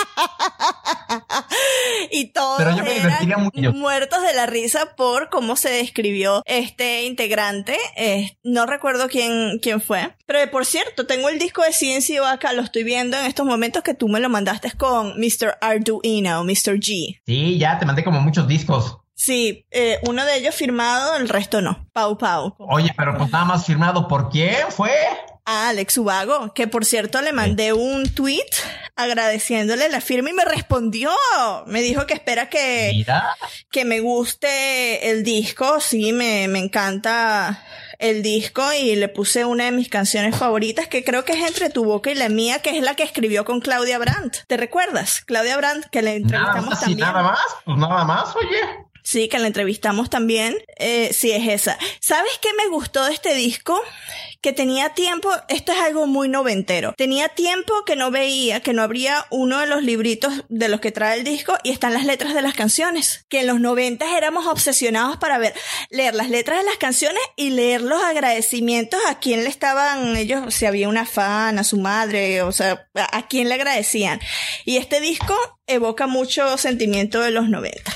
y 2.10 2.32
todos 2.32 2.58
Pero 2.58 2.76
yo 2.76 2.84
me 2.84 2.94
divertiría 2.94 3.38
mucho. 3.38 3.72
muertos 3.72 4.22
de 4.22 4.34
la 4.34 4.46
risa 4.46 4.94
por 4.96 5.28
cómo 5.30 5.56
se 5.56 5.70
describió 5.70 6.42
este 6.46 7.04
integrante. 7.04 7.76
Eh, 7.96 8.36
no 8.42 8.66
recuerdo 8.66 9.08
quién, 9.08 9.58
quién 9.60 9.80
fue. 9.80 10.14
Pero 10.26 10.50
por 10.50 10.66
cierto, 10.66 11.06
tengo 11.06 11.28
el 11.28 11.38
disco 11.38 11.62
de 11.62 11.72
Ciencia 11.72 12.30
acá, 12.30 12.52
lo 12.52 12.62
estoy 12.62 12.84
viendo 12.84 13.18
en 13.18 13.26
estos 13.26 13.46
momentos 13.46 13.82
que 13.82 13.94
tú 13.94 14.08
me 14.08 14.20
lo 14.20 14.28
mandaste 14.28 14.70
con 14.72 15.18
Mr. 15.18 15.56
Arduino, 15.60 16.44
Mr. 16.44 16.78
G. 16.78 17.20
Sí, 17.26 17.58
ya 17.58 17.78
te 17.78 17.86
mandé 17.86 18.04
como 18.04 18.20
muchos 18.20 18.46
discos. 18.46 18.98
Sí, 19.20 19.66
eh, 19.70 19.98
uno 20.08 20.24
de 20.24 20.38
ellos 20.38 20.54
firmado, 20.54 21.14
el 21.16 21.28
resto 21.28 21.60
no. 21.60 21.86
Pau 21.92 22.16
Pau. 22.16 22.54
Oye, 22.56 22.90
pero 22.96 23.18
pues 23.18 23.30
nada 23.30 23.44
más 23.44 23.66
firmado, 23.66 24.08
¿por 24.08 24.30
quién 24.30 24.56
fue? 24.70 24.90
a 25.44 25.68
Alex 25.68 25.98
Ubago, 25.98 26.54
que 26.54 26.68
por 26.68 26.86
cierto 26.86 27.20
le 27.20 27.32
mandé 27.32 27.72
un 27.72 28.08
tweet 28.14 28.48
agradeciéndole 28.96 29.88
la 29.90 30.00
firma 30.00 30.30
y 30.30 30.32
me 30.32 30.44
respondió. 30.46 31.10
Me 31.66 31.82
dijo 31.82 32.06
que 32.06 32.14
espera 32.14 32.48
que, 32.48 33.04
que 33.70 33.84
me 33.84 34.00
guste 34.00 35.10
el 35.10 35.22
disco. 35.22 35.80
Sí, 35.80 36.12
me, 36.12 36.48
me 36.48 36.60
encanta 36.60 37.62
el 37.98 38.22
disco 38.22 38.62
y 38.72 38.96
le 38.96 39.08
puse 39.08 39.44
una 39.44 39.64
de 39.64 39.72
mis 39.72 39.90
canciones 39.90 40.34
favoritas 40.34 40.86
que 40.88 41.04
creo 41.04 41.26
que 41.26 41.32
es 41.32 41.46
entre 41.46 41.68
tu 41.68 41.84
boca 41.84 42.10
y 42.10 42.14
la 42.14 42.30
mía, 42.30 42.60
que 42.60 42.76
es 42.76 42.82
la 42.82 42.94
que 42.94 43.02
escribió 43.02 43.44
con 43.44 43.60
Claudia 43.60 43.98
Brandt. 43.98 44.46
¿Te 44.46 44.56
recuerdas? 44.56 45.20
Claudia 45.26 45.58
Brandt, 45.58 45.86
que 45.90 46.00
le 46.00 46.16
entrevistamos 46.16 46.70
nada, 46.70 46.80
también. 46.80 47.00
Nada 47.00 47.22
más, 47.22 47.40
pues 47.64 47.76
nada 47.76 48.04
más, 48.04 48.34
oye. 48.36 48.89
Sí, 49.02 49.28
que 49.28 49.38
la 49.38 49.46
entrevistamos 49.46 50.10
también. 50.10 50.56
Eh, 50.76 51.10
sí, 51.12 51.32
es 51.32 51.48
esa. 51.48 51.78
¿Sabes 52.00 52.32
qué 52.40 52.48
me 52.54 52.68
gustó 52.68 53.04
de 53.04 53.12
este 53.12 53.34
disco? 53.34 53.80
Que 54.40 54.52
tenía 54.52 54.90
tiempo, 54.90 55.30
esto 55.48 55.72
es 55.72 55.78
algo 55.78 56.06
muy 56.06 56.28
noventero. 56.28 56.94
Tenía 56.96 57.28
tiempo 57.28 57.84
que 57.84 57.94
no 57.94 58.10
veía, 58.10 58.60
que 58.60 58.72
no 58.72 58.82
habría 58.82 59.26
uno 59.30 59.58
de 59.58 59.66
los 59.66 59.82
libritos 59.82 60.44
de 60.48 60.68
los 60.68 60.80
que 60.80 60.92
trae 60.92 61.18
el 61.18 61.24
disco 61.24 61.54
y 61.62 61.70
están 61.70 61.92
las 61.92 62.06
letras 62.06 62.34
de 62.34 62.40
las 62.40 62.54
canciones. 62.54 63.26
Que 63.28 63.40
en 63.40 63.48
los 63.48 63.60
noventas 63.60 64.08
éramos 64.16 64.46
obsesionados 64.46 65.18
para 65.18 65.38
ver, 65.38 65.54
leer 65.90 66.14
las 66.14 66.30
letras 66.30 66.58
de 66.58 66.64
las 66.64 66.78
canciones 66.78 67.22
y 67.36 67.50
leer 67.50 67.82
los 67.82 68.02
agradecimientos 68.02 69.00
a 69.06 69.18
quién 69.18 69.44
le 69.44 69.50
estaban 69.50 70.16
ellos, 70.16 70.54
si 70.54 70.66
había 70.66 70.88
una 70.88 71.04
fan, 71.04 71.58
a 71.58 71.64
su 71.64 71.78
madre, 71.78 72.42
o 72.42 72.52
sea, 72.52 72.88
a 72.94 73.28
quién 73.28 73.48
le 73.48 73.54
agradecían. 73.54 74.20
Y 74.64 74.78
este 74.78 75.00
disco 75.00 75.36
evoca 75.66 76.06
mucho 76.06 76.56
sentimiento 76.56 77.20
de 77.20 77.30
los 77.30 77.48
90. 77.48 77.89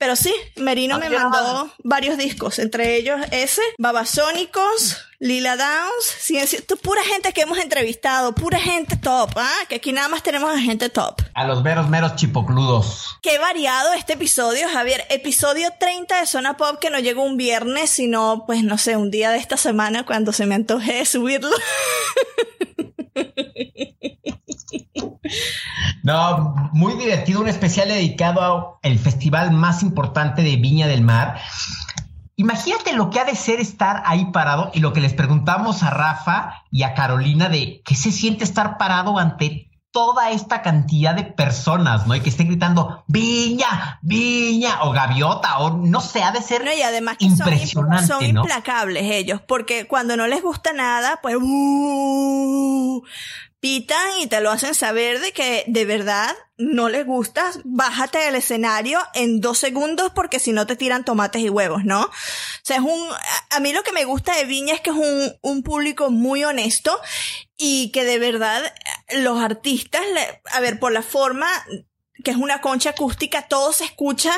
Pero 0.00 0.16
sí, 0.16 0.32
Merino 0.56 0.98
me 0.98 1.10
mandó 1.10 1.70
varios 1.84 2.16
discos, 2.16 2.58
entre 2.58 2.96
ellos 2.96 3.20
ese, 3.32 3.60
Babasónicos, 3.76 4.96
Lila 5.18 5.58
Downs, 5.58 6.06
Ciencia, 6.06 6.58
pura 6.82 7.04
gente 7.04 7.34
que 7.34 7.42
hemos 7.42 7.58
entrevistado, 7.58 8.34
pura 8.34 8.58
gente 8.58 8.96
top, 8.96 9.28
¿ah? 9.36 9.52
Que 9.68 9.74
aquí 9.74 9.92
nada 9.92 10.08
más 10.08 10.22
tenemos 10.22 10.54
a 10.54 10.58
gente 10.58 10.88
top. 10.88 11.20
A 11.34 11.44
los 11.44 11.62
veros 11.62 11.90
meros 11.90 12.16
chipocludos. 12.16 13.18
Qué 13.20 13.38
variado 13.38 13.92
este 13.92 14.14
episodio, 14.14 14.70
Javier. 14.72 15.04
Episodio 15.10 15.68
30 15.78 16.20
de 16.20 16.26
Zona 16.26 16.56
Pop 16.56 16.78
que 16.80 16.88
no 16.88 16.98
llegó 16.98 17.22
un 17.22 17.36
viernes, 17.36 17.90
sino, 17.90 18.44
pues 18.46 18.64
no 18.64 18.78
sé, 18.78 18.96
un 18.96 19.10
día 19.10 19.30
de 19.30 19.36
esta 19.36 19.58
semana 19.58 20.06
cuando 20.06 20.32
se 20.32 20.46
me 20.46 20.54
antoje 20.54 21.04
subirlo. 21.04 21.54
No, 26.02 26.70
muy 26.72 26.94
divertido, 26.94 27.40
un 27.40 27.48
especial 27.48 27.88
dedicado 27.88 28.78
al 28.82 28.98
festival 28.98 29.52
más 29.52 29.82
importante 29.82 30.42
de 30.42 30.56
Viña 30.56 30.86
del 30.86 31.02
Mar. 31.02 31.40
Imagínate 32.36 32.94
lo 32.94 33.10
que 33.10 33.20
ha 33.20 33.24
de 33.24 33.36
ser 33.36 33.60
estar 33.60 34.02
ahí 34.06 34.26
parado 34.32 34.70
y 34.72 34.80
lo 34.80 34.92
que 34.94 35.00
les 35.00 35.12
preguntamos 35.12 35.82
a 35.82 35.90
Rafa 35.90 36.64
y 36.70 36.84
a 36.84 36.94
Carolina 36.94 37.50
de 37.50 37.82
qué 37.84 37.94
se 37.94 38.12
siente 38.12 38.44
estar 38.44 38.78
parado 38.78 39.18
ante 39.18 39.70
toda 39.90 40.30
esta 40.30 40.62
cantidad 40.62 41.14
de 41.14 41.24
personas, 41.24 42.06
¿no? 42.06 42.14
Y 42.14 42.20
que 42.20 42.28
estén 42.28 42.46
gritando 42.46 43.02
Viña, 43.08 43.98
Viña 44.02 44.84
o 44.84 44.92
Gaviota 44.92 45.58
o 45.58 45.76
no 45.76 46.00
sé, 46.00 46.22
ha 46.22 46.30
de 46.30 46.42
ser 46.42 46.64
no, 46.64 46.72
y 46.72 46.82
además 46.82 47.16
que 47.18 47.24
impresionante, 47.24 48.06
son, 48.06 48.20
son 48.20 48.24
implacables 48.24 49.02
ellos, 49.04 49.40
porque 49.46 49.86
cuando 49.86 50.16
no 50.16 50.28
les 50.28 50.42
gusta 50.42 50.72
nada, 50.72 51.18
pues 51.20 51.36
uh, 51.40 53.02
pitan 53.60 54.20
y 54.20 54.26
te 54.26 54.40
lo 54.40 54.50
hacen 54.50 54.74
saber 54.74 55.20
de 55.20 55.32
que 55.32 55.64
de 55.66 55.84
verdad 55.84 56.34
no 56.56 56.88
les 56.88 57.06
gusta, 57.06 57.50
bájate 57.64 58.18
del 58.18 58.34
escenario 58.34 58.98
en 59.14 59.40
dos 59.40 59.58
segundos 59.58 60.12
porque 60.14 60.38
si 60.38 60.52
no 60.52 60.66
te 60.66 60.76
tiran 60.76 61.04
tomates 61.04 61.42
y 61.42 61.50
huevos, 61.50 61.84
¿no? 61.84 62.02
O 62.02 62.10
sea, 62.62 62.76
es 62.76 62.82
un, 62.82 63.08
a 63.50 63.60
mí 63.60 63.72
lo 63.72 63.82
que 63.82 63.92
me 63.92 64.04
gusta 64.04 64.34
de 64.34 64.44
Viña 64.44 64.74
es 64.74 64.80
que 64.80 64.90
es 64.90 64.96
un, 64.96 65.36
un 65.42 65.62
público 65.62 66.10
muy 66.10 66.42
honesto 66.44 66.98
y 67.56 67.90
que 67.92 68.04
de 68.04 68.18
verdad 68.18 68.62
los 69.10 69.38
artistas, 69.40 70.02
a 70.52 70.60
ver, 70.60 70.78
por 70.78 70.92
la 70.92 71.02
forma 71.02 71.46
que 72.24 72.30
es 72.30 72.36
una 72.36 72.60
concha 72.60 72.90
acústica, 72.90 73.48
todo 73.48 73.72
se 73.72 73.84
escucha 73.84 74.32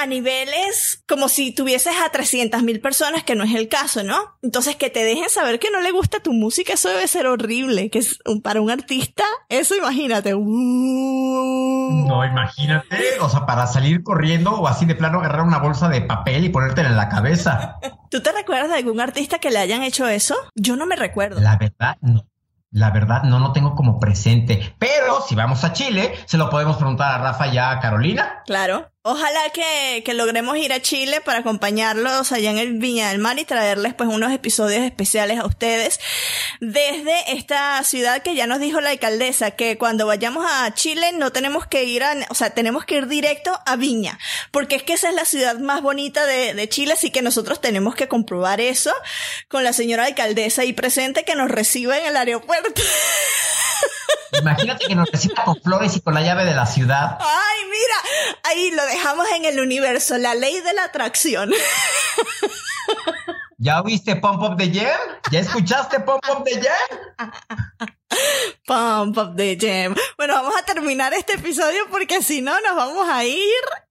a 0.00 0.06
niveles 0.06 1.02
como 1.08 1.28
si 1.28 1.54
tuvieses 1.54 1.94
a 2.04 2.10
300 2.10 2.62
mil 2.62 2.80
personas, 2.80 3.22
que 3.22 3.34
no 3.34 3.44
es 3.44 3.54
el 3.54 3.68
caso, 3.68 4.02
¿no? 4.02 4.16
Entonces, 4.42 4.76
que 4.76 4.90
te 4.90 5.04
dejen 5.04 5.30
saber 5.30 5.58
que 5.58 5.70
no 5.70 5.80
le 5.80 5.90
gusta 5.90 6.20
tu 6.20 6.32
música, 6.32 6.74
eso 6.74 6.88
debe 6.88 7.06
ser 7.08 7.26
horrible, 7.26 7.90
que 7.90 7.98
es 7.98 8.18
para 8.42 8.60
un 8.60 8.70
artista, 8.70 9.24
eso 9.48 9.74
imagínate. 9.76 10.34
Uh. 10.34 12.06
No, 12.08 12.24
imagínate, 12.24 13.18
o 13.20 13.28
sea, 13.28 13.46
para 13.46 13.66
salir 13.66 14.02
corriendo 14.02 14.52
o 14.52 14.66
así 14.66 14.86
de 14.86 14.94
plano 14.94 15.20
agarrar 15.20 15.42
una 15.42 15.58
bolsa 15.58 15.88
de 15.88 16.02
papel 16.02 16.44
y 16.44 16.48
ponértela 16.48 16.88
en 16.88 16.96
la 16.96 17.08
cabeza. 17.08 17.76
¿Tú 18.10 18.22
te 18.22 18.32
recuerdas 18.32 18.70
de 18.70 18.76
algún 18.76 19.00
artista 19.00 19.38
que 19.38 19.50
le 19.50 19.58
hayan 19.58 19.82
hecho 19.82 20.06
eso? 20.08 20.36
Yo 20.54 20.76
no 20.76 20.86
me 20.86 20.96
recuerdo. 20.96 21.40
La 21.40 21.56
verdad, 21.56 21.96
no. 22.00 22.26
La 22.74 22.90
verdad, 22.90 23.22
no 23.22 23.38
lo 23.38 23.52
tengo 23.52 23.76
como 23.76 24.00
presente. 24.00 24.74
Pero 24.80 25.22
si 25.28 25.36
vamos 25.36 25.62
a 25.62 25.72
Chile, 25.72 26.12
se 26.26 26.36
lo 26.36 26.50
podemos 26.50 26.76
preguntar 26.76 27.12
a 27.12 27.22
Rafa 27.22 27.46
y 27.46 27.56
a 27.56 27.78
Carolina. 27.78 28.42
Claro. 28.46 28.90
Ojalá 29.02 29.50
que, 29.52 30.02
que, 30.04 30.12
logremos 30.12 30.56
ir 30.56 30.72
a 30.72 30.80
Chile 30.82 31.20
para 31.20 31.38
acompañarlos 31.38 32.32
allá 32.32 32.50
en 32.50 32.58
el 32.58 32.78
Viña 32.78 33.10
del 33.10 33.20
Mar 33.20 33.38
y 33.38 33.44
traerles 33.44 33.94
pues 33.94 34.08
unos 34.08 34.32
episodios 34.32 34.82
especiales 34.82 35.38
a 35.38 35.46
ustedes 35.46 36.00
desde 36.72 37.32
esta 37.32 37.82
ciudad 37.84 38.22
que 38.22 38.34
ya 38.34 38.46
nos 38.46 38.60
dijo 38.60 38.80
la 38.80 38.90
alcaldesa 38.90 39.52
que 39.52 39.76
cuando 39.78 40.06
vayamos 40.06 40.46
a 40.48 40.72
Chile 40.74 41.12
no 41.12 41.32
tenemos 41.32 41.66
que 41.66 41.84
ir 41.84 42.02
a, 42.02 42.14
o 42.30 42.34
sea, 42.34 42.50
tenemos 42.50 42.84
que 42.84 42.96
ir 42.96 43.06
directo 43.06 43.58
a 43.66 43.76
Viña, 43.76 44.18
porque 44.50 44.76
es 44.76 44.82
que 44.82 44.94
esa 44.94 45.08
es 45.08 45.14
la 45.14 45.24
ciudad 45.24 45.58
más 45.58 45.82
bonita 45.82 46.26
de, 46.26 46.54
de 46.54 46.68
Chile, 46.68 46.94
así 46.94 47.10
que 47.10 47.22
nosotros 47.22 47.60
tenemos 47.60 47.94
que 47.94 48.08
comprobar 48.08 48.60
eso 48.60 48.92
con 49.48 49.64
la 49.64 49.72
señora 49.72 50.04
alcaldesa 50.06 50.62
ahí 50.62 50.72
presente 50.72 51.24
que 51.24 51.34
nos 51.34 51.50
reciba 51.50 51.98
en 51.98 52.06
el 52.06 52.16
aeropuerto. 52.16 52.82
Imagínate 54.40 54.86
que 54.86 54.94
nos 54.94 55.10
reciba 55.10 55.44
con 55.44 55.60
flores 55.60 55.96
y 55.96 56.00
con 56.00 56.14
la 56.14 56.22
llave 56.22 56.44
de 56.44 56.54
la 56.54 56.66
ciudad. 56.66 57.18
Ay, 57.20 57.58
mira, 57.70 57.94
ahí 58.44 58.70
lo 58.72 58.84
dejamos 58.86 59.26
en 59.36 59.44
el 59.44 59.60
universo, 59.60 60.18
la 60.18 60.34
ley 60.34 60.60
de 60.60 60.72
la 60.72 60.84
atracción. 60.84 61.52
¿Ya 63.64 63.80
oíste 63.80 64.14
Pump 64.16 64.42
Up 64.42 64.58
the 64.58 64.70
Jam? 64.70 65.00
¿Ya 65.30 65.40
escuchaste 65.40 65.98
Pump 66.00 66.22
Up 66.30 66.44
the 66.44 66.60
Jam? 66.60 67.32
Pump 68.66 69.16
Up 69.16 69.34
the 69.36 69.56
Jam. 69.58 69.94
Bueno, 70.18 70.34
vamos 70.34 70.54
a 70.54 70.66
terminar 70.66 71.14
este 71.14 71.36
episodio 71.36 71.80
porque 71.90 72.22
si 72.22 72.42
no 72.42 72.52
nos 72.60 72.76
vamos 72.76 73.08
a 73.08 73.24
ir 73.24 73.40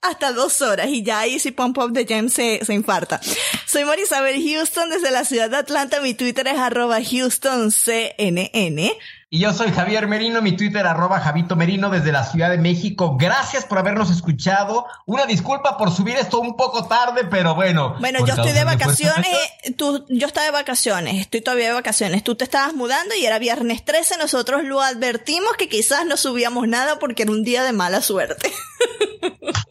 hasta 0.04 0.32
dos 0.32 0.62
horas 0.62 0.90
y 0.90 1.02
ya 1.02 1.22
ahí 1.22 1.40
si 1.40 1.50
Pump 1.50 1.76
Up 1.80 1.92
the 1.92 2.06
Jam 2.06 2.30
se, 2.30 2.64
se 2.64 2.72
infarta. 2.76 3.20
Soy 3.66 3.84
Marisabel 3.86 4.40
Houston 4.44 4.92
desde 4.92 5.10
la 5.10 5.26
ciudad 5.26 5.50
de 5.50 5.58
Atlanta. 5.58 6.02
Mi 6.02 6.14
Twitter 6.14 6.48
es 6.48 6.60
arroba 6.60 7.00
HoustonCNN. 7.00 8.92
Y 9.34 9.40
yo 9.40 9.52
soy 9.52 9.72
Javier 9.72 10.08
Merino, 10.08 10.44
mi 10.44 10.52
Twitter 10.52 10.86
arroba 10.86 11.20
Javito 11.20 11.56
Merino 11.56 11.90
desde 11.90 12.12
la 12.12 12.24
Ciudad 12.24 12.52
de 12.52 12.60
México. 12.60 13.18
Gracias 13.20 13.66
por 13.66 13.80
habernos 13.80 14.12
escuchado. 14.12 14.86
Una 15.08 15.26
disculpa 15.26 15.76
por 15.76 15.92
subir 15.92 16.18
esto 16.18 16.40
un 16.40 16.56
poco 16.56 16.86
tarde, 16.86 17.24
pero 17.26 17.56
bueno. 17.56 17.96
Bueno, 18.00 18.24
yo 18.28 18.36
estoy 18.36 18.52
de 18.52 18.64
vacaciones, 18.64 19.36
tú, 19.76 20.06
yo 20.08 20.28
estaba 20.28 20.46
de 20.46 20.52
vacaciones, 20.52 21.20
estoy 21.20 21.42
todavía 21.42 21.70
de 21.70 21.74
vacaciones. 21.74 22.24
Tú 22.24 22.36
te 22.36 22.44
estabas 22.44 22.76
mudando 22.76 23.16
y 23.16 23.26
era 23.26 23.40
viernes 23.40 23.84
13, 23.84 24.20
nosotros 24.20 24.66
lo 24.66 24.84
advertimos 24.84 25.54
que 25.58 25.68
quizás 25.68 26.06
no 26.06 26.16
subíamos 26.16 26.68
nada 26.68 27.00
porque 27.00 27.24
era 27.24 27.32
un 27.32 27.44
día 27.44 27.64
de 27.64 27.72
mala 27.72 28.02
suerte. 28.02 28.52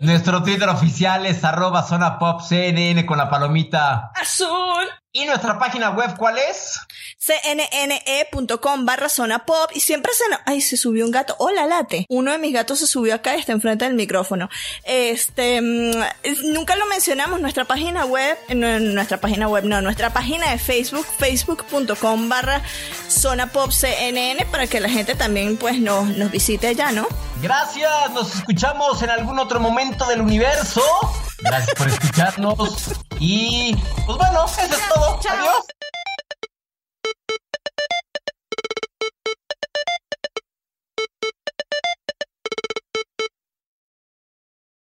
Nuestro 0.00 0.42
Twitter 0.42 0.68
oficial 0.68 1.26
es 1.26 1.44
arroba 1.44 1.82
zona 1.82 2.18
pop 2.18 2.40
CNN 2.40 3.06
con 3.06 3.18
la 3.18 3.30
palomita 3.30 4.10
azul. 4.14 4.88
¿Y 5.14 5.26
nuestra 5.26 5.58
página 5.58 5.90
web 5.90 6.16
cuál 6.16 6.38
es? 6.38 6.80
cnne.com 7.18 8.86
barra 8.86 9.10
zona 9.10 9.44
pop 9.44 9.70
y 9.74 9.80
siempre 9.80 10.10
se 10.14 10.28
nos... 10.30 10.40
Ay, 10.46 10.62
se 10.62 10.78
subió 10.78 11.04
un 11.04 11.10
gato. 11.10 11.36
Hola, 11.38 11.66
late. 11.66 12.06
Uno 12.08 12.32
de 12.32 12.38
mis 12.38 12.54
gatos 12.54 12.78
se 12.78 12.86
subió 12.86 13.14
acá 13.14 13.36
y 13.36 13.40
está 13.40 13.52
enfrente 13.52 13.84
del 13.84 13.94
micrófono. 13.94 14.48
Este, 14.84 15.60
nunca 15.60 16.76
lo 16.76 16.86
mencionamos, 16.86 17.40
nuestra 17.40 17.66
página 17.66 18.06
web, 18.06 18.38
no, 18.54 18.80
nuestra 18.80 19.18
página 19.18 19.48
web, 19.48 19.64
no, 19.64 19.82
nuestra 19.82 20.10
página 20.14 20.50
de 20.50 20.58
Facebook, 20.58 21.06
facebook.com 21.18 22.30
barra 22.30 22.62
zona 23.08 23.48
pop 23.48 23.70
CNN 23.70 24.46
para 24.46 24.66
que 24.66 24.80
la 24.80 24.88
gente 24.88 25.14
también 25.14 25.58
pues 25.58 25.78
nos, 25.78 26.08
nos 26.08 26.30
visite 26.30 26.68
allá, 26.68 26.90
¿no? 26.90 27.06
Gracias, 27.42 28.10
nos 28.14 28.34
escuchamos 28.34 29.01
en 29.02 29.10
algún 29.10 29.38
otro 29.38 29.60
momento 29.60 30.06
del 30.06 30.20
universo. 30.20 30.82
Gracias 31.40 31.74
por 31.74 31.88
escucharnos. 31.88 32.92
Y 33.18 33.76
pues 34.06 34.18
bueno, 34.18 34.44
eso 34.44 34.60
es 34.60 34.88
todo. 34.88 35.20
Adiós. 35.28 35.66